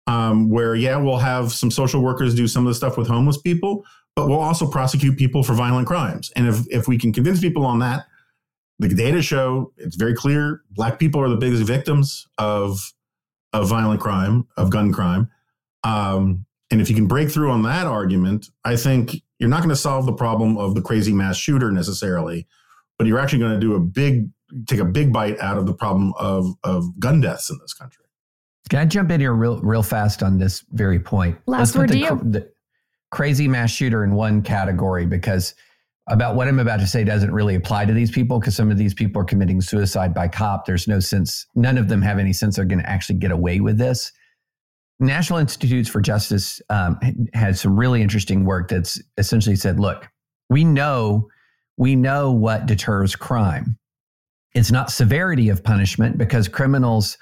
um, 0.07 0.49
where, 0.49 0.75
yeah, 0.75 0.97
we'll 0.97 1.17
have 1.17 1.51
some 1.51 1.69
social 1.69 2.01
workers 2.01 2.33
do 2.33 2.47
some 2.47 2.65
of 2.65 2.71
the 2.71 2.75
stuff 2.75 2.97
with 2.97 3.07
homeless 3.07 3.37
people, 3.37 3.83
but 4.15 4.27
we'll 4.27 4.39
also 4.39 4.65
prosecute 4.69 5.17
people 5.17 5.43
for 5.43 5.53
violent 5.53 5.87
crimes. 5.87 6.31
And 6.35 6.47
if, 6.47 6.65
if 6.69 6.87
we 6.87 6.97
can 6.97 7.11
convince 7.11 7.39
people 7.39 7.65
on 7.65 7.79
that, 7.79 8.05
the 8.79 8.89
data 8.89 9.21
show 9.21 9.71
it's 9.77 9.95
very 9.95 10.15
clear 10.15 10.63
black 10.71 10.97
people 10.97 11.21
are 11.21 11.29
the 11.29 11.37
biggest 11.37 11.63
victims 11.63 12.27
of 12.37 12.93
of 13.53 13.69
violent 13.69 14.01
crime, 14.01 14.47
of 14.57 14.69
gun 14.69 14.91
crime. 14.91 15.29
Um, 15.83 16.45
and 16.71 16.81
if 16.81 16.89
you 16.89 16.95
can 16.95 17.05
break 17.05 17.29
through 17.29 17.51
on 17.51 17.63
that 17.63 17.85
argument, 17.85 18.47
I 18.63 18.77
think 18.77 19.21
you're 19.41 19.49
not 19.49 19.57
going 19.57 19.69
to 19.69 19.75
solve 19.75 20.05
the 20.05 20.13
problem 20.13 20.55
of 20.57 20.75
the 20.75 20.81
crazy 20.81 21.11
mass 21.11 21.35
shooter 21.35 21.71
necessarily, 21.71 22.47
but 22.99 23.07
you're 23.07 23.19
actually 23.19 23.39
going 23.39 23.53
to 23.53 23.59
do 23.59 23.73
a 23.73 23.79
big 23.79 24.29
take 24.67 24.79
a 24.79 24.85
big 24.85 25.11
bite 25.11 25.39
out 25.39 25.57
of 25.57 25.65
the 25.65 25.73
problem 25.73 26.13
of 26.19 26.53
of 26.63 26.97
gun 26.99 27.19
deaths 27.19 27.49
in 27.49 27.57
this 27.59 27.73
country. 27.73 28.05
Can 28.69 28.79
I 28.79 28.85
jump 28.85 29.09
in 29.09 29.19
here 29.19 29.33
real 29.33 29.59
real 29.61 29.81
fast 29.81 30.21
on 30.21 30.37
this 30.37 30.63
very 30.69 30.99
point? 30.99 31.39
Last 31.47 31.59
Let's 31.59 31.71
put 31.71 31.79
word 31.79 31.89
the, 31.89 31.97
you. 31.97 32.21
the 32.31 32.51
crazy 33.09 33.47
mass 33.47 33.71
shooter 33.71 34.03
in 34.03 34.13
one 34.13 34.43
category 34.43 35.07
because 35.07 35.55
about 36.07 36.35
what 36.35 36.47
I'm 36.47 36.59
about 36.59 36.79
to 36.79 36.87
say 36.87 37.03
doesn't 37.03 37.31
really 37.31 37.55
apply 37.55 37.85
to 37.85 37.93
these 37.93 38.11
people 38.11 38.39
because 38.39 38.55
some 38.55 38.69
of 38.69 38.77
these 38.77 38.93
people 38.93 39.21
are 39.21 39.25
committing 39.25 39.59
suicide 39.59 40.13
by 40.13 40.27
cop. 40.27 40.65
There's 40.65 40.87
no 40.87 40.99
sense, 40.99 41.47
none 41.55 41.77
of 41.77 41.87
them 41.87 42.01
have 42.01 42.19
any 42.19 42.33
sense 42.33 42.57
they're 42.57 42.65
going 42.65 42.81
to 42.81 42.89
actually 42.89 43.17
get 43.17 43.31
away 43.31 43.59
with 43.59 43.77
this. 43.77 44.11
National 45.01 45.39
Institutes 45.39 45.89
for 45.89 45.99
Justice 45.99 46.61
um, 46.69 46.99
had 47.33 47.57
some 47.57 47.77
really 47.77 48.01
interesting 48.01 48.45
work 48.45 48.69
that's 48.69 49.01
essentially 49.17 49.55
said, 49.55 49.79
look, 49.79 50.07
we 50.49 50.63
know 50.63 51.27
we 51.77 51.95
know 51.95 52.31
what 52.31 52.67
deters 52.67 53.15
crime. 53.15 53.77
It's 54.53 54.71
not 54.71 54.91
severity 54.91 55.49
of 55.49 55.63
punishment 55.63 56.17
because 56.17 56.47
criminals 56.47 57.17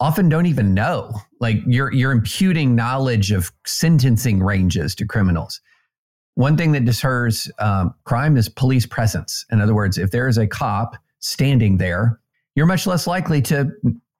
often 0.00 0.30
don't 0.30 0.46
even 0.46 0.72
know. 0.72 1.12
Like 1.40 1.58
you're 1.66 1.92
you're 1.92 2.12
imputing 2.12 2.74
knowledge 2.74 3.32
of 3.32 3.52
sentencing 3.66 4.42
ranges 4.42 4.94
to 4.94 5.06
criminals. 5.06 5.60
One 6.36 6.56
thing 6.56 6.72
that 6.72 6.84
deters 6.86 7.50
um, 7.58 7.94
crime 8.04 8.36
is 8.36 8.48
police 8.48 8.86
presence. 8.86 9.44
In 9.50 9.60
other 9.60 9.74
words, 9.74 9.98
if 9.98 10.10
there 10.10 10.28
is 10.28 10.38
a 10.38 10.46
cop 10.46 10.96
standing 11.18 11.76
there, 11.76 12.20
you're 12.54 12.64
much 12.64 12.86
less 12.86 13.06
likely 13.06 13.42
to, 13.42 13.70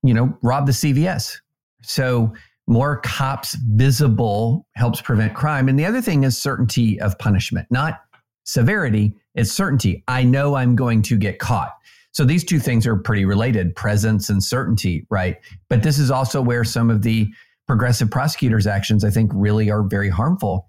you 0.02 0.12
know, 0.12 0.36
rob 0.42 0.66
the 0.66 0.72
CVS. 0.72 1.38
So 1.82 2.34
more 2.68 3.00
cops 3.00 3.54
visible 3.54 4.66
helps 4.74 5.00
prevent 5.00 5.34
crime. 5.34 5.68
And 5.68 5.78
the 5.78 5.86
other 5.86 6.02
thing 6.02 6.24
is 6.24 6.40
certainty 6.40 7.00
of 7.00 7.18
punishment, 7.18 7.66
not 7.70 8.00
severity. 8.44 9.14
It's 9.34 9.50
certainty. 9.50 10.04
I 10.06 10.22
know 10.22 10.54
I'm 10.54 10.76
going 10.76 11.02
to 11.02 11.16
get 11.16 11.38
caught. 11.38 11.74
So 12.12 12.24
these 12.24 12.44
two 12.44 12.58
things 12.58 12.86
are 12.86 12.96
pretty 12.96 13.24
related 13.24 13.74
presence 13.74 14.28
and 14.28 14.42
certainty, 14.42 15.06
right? 15.08 15.36
But 15.70 15.82
this 15.82 15.98
is 15.98 16.10
also 16.10 16.42
where 16.42 16.64
some 16.64 16.90
of 16.90 17.02
the 17.02 17.28
progressive 17.66 18.10
prosecutors' 18.10 18.66
actions, 18.66 19.04
I 19.04 19.10
think, 19.10 19.30
really 19.34 19.70
are 19.70 19.82
very 19.82 20.08
harmful. 20.10 20.68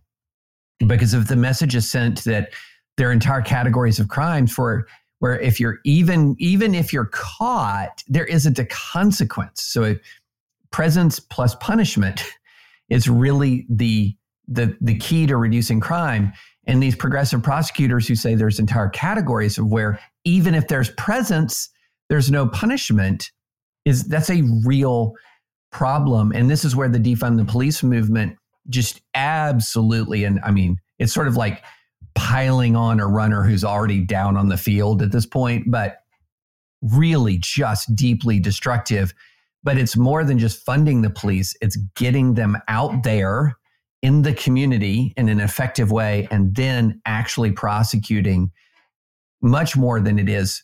Because 0.85 1.13
if 1.13 1.27
the 1.27 1.35
message 1.35 1.75
is 1.75 1.89
sent 1.89 2.23
that 2.23 2.51
there 2.97 3.09
are 3.09 3.13
entire 3.13 3.41
categories 3.41 3.99
of 3.99 4.07
crimes 4.07 4.51
for 4.53 4.87
where 5.19 5.39
if 5.39 5.59
you're 5.59 5.79
even 5.83 6.35
even 6.39 6.73
if 6.73 6.93
you're 6.93 7.09
caught, 7.11 8.03
there 8.07 8.25
isn't 8.25 8.57
a 8.57 8.65
consequence. 8.65 9.63
So 9.63 9.95
presence 10.71 11.19
plus 11.19 11.55
punishment 11.55 12.23
is 12.89 13.09
really 13.09 13.65
the 13.69 14.15
the 14.47 14.75
the 14.81 14.97
key 14.97 15.27
to 15.27 15.37
reducing 15.37 15.79
crime. 15.79 16.33
And 16.65 16.81
these 16.81 16.95
progressive 16.95 17.41
prosecutors 17.41 18.07
who 18.07 18.15
say 18.15 18.35
there's 18.35 18.59
entire 18.59 18.89
categories 18.89 19.57
of 19.57 19.67
where 19.67 19.99
even 20.23 20.53
if 20.53 20.67
there's 20.67 20.89
presence, 20.91 21.69
there's 22.09 22.29
no 22.29 22.47
punishment, 22.47 23.31
is 23.85 24.03
that's 24.07 24.29
a 24.29 24.43
real 24.65 25.13
problem. 25.71 26.31
And 26.33 26.49
this 26.49 26.65
is 26.65 26.75
where 26.75 26.89
the 26.89 26.99
defund 26.99 27.37
the 27.37 27.45
police 27.45 27.83
movement 27.83 28.37
just 28.69 29.01
absolutely, 29.15 30.23
and 30.23 30.39
I 30.43 30.51
mean, 30.51 30.77
it's 30.99 31.13
sort 31.13 31.27
of 31.27 31.37
like 31.37 31.63
piling 32.15 32.75
on 32.75 32.99
a 32.99 33.07
runner 33.07 33.43
who's 33.43 33.63
already 33.63 34.01
down 34.01 34.37
on 34.37 34.49
the 34.49 34.57
field 34.57 35.01
at 35.01 35.11
this 35.11 35.25
point, 35.25 35.71
but 35.71 36.03
really 36.81 37.37
just 37.39 37.95
deeply 37.95 38.39
destructive. 38.39 39.13
But 39.63 39.77
it's 39.77 39.97
more 39.97 40.23
than 40.23 40.39
just 40.39 40.63
funding 40.65 41.01
the 41.01 41.09
police, 41.09 41.55
it's 41.61 41.77
getting 41.95 42.33
them 42.33 42.57
out 42.67 43.03
there 43.03 43.57
in 44.01 44.21
the 44.21 44.33
community 44.33 45.13
in 45.17 45.27
an 45.27 45.41
effective 45.41 45.91
way 45.91 46.27
and 46.31 46.55
then 46.55 47.01
actually 47.05 47.51
prosecuting 47.51 48.51
much 49.41 49.75
more 49.75 49.99
than 49.99 50.17
it 50.17 50.29
is 50.29 50.63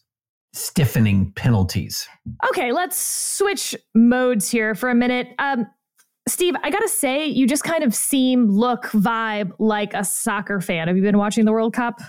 stiffening 0.54 1.34
penalties. 1.36 2.08
Okay, 2.48 2.72
let's 2.72 2.98
switch 2.98 3.76
modes 3.94 4.50
here 4.50 4.74
for 4.74 4.90
a 4.90 4.96
minute. 4.96 5.28
Um, 5.38 5.68
Steve, 6.28 6.56
I 6.64 6.70
gotta 6.70 6.88
say, 6.88 7.28
you 7.28 7.46
just 7.46 7.64
kind 7.64 7.84
of 7.84 7.94
seem, 7.94 8.50
look, 8.50 8.86
vibe 8.86 9.52
like 9.60 9.94
a 9.94 10.04
soccer 10.04 10.62
fan. 10.62 10.88
Have 10.88 10.96
you 10.96 11.04
been 11.04 11.18
watching 11.18 11.46
the 11.46 11.52
World 11.52 11.74
Cup? 11.74 12.00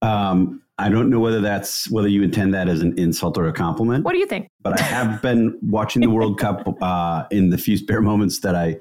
Um, 0.00 0.62
I 0.78 0.88
don't 0.88 1.08
know 1.08 1.20
whether 1.20 1.40
that's 1.40 1.88
whether 1.90 2.08
you 2.08 2.22
intend 2.22 2.52
that 2.54 2.68
as 2.68 2.80
an 2.80 2.98
insult 2.98 3.38
or 3.38 3.46
a 3.46 3.52
compliment. 3.52 4.04
What 4.04 4.12
do 4.12 4.18
you 4.18 4.26
think? 4.26 4.48
But 4.60 4.80
I 4.80 4.84
have 4.84 5.22
been 5.22 5.56
watching 5.62 6.02
the 6.02 6.10
World 6.10 6.38
Cup 6.38 6.66
uh, 6.82 7.24
in 7.30 7.50
the 7.50 7.58
few 7.58 7.76
spare 7.76 8.00
moments 8.00 8.40
that 8.40 8.56
I 8.56 8.78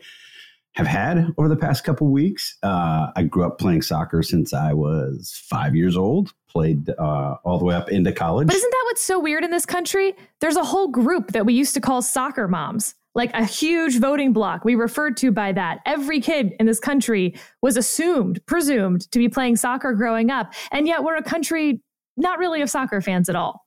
have 0.76 0.88
had 0.88 1.28
over 1.38 1.48
the 1.48 1.56
past 1.56 1.84
couple 1.84 2.08
weeks. 2.08 2.58
Uh, 2.64 3.08
I 3.16 3.24
grew 3.24 3.46
up 3.46 3.60
playing 3.60 3.84
soccer 3.84 4.24
since 4.24 4.54
I 4.54 4.74
was 4.74 5.40
five 5.48 5.76
years 5.76 5.96
old. 5.96 6.34
Played 6.50 6.90
uh, 6.90 7.36
all 7.44 7.60
the 7.60 7.66
way 7.66 7.76
up 7.76 7.90
into 7.90 8.12
college. 8.12 8.48
But 8.48 8.56
isn't 8.56 8.72
that 8.72 8.84
what's 8.86 9.02
so 9.02 9.20
weird 9.20 9.44
in 9.44 9.52
this 9.52 9.66
country? 9.66 10.16
There's 10.40 10.56
a 10.56 10.64
whole 10.64 10.88
group 10.88 11.32
that 11.32 11.46
we 11.46 11.54
used 11.54 11.76
to 11.76 11.82
call 11.82 12.02
soccer 12.02 12.48
moms, 12.48 12.96
like 13.16 13.32
a 13.34 13.46
huge 13.46 14.00
voting 14.00 14.34
block. 14.34 14.66
We 14.66 14.76
referred 14.76 15.18
to 15.18 15.32
by 15.32 15.52
that. 15.52 15.80
Every 15.86 16.20
kid 16.20 16.54
in 16.60 16.66
this 16.66 16.80
country 16.80 17.36
was 17.62 17.78
assumed, 17.78 18.44
presumed 18.46 19.12
to 19.12 19.20
be 19.20 19.30
playing 19.30 19.58
soccer 19.58 19.94
growing 19.94 20.32
up. 20.32 20.54
And 20.72 20.88
yet 20.88 21.04
we're 21.04 21.16
a 21.16 21.24
country 21.24 21.82
not 22.18 22.40
really 22.40 22.62
of 22.62 22.70
soccer 22.70 23.02
fans 23.02 23.30
at 23.30 23.36
all. 23.36 23.66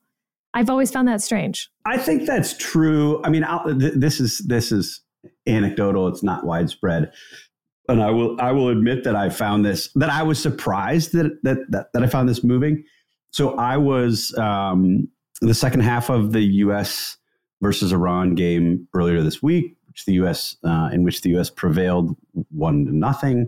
I've 0.53 0.69
always 0.69 0.91
found 0.91 1.07
that 1.07 1.21
strange. 1.21 1.69
I 1.85 1.97
think 1.97 2.25
that's 2.25 2.57
true. 2.57 3.21
I 3.23 3.29
mean, 3.29 3.45
th- 3.79 3.93
this 3.95 4.19
is 4.19 4.39
this 4.47 4.71
is 4.71 5.01
anecdotal. 5.47 6.07
It's 6.07 6.23
not 6.23 6.45
widespread, 6.45 7.11
and 7.87 8.01
I 8.01 8.09
will 8.09 8.39
I 8.39 8.51
will 8.53 8.69
admit 8.69 9.03
that 9.03 9.15
I 9.15 9.29
found 9.29 9.65
this 9.65 9.89
that 9.95 10.09
I 10.09 10.23
was 10.23 10.41
surprised 10.41 11.13
that 11.13 11.37
that 11.43 11.59
that, 11.69 11.87
that 11.93 12.03
I 12.03 12.07
found 12.07 12.27
this 12.27 12.43
moving. 12.43 12.83
So 13.31 13.55
I 13.57 13.77
was 13.77 14.35
um, 14.37 15.07
the 15.41 15.53
second 15.53 15.81
half 15.81 16.09
of 16.09 16.31
the 16.31 16.41
U.S. 16.41 17.17
versus 17.61 17.91
Iran 17.91 18.35
game 18.35 18.87
earlier 18.93 19.21
this 19.21 19.41
week, 19.41 19.75
which 19.87 20.05
the 20.05 20.13
U.S. 20.13 20.57
Uh, 20.63 20.89
in 20.91 21.03
which 21.03 21.21
the 21.21 21.29
U.S. 21.31 21.49
prevailed 21.49 22.15
one 22.49 22.85
to 22.85 22.95
nothing. 22.95 23.47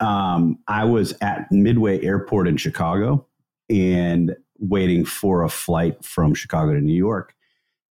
Um, 0.00 0.58
I 0.66 0.84
was 0.84 1.14
at 1.20 1.50
Midway 1.52 2.02
Airport 2.02 2.48
in 2.48 2.56
Chicago 2.56 3.26
and 3.70 4.34
waiting 4.58 5.04
for 5.04 5.42
a 5.42 5.48
flight 5.48 6.04
from 6.04 6.34
Chicago 6.34 6.74
to 6.74 6.80
New 6.80 6.94
York 6.94 7.34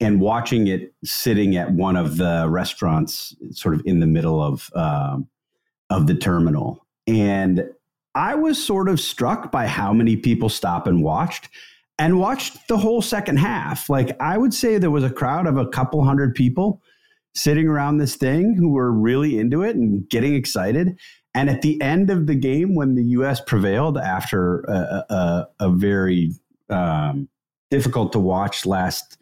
and 0.03 0.21
watching 0.21 0.67
it 0.67 0.93
sitting 1.05 1.57
at 1.57 1.71
one 1.73 1.97
of 1.97 2.17
the 2.17 2.47
restaurants 2.49 3.37
sort 3.53 3.75
of 3.75 3.83
in 3.87 4.01
the 4.01 4.07
middle 4.07 4.43
of 4.43 4.69
um, 4.75 5.29
of 5.91 6.07
the 6.07 6.15
terminal 6.15 6.87
and 7.07 7.69
i 8.15 8.35
was 8.35 8.63
sort 8.63 8.89
of 8.89 9.01
struck 9.01 9.51
by 9.53 9.67
how 9.67 9.93
many 9.93 10.17
people 10.17 10.49
stopped 10.49 10.87
and 10.87 11.03
watched 11.03 11.49
and 11.99 12.19
watched 12.19 12.67
the 12.69 12.77
whole 12.77 13.03
second 13.03 13.37
half 13.37 13.89
like 13.89 14.17
i 14.21 14.37
would 14.37 14.55
say 14.55 14.79
there 14.79 14.91
was 14.91 15.05
a 15.05 15.11
crowd 15.11 15.47
of 15.47 15.57
a 15.57 15.67
couple 15.69 16.05
hundred 16.05 16.35
people 16.35 16.81
sitting 17.35 17.67
around 17.67 17.97
this 17.97 18.17
thing 18.17 18.55
who 18.55 18.71
were 18.71 18.93
really 18.93 19.39
into 19.39 19.63
it 19.63 19.77
and 19.77 20.09
getting 20.09 20.35
excited 20.35 20.99
and 21.35 21.49
at 21.49 21.63
the 21.63 21.81
end 21.81 22.11
of 22.11 22.27
the 22.27 22.35
game 22.35 22.75
when 22.75 22.95
the 22.95 23.03
us 23.05 23.41
prevailed 23.41 23.97
after 23.97 24.61
a, 24.65 25.05
a, 25.09 25.49
a 25.61 25.71
very 25.71 26.33
um, 26.69 27.29
difficult 27.71 28.13
to 28.13 28.19
watch 28.19 28.67
last 28.67 29.19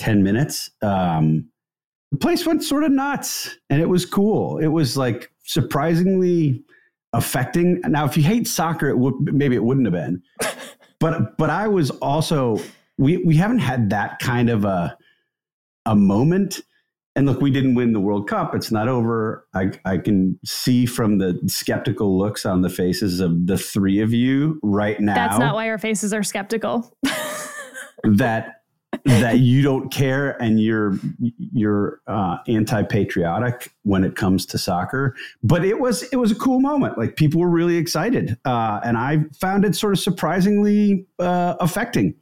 10 0.00 0.22
minutes. 0.22 0.70
Um, 0.82 1.48
the 2.10 2.18
place 2.18 2.44
went 2.44 2.64
sort 2.64 2.82
of 2.82 2.90
nuts 2.90 3.56
and 3.68 3.80
it 3.80 3.88
was 3.88 4.04
cool. 4.04 4.58
It 4.58 4.68
was 4.68 4.96
like 4.96 5.30
surprisingly 5.44 6.64
affecting. 7.12 7.80
Now, 7.86 8.06
if 8.06 8.16
you 8.16 8.22
hate 8.22 8.48
soccer, 8.48 8.88
it 8.88 8.98
would 8.98 9.14
maybe 9.32 9.54
it 9.54 9.62
wouldn't 9.62 9.86
have 9.86 9.92
been. 9.92 10.22
But 11.00 11.36
but 11.36 11.50
I 11.50 11.66
was 11.66 11.90
also 11.90 12.58
we 12.98 13.16
we 13.18 13.36
haven't 13.36 13.60
had 13.60 13.90
that 13.90 14.18
kind 14.20 14.50
of 14.50 14.64
a 14.64 14.96
a 15.86 15.96
moment. 15.96 16.60
And 17.16 17.26
look, 17.26 17.40
we 17.40 17.50
didn't 17.50 17.74
win 17.74 17.92
the 17.92 18.00
World 18.00 18.28
Cup. 18.28 18.54
It's 18.54 18.70
not 18.70 18.86
over. 18.86 19.44
I, 19.52 19.72
I 19.84 19.98
can 19.98 20.38
see 20.44 20.86
from 20.86 21.18
the 21.18 21.40
skeptical 21.46 22.16
looks 22.16 22.46
on 22.46 22.62
the 22.62 22.70
faces 22.70 23.18
of 23.18 23.48
the 23.48 23.58
three 23.58 23.98
of 24.00 24.12
you 24.12 24.60
right 24.62 24.98
now 25.00 25.14
That's 25.14 25.38
not 25.38 25.56
why 25.56 25.68
our 25.68 25.76
faces 25.76 26.14
are 26.14 26.22
skeptical. 26.22 26.96
that 28.04 28.59
that 29.04 29.38
you 29.38 29.62
don't 29.62 29.92
care 29.92 30.40
and 30.42 30.60
you're 30.60 30.98
you're 31.52 32.00
uh, 32.06 32.38
anti-patriotic 32.48 33.72
when 33.82 34.04
it 34.04 34.16
comes 34.16 34.46
to 34.46 34.58
soccer. 34.58 35.14
But 35.42 35.64
it 35.64 35.78
was 35.78 36.02
it 36.04 36.16
was 36.16 36.30
a 36.30 36.36
cool 36.36 36.60
moment. 36.60 36.98
Like 36.98 37.16
people 37.16 37.40
were 37.40 37.50
really 37.50 37.76
excited 37.76 38.36
uh, 38.44 38.80
and 38.84 38.96
i 38.96 39.24
found 39.38 39.64
it 39.64 39.74
sort 39.74 39.92
of 39.92 39.98
surprisingly 39.98 41.06
uh, 41.18 41.56
affecting 41.60 42.14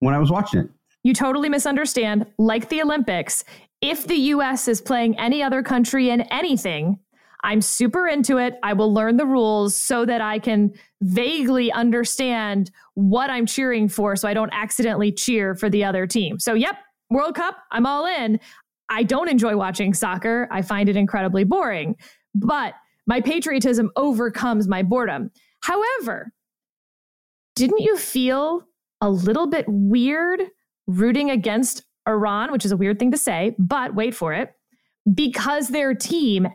when 0.00 0.14
i 0.14 0.18
was 0.18 0.30
watching 0.30 0.60
it. 0.60 0.70
You 1.02 1.12
totally 1.12 1.48
misunderstand. 1.48 2.26
Like 2.38 2.70
the 2.70 2.80
Olympics, 2.80 3.44
if 3.82 4.06
the 4.06 4.16
US 4.16 4.68
is 4.68 4.80
playing 4.80 5.18
any 5.18 5.42
other 5.42 5.62
country 5.62 6.08
in 6.08 6.22
anything, 6.22 6.98
I'm 7.44 7.60
super 7.60 8.08
into 8.08 8.38
it. 8.38 8.58
I 8.62 8.72
will 8.72 8.92
learn 8.92 9.18
the 9.18 9.26
rules 9.26 9.76
so 9.76 10.06
that 10.06 10.20
I 10.22 10.38
can 10.38 10.72
vaguely 11.02 11.70
understand 11.70 12.70
what 12.94 13.28
I'm 13.28 13.44
cheering 13.44 13.88
for 13.88 14.16
so 14.16 14.26
I 14.26 14.34
don't 14.34 14.52
accidentally 14.52 15.12
cheer 15.12 15.54
for 15.54 15.68
the 15.68 15.84
other 15.84 16.06
team. 16.06 16.40
So, 16.40 16.54
yep, 16.54 16.76
World 17.10 17.34
Cup, 17.34 17.58
I'm 17.70 17.84
all 17.84 18.06
in. 18.06 18.40
I 18.88 19.02
don't 19.02 19.28
enjoy 19.28 19.56
watching 19.56 19.92
soccer, 19.92 20.48
I 20.50 20.62
find 20.62 20.88
it 20.88 20.96
incredibly 20.96 21.44
boring, 21.44 21.96
but 22.34 22.74
my 23.06 23.20
patriotism 23.20 23.90
overcomes 23.96 24.66
my 24.66 24.82
boredom. 24.82 25.30
However, 25.60 26.32
didn't 27.56 27.80
you 27.80 27.96
feel 27.96 28.66
a 29.00 29.10
little 29.10 29.46
bit 29.46 29.66
weird 29.68 30.42
rooting 30.86 31.30
against 31.30 31.84
Iran, 32.08 32.52
which 32.52 32.64
is 32.64 32.72
a 32.72 32.76
weird 32.76 32.98
thing 32.98 33.10
to 33.10 33.18
say, 33.18 33.54
but 33.58 33.94
wait 33.94 34.14
for 34.14 34.32
it, 34.32 34.52
because 35.12 35.68
their 35.68 35.94
team 35.94 36.48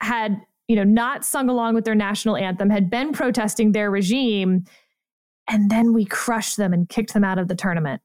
had, 0.00 0.40
you 0.68 0.76
know, 0.76 0.84
not 0.84 1.24
sung 1.24 1.48
along 1.48 1.74
with 1.74 1.84
their 1.84 1.94
national 1.94 2.36
anthem, 2.36 2.70
had 2.70 2.90
been 2.90 3.12
protesting 3.12 3.72
their 3.72 3.90
regime, 3.90 4.64
and 5.48 5.70
then 5.70 5.92
we 5.92 6.04
crushed 6.04 6.56
them 6.56 6.72
and 6.72 6.88
kicked 6.88 7.14
them 7.14 7.24
out 7.24 7.38
of 7.38 7.48
the 7.48 7.54
tournament. 7.54 8.02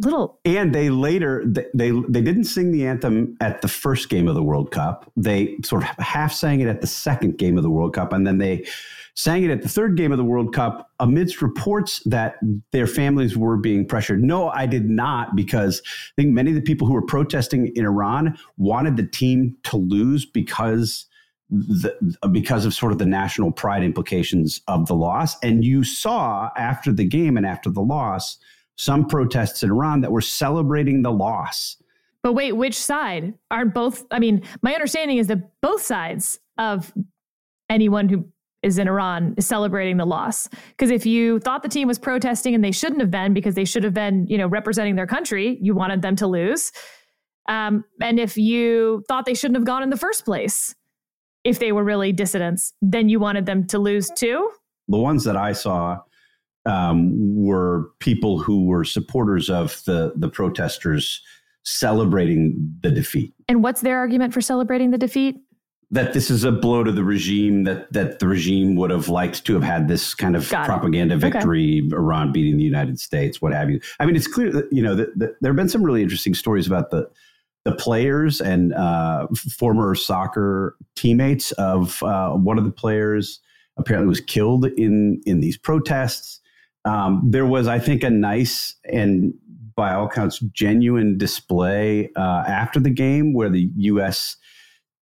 Little 0.00 0.38
And 0.44 0.72
they 0.72 0.90
later 0.90 1.42
they, 1.44 1.66
they 1.74 1.90
they 1.90 2.22
didn't 2.22 2.44
sing 2.44 2.70
the 2.70 2.86
anthem 2.86 3.36
at 3.40 3.62
the 3.62 3.68
first 3.68 4.08
game 4.08 4.28
of 4.28 4.36
the 4.36 4.44
World 4.44 4.70
Cup. 4.70 5.10
They 5.16 5.56
sort 5.64 5.82
of 5.82 5.88
half 5.98 6.32
sang 6.32 6.60
it 6.60 6.68
at 6.68 6.80
the 6.80 6.86
second 6.86 7.36
game 7.36 7.56
of 7.56 7.64
the 7.64 7.70
World 7.70 7.94
Cup, 7.94 8.12
and 8.12 8.24
then 8.24 8.38
they 8.38 8.64
sang 9.16 9.42
it 9.42 9.50
at 9.50 9.62
the 9.62 9.68
third 9.68 9.96
game 9.96 10.12
of 10.12 10.18
the 10.18 10.24
World 10.24 10.54
Cup 10.54 10.92
amidst 11.00 11.42
reports 11.42 12.00
that 12.04 12.36
their 12.70 12.86
families 12.86 13.36
were 13.36 13.56
being 13.56 13.84
pressured. 13.84 14.22
No, 14.22 14.50
I 14.50 14.66
did 14.66 14.88
not, 14.88 15.34
because 15.34 15.82
I 15.84 16.22
think 16.22 16.32
many 16.32 16.52
of 16.52 16.54
the 16.54 16.62
people 16.62 16.86
who 16.86 16.92
were 16.92 17.02
protesting 17.02 17.72
in 17.74 17.84
Iran 17.84 18.38
wanted 18.56 18.96
the 18.96 19.08
team 19.08 19.56
to 19.64 19.76
lose 19.76 20.24
because 20.24 21.07
the, 21.50 21.96
because 22.30 22.64
of 22.64 22.74
sort 22.74 22.92
of 22.92 22.98
the 22.98 23.06
national 23.06 23.52
pride 23.52 23.82
implications 23.82 24.60
of 24.68 24.86
the 24.86 24.94
loss. 24.94 25.38
And 25.42 25.64
you 25.64 25.84
saw 25.84 26.50
after 26.56 26.92
the 26.92 27.04
game 27.04 27.36
and 27.36 27.46
after 27.46 27.70
the 27.70 27.80
loss 27.80 28.38
some 28.76 29.06
protests 29.06 29.62
in 29.62 29.70
Iran 29.70 30.00
that 30.02 30.12
were 30.12 30.20
celebrating 30.20 31.02
the 31.02 31.10
loss. 31.10 31.76
But 32.22 32.34
wait, 32.34 32.52
which 32.52 32.76
side? 32.76 33.34
Aren't 33.50 33.74
both? 33.74 34.04
I 34.10 34.18
mean, 34.18 34.42
my 34.62 34.74
understanding 34.74 35.18
is 35.18 35.26
that 35.28 35.60
both 35.60 35.82
sides 35.82 36.38
of 36.58 36.92
anyone 37.70 38.08
who 38.08 38.26
is 38.62 38.78
in 38.78 38.88
Iran 38.88 39.34
is 39.36 39.46
celebrating 39.46 39.96
the 39.96 40.04
loss. 40.04 40.48
Because 40.70 40.90
if 40.90 41.06
you 41.06 41.38
thought 41.40 41.62
the 41.62 41.68
team 41.68 41.86
was 41.86 41.98
protesting 41.98 42.54
and 42.54 42.64
they 42.64 42.72
shouldn't 42.72 43.00
have 43.00 43.10
been 43.10 43.32
because 43.32 43.54
they 43.54 43.64
should 43.64 43.84
have 43.84 43.94
been, 43.94 44.26
you 44.26 44.36
know, 44.36 44.48
representing 44.48 44.96
their 44.96 45.06
country, 45.06 45.58
you 45.60 45.74
wanted 45.74 46.02
them 46.02 46.16
to 46.16 46.26
lose. 46.26 46.72
Um, 47.48 47.84
and 48.00 48.18
if 48.18 48.36
you 48.36 49.04
thought 49.08 49.26
they 49.26 49.34
shouldn't 49.34 49.56
have 49.56 49.64
gone 49.64 49.82
in 49.82 49.90
the 49.90 49.96
first 49.96 50.24
place, 50.24 50.74
if 51.44 51.58
they 51.58 51.72
were 51.72 51.84
really 51.84 52.12
dissidents, 52.12 52.72
then 52.82 53.08
you 53.08 53.20
wanted 53.20 53.46
them 53.46 53.66
to 53.68 53.78
lose 53.78 54.08
too. 54.16 54.50
The 54.88 54.98
ones 54.98 55.24
that 55.24 55.36
I 55.36 55.52
saw 55.52 55.98
um, 56.66 57.12
were 57.16 57.90
people 58.00 58.38
who 58.38 58.66
were 58.66 58.84
supporters 58.84 59.48
of 59.48 59.82
the 59.84 60.12
the 60.16 60.28
protesters 60.28 61.22
celebrating 61.64 62.74
the 62.82 62.90
defeat. 62.90 63.34
And 63.48 63.62
what's 63.62 63.82
their 63.82 63.98
argument 63.98 64.32
for 64.32 64.40
celebrating 64.40 64.90
the 64.90 64.98
defeat? 64.98 65.36
that 65.90 66.12
this 66.12 66.30
is 66.30 66.44
a 66.44 66.52
blow 66.52 66.84
to 66.84 66.92
the 66.92 67.04
regime 67.04 67.64
that 67.64 67.90
that 67.92 68.18
the 68.18 68.28
regime 68.28 68.76
would 68.76 68.90
have 68.90 69.08
liked 69.08 69.44
to 69.46 69.54
have 69.54 69.62
had 69.62 69.88
this 69.88 70.14
kind 70.14 70.36
of 70.36 70.48
Got 70.50 70.64
it. 70.64 70.66
propaganda 70.66 71.16
victory 71.16 71.82
okay. 71.86 71.96
iran 71.96 72.32
beating 72.32 72.56
the 72.56 72.64
united 72.64 73.00
states 73.00 73.40
what 73.40 73.52
have 73.52 73.70
you 73.70 73.80
i 73.98 74.06
mean 74.06 74.16
it's 74.16 74.26
clear 74.26 74.52
that 74.52 74.70
you 74.72 74.82
know 74.82 74.94
that, 74.94 75.18
that 75.18 75.36
there 75.40 75.50
have 75.50 75.56
been 75.56 75.68
some 75.68 75.82
really 75.82 76.02
interesting 76.02 76.34
stories 76.34 76.66
about 76.66 76.90
the 76.90 77.08
the 77.64 77.74
players 77.74 78.40
and 78.40 78.72
uh, 78.74 79.26
former 79.56 79.94
soccer 79.94 80.76
teammates 80.96 81.52
of 81.52 82.02
uh, 82.02 82.30
one 82.32 82.58
of 82.58 82.64
the 82.64 82.70
players 82.70 83.40
apparently 83.76 84.08
was 84.08 84.20
killed 84.20 84.66
in 84.76 85.20
in 85.26 85.40
these 85.40 85.56
protests 85.56 86.40
um, 86.84 87.22
there 87.24 87.46
was 87.46 87.66
i 87.68 87.78
think 87.78 88.02
a 88.02 88.10
nice 88.10 88.74
and 88.92 89.32
by 89.76 89.94
all 89.94 90.06
accounts 90.06 90.40
genuine 90.52 91.16
display 91.16 92.10
uh, 92.16 92.42
after 92.46 92.80
the 92.80 92.90
game 92.90 93.32
where 93.32 93.48
the 93.48 93.70
us 93.76 94.36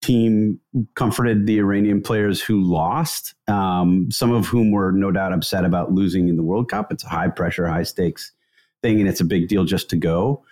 team 0.05 0.59
comforted 0.93 1.47
the 1.47 1.57
Iranian 1.57 1.99
players 1.99 2.39
who 2.39 2.61
lost, 2.61 3.33
um, 3.47 4.07
some 4.11 4.31
of 4.31 4.45
whom 4.45 4.71
were 4.71 4.91
no 4.91 5.11
doubt 5.11 5.33
upset 5.33 5.65
about 5.65 5.93
losing 5.93 6.27
in 6.27 6.35
the 6.35 6.43
World 6.43 6.69
Cup. 6.69 6.91
It's 6.91 7.03
a 7.03 7.09
high 7.09 7.27
pressure, 7.27 7.67
high 7.67 7.83
stakes 7.83 8.31
thing, 8.83 8.99
and 8.99 9.09
it's 9.09 9.19
a 9.19 9.25
big 9.25 9.47
deal 9.47 9.63
just 9.63 9.89
to 9.89 9.95
go. 9.95 10.43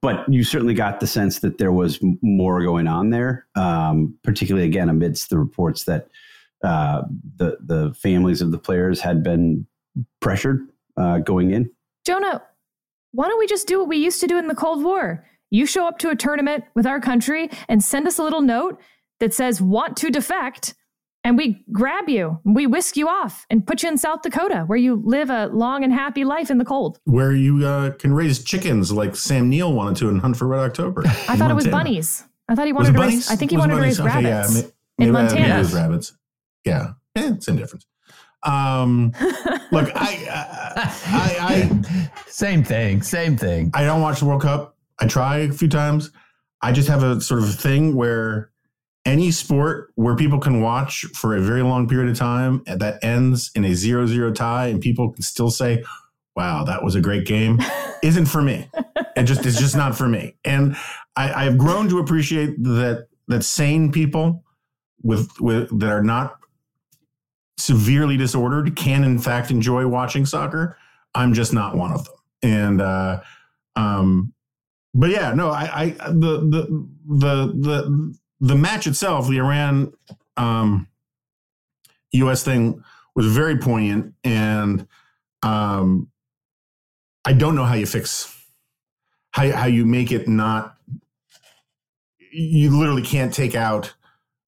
But 0.00 0.24
you 0.28 0.42
certainly 0.42 0.74
got 0.74 1.00
the 1.00 1.06
sense 1.06 1.38
that 1.40 1.58
there 1.58 1.70
was 1.70 2.00
more 2.20 2.62
going 2.64 2.88
on 2.88 3.10
there, 3.10 3.46
um, 3.54 4.18
particularly 4.24 4.66
again 4.66 4.88
amidst 4.88 5.30
the 5.30 5.38
reports 5.38 5.84
that 5.84 6.08
uh, 6.64 7.02
the 7.36 7.58
the 7.60 7.94
families 7.94 8.42
of 8.42 8.50
the 8.50 8.58
players 8.58 9.00
had 9.00 9.22
been 9.22 9.66
pressured 10.20 10.68
uh, 10.96 11.18
going 11.18 11.52
in. 11.52 11.70
Jonah, 12.04 12.42
why 13.12 13.28
don't 13.28 13.38
we 13.38 13.46
just 13.46 13.68
do 13.68 13.78
what 13.78 13.88
we 13.88 13.96
used 13.96 14.20
to 14.20 14.26
do 14.26 14.38
in 14.38 14.48
the 14.48 14.54
Cold 14.54 14.82
War? 14.82 15.24
You 15.50 15.64
show 15.64 15.86
up 15.86 15.98
to 15.98 16.10
a 16.10 16.16
tournament 16.16 16.64
with 16.74 16.86
our 16.86 17.00
country 17.00 17.50
and 17.68 17.82
send 17.82 18.06
us 18.06 18.18
a 18.18 18.22
little 18.22 18.42
note 18.42 18.80
that 19.20 19.32
says 19.32 19.60
want 19.60 19.96
to 19.98 20.10
defect 20.10 20.74
and 21.24 21.36
we 21.36 21.64
grab 21.72 22.08
you, 22.08 22.38
we 22.44 22.66
whisk 22.66 22.96
you 22.96 23.08
off 23.08 23.46
and 23.50 23.66
put 23.66 23.82
you 23.82 23.88
in 23.88 23.98
South 23.98 24.22
Dakota 24.22 24.64
where 24.66 24.78
you 24.78 25.02
live 25.04 25.30
a 25.30 25.46
long 25.46 25.84
and 25.84 25.92
happy 25.92 26.24
life 26.24 26.50
in 26.50 26.58
the 26.58 26.64
cold. 26.64 27.00
Where 27.04 27.32
you 27.32 27.66
uh, 27.66 27.90
can 27.90 28.12
raise 28.12 28.42
chickens 28.42 28.92
like 28.92 29.16
Sam 29.16 29.48
Neill 29.48 29.72
wanted 29.72 29.96
to 29.96 30.08
and 30.08 30.20
hunt 30.20 30.36
for 30.36 30.46
Red 30.46 30.60
October. 30.60 31.02
I 31.06 31.36
thought 31.36 31.50
it 31.50 31.54
was 31.54 31.66
bunnies. 31.66 32.24
I 32.48 32.54
thought 32.54 32.66
he 32.66 32.72
wanted 32.72 32.94
to 32.94 33.00
raise, 33.00 33.30
I 33.30 33.36
think 33.36 33.50
he 33.50 33.56
was 33.56 33.62
wanted 33.62 33.76
to 33.76 33.82
raise 33.82 34.00
okay, 34.00 34.08
rabbits 34.08 34.56
yeah, 34.56 34.62
maybe, 34.96 35.08
in 35.08 35.12
Montana. 35.12 35.40
Maybe 35.40 35.58
was 35.58 35.74
rabbits. 35.74 36.16
Yeah. 36.64 36.92
Eh, 37.14 37.34
same 37.40 37.56
difference. 37.56 37.86
Um, 38.44 39.12
look, 39.72 39.90
I, 39.94 40.26
I, 40.76 41.36
I, 41.40 42.10
same 42.26 42.62
thing, 42.62 43.02
same 43.02 43.36
thing. 43.36 43.70
I 43.74 43.84
don't 43.84 44.00
watch 44.00 44.20
the 44.20 44.26
World 44.26 44.42
Cup. 44.42 44.76
I 44.98 45.06
try 45.06 45.38
a 45.38 45.52
few 45.52 45.68
times. 45.68 46.10
I 46.62 46.72
just 46.72 46.88
have 46.88 47.02
a 47.02 47.20
sort 47.20 47.42
of 47.42 47.54
thing 47.54 47.94
where 47.94 48.50
any 49.08 49.30
sport 49.30 49.90
where 49.94 50.14
people 50.14 50.38
can 50.38 50.60
watch 50.60 51.06
for 51.14 51.34
a 51.34 51.40
very 51.40 51.62
long 51.62 51.88
period 51.88 52.10
of 52.10 52.16
time 52.18 52.62
that 52.66 53.02
ends 53.02 53.50
in 53.54 53.64
a 53.64 53.72
zero-zero 53.72 54.30
tie 54.32 54.66
and 54.66 54.82
people 54.82 55.10
can 55.10 55.22
still 55.22 55.50
say, 55.50 55.82
wow, 56.36 56.62
that 56.62 56.84
was 56.84 56.94
a 56.94 57.00
great 57.00 57.26
game, 57.26 57.58
isn't 58.02 58.26
for 58.26 58.42
me. 58.42 58.68
It 59.16 59.24
just 59.24 59.46
it's 59.46 59.58
just 59.58 59.74
not 59.74 59.96
for 59.96 60.06
me. 60.06 60.36
And 60.44 60.76
I, 61.16 61.46
I've 61.46 61.56
grown 61.56 61.88
to 61.88 61.98
appreciate 61.98 62.62
that 62.62 63.08
that 63.28 63.42
sane 63.44 63.90
people 63.90 64.44
with 65.02 65.28
with 65.40 65.80
that 65.80 65.88
are 65.88 66.02
not 66.02 66.38
severely 67.56 68.16
disordered 68.16 68.76
can 68.76 69.04
in 69.04 69.18
fact 69.18 69.50
enjoy 69.50 69.86
watching 69.88 70.26
soccer. 70.26 70.76
I'm 71.14 71.32
just 71.32 71.52
not 71.52 71.76
one 71.76 71.92
of 71.92 72.04
them. 72.04 72.14
And 72.42 72.80
uh 72.82 73.20
um 73.74 74.34
but 74.94 75.10
yeah, 75.10 75.32
no, 75.34 75.50
I, 75.50 75.70
I 75.74 75.86
the 76.08 76.40
the 76.40 76.88
the 77.06 77.46
the 77.56 78.18
the 78.40 78.54
match 78.54 78.86
itself, 78.86 79.28
the 79.28 79.38
Iran 79.38 79.92
um, 80.36 80.88
U.S. 82.12 82.42
thing 82.42 82.82
was 83.14 83.26
very 83.26 83.58
poignant, 83.58 84.14
and 84.24 84.86
um, 85.42 86.08
I 87.24 87.32
don't 87.32 87.54
know 87.54 87.64
how 87.64 87.74
you 87.74 87.86
fix 87.86 88.34
how 89.30 89.50
how 89.52 89.66
you 89.66 89.84
make 89.84 90.12
it 90.12 90.28
not. 90.28 90.76
You 92.30 92.76
literally 92.76 93.02
can't 93.02 93.32
take 93.32 93.54
out 93.54 93.94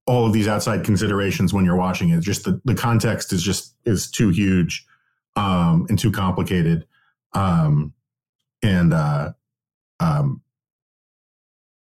all 0.07 0.27
of 0.27 0.33
these 0.33 0.49
outside 0.49 0.85
considerations 0.85 1.53
when 1.53 1.65
you're 1.65 1.77
watching 1.77 2.11
it. 2.11 2.21
Just 2.21 2.45
the, 2.45 2.61
the 2.65 2.75
context 2.75 3.33
is 3.33 3.43
just 3.43 3.75
is 3.85 4.11
too 4.11 4.31
huge 4.31 4.87
um, 5.37 5.87
and 5.89 5.99
too 5.99 6.13
complicated, 6.13 6.87
um, 7.33 7.93
and 8.63 8.93
uh, 8.93 9.33
um, 9.99 10.43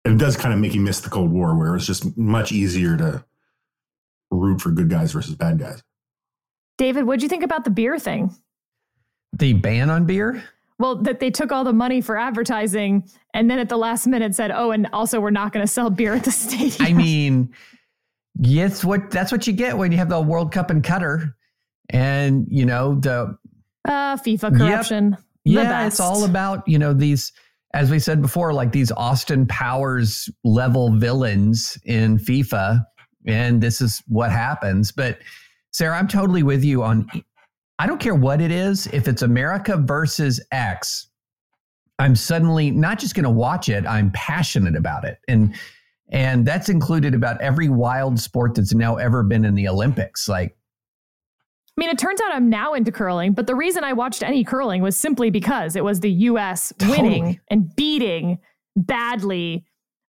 it 0.06 0.18
does 0.18 0.38
kind 0.38 0.54
of 0.54 0.60
make 0.60 0.74
you 0.74 0.82
miss 0.82 1.02
the 1.02 1.10
Cold 1.10 1.32
War, 1.32 1.58
where 1.58 1.76
it's 1.76 1.86
just 1.86 2.18
much 2.18 2.52
easier 2.52 2.98
to 2.98 3.24
root 4.32 4.62
for 4.62 4.72
good 4.72 4.90
guys 4.90 5.12
versus 5.12 5.36
bad 5.36 5.60
guys. 5.60 5.84
David, 6.78 7.04
what'd 7.04 7.22
you 7.22 7.30
think 7.30 7.44
about 7.44 7.66
the 7.66 7.70
beer 7.70 8.00
thing? 8.00 8.34
The 9.34 9.54
ban 9.54 9.90
on 9.90 10.06
beer? 10.06 10.44
Well, 10.78 10.96
that 11.04 11.20
they 11.20 11.30
took 11.30 11.52
all 11.52 11.66
the 11.66 11.74
money 11.74 12.00
for 12.00 12.18
advertising 12.18 13.04
and 13.34 13.52
then 13.52 13.60
at 13.60 13.68
the 13.68 13.78
last 13.78 14.08
minute 14.08 14.34
said, 14.34 14.52
"Oh, 14.52 14.72
and 14.72 14.88
also 14.94 15.20
we're 15.20 15.30
not 15.30 15.52
going 15.52 15.66
to 15.66 15.72
sell 15.72 15.90
beer 15.90 16.14
at 16.14 16.24
the 16.24 16.32
stadium." 16.32 16.88
I 16.88 16.94
mean, 16.94 17.54
yes, 18.40 18.84
what 18.84 19.12
that's 19.12 19.32
what 19.32 19.46
you 19.46 19.54
get 19.54 19.78
when 19.78 19.92
you 19.92 19.98
have 19.98 20.10
the 20.10 20.22
World 20.22 20.54
Cup 20.54 20.72
in 20.72 20.82
Qatar, 20.82 21.34
and 21.90 22.48
you 22.50 22.66
know 22.66 22.96
the 22.96 23.38
uh, 23.86 24.16
FIFA 24.18 24.58
corruption. 24.58 25.18
Yep. 25.44 25.64
Yeah, 25.64 25.88
it's 25.88 26.00
all 26.00 26.24
about 26.24 26.66
you 26.68 26.80
know 26.80 26.94
these 26.94 27.34
as 27.74 27.92
we 27.92 28.00
said 28.00 28.22
before, 28.22 28.54
like 28.54 28.72
these 28.72 28.92
Austin 28.92 29.46
Powers 29.46 30.30
level 30.44 30.92
villains 30.92 31.78
in 31.86 32.18
FIFA. 32.18 32.84
And 33.28 33.62
this 33.62 33.82
is 33.82 34.02
what 34.08 34.32
happens. 34.32 34.92
But 34.92 35.20
Sarah, 35.72 35.98
I'm 35.98 36.08
totally 36.08 36.44
with 36.44 36.64
you 36.64 36.84
on 36.84 37.08
I 37.80 37.88
don't 37.88 38.00
care 38.00 38.16
what 38.16 38.42
it 38.42 38.52
is, 38.52 38.88
if 38.88 39.08
it's 39.08 39.22
America 39.22 39.78
versus 39.78 40.42
X, 40.52 41.08
I'm 41.98 42.16
suddenly 42.16 42.72
not 42.72 43.00
just 43.00 43.16
going 43.16 43.24
to 43.24 43.30
watch 43.30 43.70
it, 43.70 43.86
I'm 43.86 44.12
passionate 44.12 44.76
about 44.76 45.06
it. 45.06 45.20
And 45.28 45.56
and 46.12 46.46
that's 46.46 46.70
included 46.70 47.14
about 47.14 47.40
every 47.40 47.70
wild 47.70 48.20
sport 48.20 48.56
that's 48.56 48.74
now 48.74 48.96
ever 48.96 49.22
been 49.22 49.46
in 49.46 49.54
the 49.54 49.68
Olympics. 49.68 50.28
Like 50.28 50.58
I 51.80 51.86
mean, 51.86 51.90
it 51.92 51.98
turns 51.98 52.20
out 52.20 52.34
I'm 52.34 52.50
now 52.50 52.74
into 52.74 52.92
curling, 52.92 53.32
but 53.32 53.48
the 53.48 53.56
reason 53.56 53.86
I 53.86 53.94
watched 53.94 54.22
any 54.22 54.44
curling 54.44 54.82
was 54.82 54.98
simply 54.98 55.30
because 55.30 55.78
it 55.78 55.84
was 55.86 56.02
the 56.02 56.12
US 56.12 56.74
winning 56.82 57.22
totally. 57.22 57.40
and 57.50 57.74
beating 57.74 58.40
badly 58.76 59.64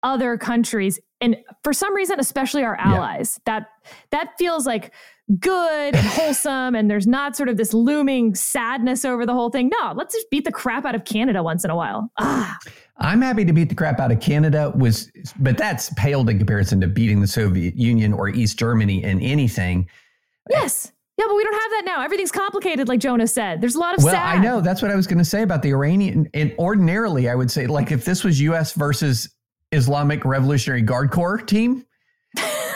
other 0.02 0.36
countries 0.36 0.98
and 1.20 1.36
for 1.62 1.72
some 1.72 1.94
reason 1.94 2.18
especially 2.18 2.64
our 2.64 2.74
allies 2.74 3.38
yeah. 3.46 3.60
that 3.60 3.68
that 4.10 4.36
feels 4.36 4.66
like 4.66 4.92
good 5.38 5.94
and 5.94 6.06
wholesome 6.08 6.74
and 6.74 6.90
there's 6.90 7.06
not 7.06 7.36
sort 7.36 7.48
of 7.48 7.56
this 7.56 7.72
looming 7.72 8.34
sadness 8.34 9.04
over 9.04 9.24
the 9.24 9.32
whole 9.32 9.48
thing. 9.48 9.70
No, 9.80 9.92
let's 9.94 10.12
just 10.12 10.28
beat 10.28 10.44
the 10.44 10.50
crap 10.50 10.84
out 10.84 10.96
of 10.96 11.04
Canada 11.04 11.44
once 11.44 11.64
in 11.64 11.70
a 11.70 11.76
while. 11.76 12.10
Ah. 12.18 12.58
I'm 12.98 13.22
happy 13.22 13.44
to 13.44 13.52
beat 13.52 13.68
the 13.68 13.76
crap 13.76 14.00
out 14.00 14.10
of 14.10 14.18
Canada 14.20 14.72
was 14.76 15.12
but 15.38 15.56
that's 15.56 15.92
paled 15.94 16.28
in 16.28 16.38
comparison 16.38 16.80
to 16.80 16.88
beating 16.88 17.20
the 17.20 17.28
Soviet 17.28 17.76
Union 17.76 18.12
or 18.12 18.28
East 18.28 18.58
Germany 18.58 19.04
in 19.04 19.20
anything. 19.20 19.88
Yes. 20.50 20.91
Yeah, 21.18 21.26
but 21.28 21.36
we 21.36 21.44
don't 21.44 21.54
have 21.54 21.70
that 21.72 21.82
now. 21.84 22.02
Everything's 22.02 22.32
complicated, 22.32 22.88
like 22.88 23.00
Jonah 23.00 23.26
said. 23.26 23.60
There's 23.60 23.74
a 23.74 23.78
lot 23.78 23.96
of 23.96 24.02
well, 24.02 24.14
sad. 24.14 24.36
I 24.36 24.38
know 24.38 24.60
that's 24.60 24.80
what 24.80 24.90
I 24.90 24.96
was 24.96 25.06
going 25.06 25.18
to 25.18 25.24
say 25.24 25.42
about 25.42 25.62
the 25.62 25.70
Iranian. 25.70 26.28
And 26.32 26.54
ordinarily, 26.58 27.28
I 27.28 27.34
would 27.34 27.50
say, 27.50 27.66
like, 27.66 27.92
if 27.92 28.04
this 28.04 28.24
was 28.24 28.40
U.S. 28.40 28.72
versus 28.72 29.28
Islamic 29.72 30.24
Revolutionary 30.24 30.80
Guard 30.80 31.10
Corps 31.10 31.38
team, 31.38 31.84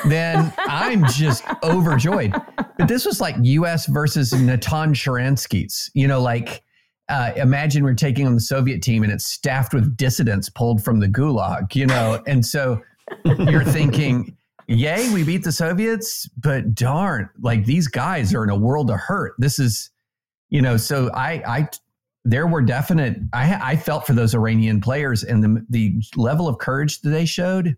then 0.04 0.52
I'm 0.58 1.06
just 1.06 1.44
overjoyed. 1.62 2.34
But 2.78 2.88
this 2.88 3.06
was 3.06 3.20
like 3.22 3.36
U.S. 3.40 3.86
versus 3.86 4.32
Natan 4.32 4.92
Sharansky's. 4.92 5.90
You 5.94 6.06
know, 6.06 6.20
like 6.20 6.62
uh, 7.08 7.32
imagine 7.36 7.84
we're 7.84 7.94
taking 7.94 8.26
on 8.26 8.34
the 8.34 8.40
Soviet 8.40 8.82
team 8.82 9.02
and 9.02 9.12
it's 9.12 9.26
staffed 9.26 9.72
with 9.72 9.96
dissidents 9.96 10.50
pulled 10.50 10.84
from 10.84 11.00
the 11.00 11.08
Gulag. 11.08 11.74
You 11.74 11.86
know, 11.86 12.22
and 12.26 12.44
so 12.44 12.82
you're 13.24 13.64
thinking 13.64 14.36
yay, 14.68 15.12
we 15.12 15.22
beat 15.22 15.44
the 15.44 15.52
Soviets, 15.52 16.28
but 16.38 16.74
darn, 16.74 17.30
like 17.40 17.64
these 17.64 17.88
guys 17.88 18.34
are 18.34 18.44
in 18.44 18.50
a 18.50 18.56
world 18.56 18.90
of 18.90 18.98
hurt. 18.98 19.34
This 19.38 19.58
is, 19.58 19.90
you 20.48 20.62
know, 20.62 20.76
so 20.76 21.10
I, 21.12 21.42
I, 21.46 21.68
there 22.24 22.46
were 22.46 22.62
definite, 22.62 23.18
I, 23.32 23.72
I 23.72 23.76
felt 23.76 24.06
for 24.06 24.12
those 24.12 24.34
Iranian 24.34 24.80
players 24.80 25.22
and 25.22 25.42
the, 25.42 25.64
the 25.70 26.02
level 26.16 26.48
of 26.48 26.58
courage 26.58 27.00
that 27.02 27.10
they 27.10 27.24
showed, 27.24 27.76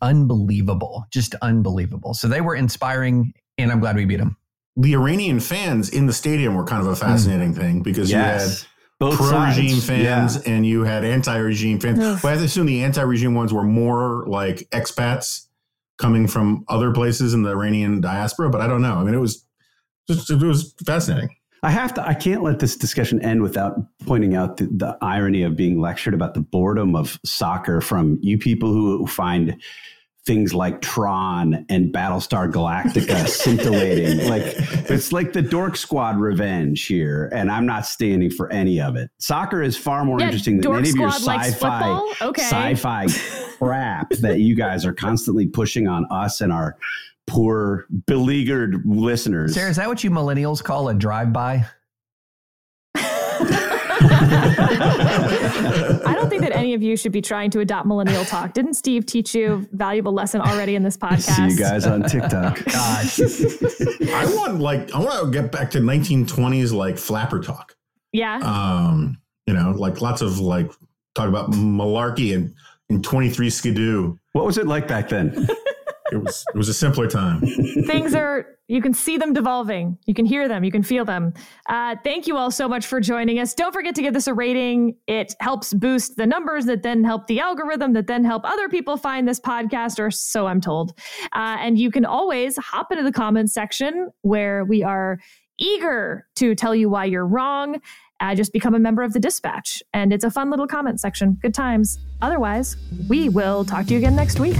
unbelievable, 0.00 1.06
just 1.10 1.34
unbelievable. 1.42 2.14
So 2.14 2.28
they 2.28 2.40
were 2.40 2.54
inspiring, 2.54 3.32
and 3.58 3.72
I'm 3.72 3.80
glad 3.80 3.96
we 3.96 4.04
beat 4.04 4.18
them. 4.18 4.36
The 4.76 4.94
Iranian 4.94 5.40
fans 5.40 5.90
in 5.90 6.06
the 6.06 6.12
stadium 6.12 6.54
were 6.54 6.64
kind 6.64 6.80
of 6.80 6.88
a 6.88 6.96
fascinating 6.96 7.54
mm. 7.54 7.58
thing 7.58 7.82
because 7.82 8.10
yes. 8.10 8.16
you 8.16 9.08
had 9.08 9.10
both 9.10 9.18
pro-regime 9.18 9.80
fans 9.80 10.36
yeah. 10.36 10.52
and 10.52 10.64
you 10.64 10.84
had 10.84 11.04
anti-regime 11.04 11.80
fans. 11.80 12.22
But 12.22 12.38
I 12.38 12.42
assume 12.42 12.66
the 12.66 12.82
anti-regime 12.82 13.34
ones 13.34 13.52
were 13.52 13.64
more 13.64 14.24
like 14.26 14.68
expats 14.70 15.48
coming 16.02 16.26
from 16.26 16.64
other 16.68 16.92
places 16.92 17.32
in 17.32 17.42
the 17.42 17.50
Iranian 17.50 18.00
diaspora, 18.00 18.50
but 18.50 18.60
I 18.60 18.66
don't 18.66 18.82
know. 18.82 18.96
I 18.96 19.04
mean, 19.04 19.14
it 19.14 19.20
was 19.20 19.46
just, 20.08 20.28
it 20.28 20.42
was 20.42 20.74
fascinating. 20.84 21.30
I 21.62 21.70
have 21.70 21.94
to. 21.94 22.04
I 22.06 22.14
can't 22.14 22.42
let 22.42 22.58
this 22.58 22.76
discussion 22.76 23.22
end 23.22 23.40
without 23.40 23.76
pointing 24.04 24.34
out 24.34 24.56
the, 24.56 24.64
the 24.66 24.98
irony 25.00 25.44
of 25.44 25.54
being 25.54 25.80
lectured 25.80 26.12
about 26.12 26.34
the 26.34 26.40
boredom 26.40 26.96
of 26.96 27.20
soccer 27.24 27.80
from 27.80 28.18
you 28.20 28.36
people 28.36 28.72
who 28.72 29.06
find 29.06 29.56
things 30.24 30.54
like 30.54 30.80
Tron 30.80 31.66
and 31.68 31.92
Battlestar 31.92 32.50
Galactica 32.50 33.26
scintillating. 33.28 34.28
Like 34.28 34.42
it's 34.88 35.12
like 35.12 35.32
the 35.32 35.42
Dork 35.42 35.76
Squad 35.76 36.18
revenge 36.18 36.86
here, 36.86 37.28
and 37.34 37.50
I'm 37.50 37.66
not 37.66 37.86
standing 37.86 38.30
for 38.30 38.50
any 38.52 38.80
of 38.80 38.96
it. 38.96 39.10
Soccer 39.18 39.62
is 39.62 39.76
far 39.76 40.04
more 40.04 40.20
yeah, 40.20 40.26
interesting 40.26 40.60
than 40.60 40.72
any 40.74 40.90
of 40.90 40.96
your 40.96 41.10
sci-fi 41.10 42.14
okay. 42.22 42.42
sci-fi 42.42 43.06
crap 43.58 44.10
that 44.14 44.40
you 44.40 44.54
guys 44.54 44.86
are 44.86 44.94
constantly 44.94 45.46
pushing 45.46 45.88
on 45.88 46.06
us 46.10 46.40
and 46.40 46.52
our 46.52 46.76
poor 47.26 47.86
beleaguered 48.06 48.82
listeners. 48.84 49.54
Sarah, 49.54 49.70
is 49.70 49.76
that 49.76 49.88
what 49.88 50.04
you 50.04 50.10
millennials 50.10 50.62
call 50.62 50.88
a 50.88 50.94
drive-by? 50.94 51.66
I 56.04 56.14
don't 56.14 56.28
think 56.28 56.42
that 56.42 56.52
any 56.52 56.74
of 56.74 56.82
you 56.82 56.96
should 56.96 57.12
be 57.12 57.20
trying 57.20 57.50
to 57.50 57.60
adopt 57.60 57.86
millennial 57.86 58.24
talk. 58.24 58.52
Didn't 58.52 58.74
Steve 58.74 59.06
teach 59.06 59.34
you 59.34 59.52
a 59.52 59.76
valuable 59.76 60.12
lesson 60.12 60.40
already 60.40 60.74
in 60.74 60.82
this 60.82 60.96
podcast? 60.96 61.22
See 61.36 61.48
you 61.48 61.58
guys 61.58 61.86
on 61.86 62.02
TikTok. 62.02 62.64
God. 62.64 63.06
I 64.12 64.34
want 64.34 64.60
like 64.60 64.92
I 64.94 64.98
want 64.98 65.24
to 65.24 65.30
get 65.30 65.52
back 65.52 65.70
to 65.72 65.78
1920s 65.78 66.72
like 66.72 66.98
flapper 66.98 67.40
talk. 67.40 67.76
Yeah. 68.12 68.38
Um, 68.38 69.18
you 69.46 69.54
know, 69.54 69.70
like 69.70 70.00
lots 70.00 70.22
of 70.22 70.38
like 70.38 70.70
talk 71.14 71.28
about 71.28 71.52
malarkey 71.52 72.34
and 72.34 72.54
and 72.88 73.02
23 73.02 73.50
skidoo. 73.50 74.16
What 74.32 74.44
was 74.44 74.58
it 74.58 74.66
like 74.66 74.88
back 74.88 75.08
then? 75.08 75.48
It 76.12 76.22
was 76.22 76.44
it 76.54 76.56
was 76.56 76.68
a 76.68 76.74
simpler 76.74 77.08
time. 77.08 77.40
Things 77.86 78.14
are 78.14 78.46
you 78.68 78.80
can 78.80 78.94
see 78.94 79.18
them 79.18 79.32
devolving. 79.32 79.98
You 80.06 80.14
can 80.14 80.24
hear 80.24 80.48
them. 80.48 80.64
You 80.64 80.70
can 80.70 80.82
feel 80.82 81.04
them. 81.04 81.34
Uh, 81.68 81.96
thank 82.04 82.26
you 82.26 82.36
all 82.36 82.50
so 82.50 82.68
much 82.68 82.86
for 82.86 83.00
joining 83.00 83.38
us. 83.38 83.54
Don't 83.54 83.72
forget 83.72 83.94
to 83.96 84.02
give 84.02 84.14
this 84.14 84.26
a 84.26 84.34
rating. 84.34 84.96
It 85.06 85.34
helps 85.40 85.74
boost 85.74 86.16
the 86.16 86.26
numbers 86.26 86.64
that 86.66 86.82
then 86.82 87.04
help 87.04 87.26
the 87.26 87.40
algorithm 87.40 87.92
that 87.94 88.06
then 88.06 88.24
help 88.24 88.44
other 88.44 88.68
people 88.68 88.96
find 88.96 89.26
this 89.26 89.40
podcast, 89.40 89.98
or 89.98 90.10
so 90.10 90.46
I'm 90.46 90.60
told. 90.60 90.92
Uh, 91.32 91.56
and 91.60 91.78
you 91.78 91.90
can 91.90 92.04
always 92.04 92.56
hop 92.56 92.92
into 92.92 93.04
the 93.04 93.12
comments 93.12 93.52
section 93.52 94.10
where 94.22 94.64
we 94.64 94.82
are 94.82 95.18
eager 95.58 96.26
to 96.36 96.54
tell 96.54 96.74
you 96.74 96.88
why 96.88 97.04
you're 97.04 97.26
wrong. 97.26 97.80
Uh, 98.20 98.34
just 98.34 98.52
become 98.52 98.74
a 98.74 98.78
member 98.78 99.02
of 99.02 99.12
the 99.12 99.20
dispatch. 99.20 99.82
And 99.92 100.12
it's 100.12 100.24
a 100.24 100.30
fun 100.30 100.48
little 100.48 100.68
comment 100.68 101.00
section. 101.00 101.38
Good 101.42 101.54
times. 101.54 101.98
Otherwise, 102.22 102.76
we 103.08 103.28
will 103.28 103.64
talk 103.64 103.86
to 103.86 103.92
you 103.92 103.98
again 103.98 104.14
next 104.14 104.38
week. 104.38 104.56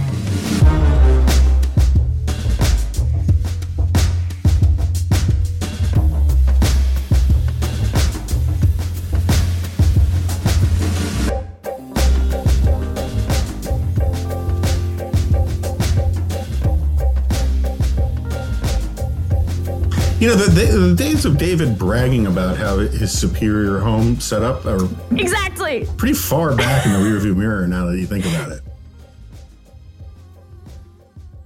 You 20.23 20.28
know, 20.28 20.36
the, 20.36 20.78
the, 20.78 20.94
days 20.94 21.24
of 21.24 21.36
David 21.36 21.77
bragging 21.77 22.28
about 22.28 22.57
how 22.57 22.78
his 22.78 23.11
superior 23.11 23.81
home 23.81 24.20
set 24.20 24.44
up 24.44 24.65
are 24.66 24.89
exactly 25.11 25.89
pretty 25.97 26.15
far 26.15 26.55
back 26.55 26.86
in 26.86 26.93
the 26.93 26.99
rearview 26.99 27.35
mirror 27.35 27.66
now 27.66 27.86
that 27.86 27.99
you 27.99 28.07
think 28.07 28.24
about 28.27 28.53
it. 28.53 28.62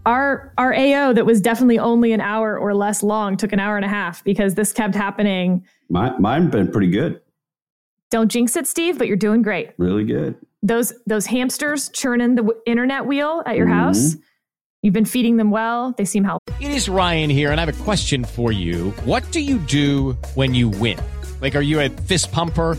Our 0.04 0.52
our 0.58 0.74
AO 0.74 1.14
that 1.14 1.24
was 1.24 1.40
definitely 1.40 1.78
only 1.78 2.12
an 2.12 2.20
hour 2.20 2.58
or 2.58 2.74
less 2.74 3.02
long 3.02 3.38
took 3.38 3.54
an 3.54 3.60
hour 3.60 3.76
and 3.76 3.84
a 3.86 3.88
half 3.88 4.22
because 4.24 4.56
this 4.56 4.74
kept 4.74 4.94
happening. 4.94 5.64
My, 5.88 6.14
mine 6.18 6.50
been 6.50 6.70
pretty 6.70 6.90
good. 6.90 7.22
Don't 8.10 8.30
jinx 8.30 8.56
it, 8.56 8.66
Steve, 8.66 8.98
but 8.98 9.06
you're 9.06 9.16
doing 9.16 9.40
great. 9.40 9.70
Really 9.78 10.04
good. 10.04 10.36
Those 10.62 10.92
those 11.06 11.24
hamsters 11.24 11.88
churning 11.88 12.34
the 12.34 12.42
w- 12.42 12.60
internet 12.66 13.06
wheel 13.06 13.42
at 13.46 13.56
your 13.56 13.64
mm-hmm. 13.64 13.74
house 13.74 14.16
You've 14.82 14.94
been 14.94 15.04
feeding 15.04 15.36
them 15.36 15.50
well. 15.50 15.92
They 15.96 16.04
seem 16.04 16.24
healthy. 16.24 16.52
It 16.60 16.70
is 16.70 16.88
Ryan 16.88 17.30
here, 17.30 17.50
and 17.50 17.60
I 17.60 17.64
have 17.64 17.80
a 17.80 17.84
question 17.84 18.24
for 18.24 18.52
you. 18.52 18.90
What 19.04 19.30
do 19.32 19.40
you 19.40 19.58
do 19.58 20.12
when 20.34 20.54
you 20.54 20.68
win? 20.68 20.98
Like, 21.40 21.54
are 21.56 21.62
you 21.62 21.80
a 21.80 21.88
fist 21.88 22.30
pumper? 22.30 22.78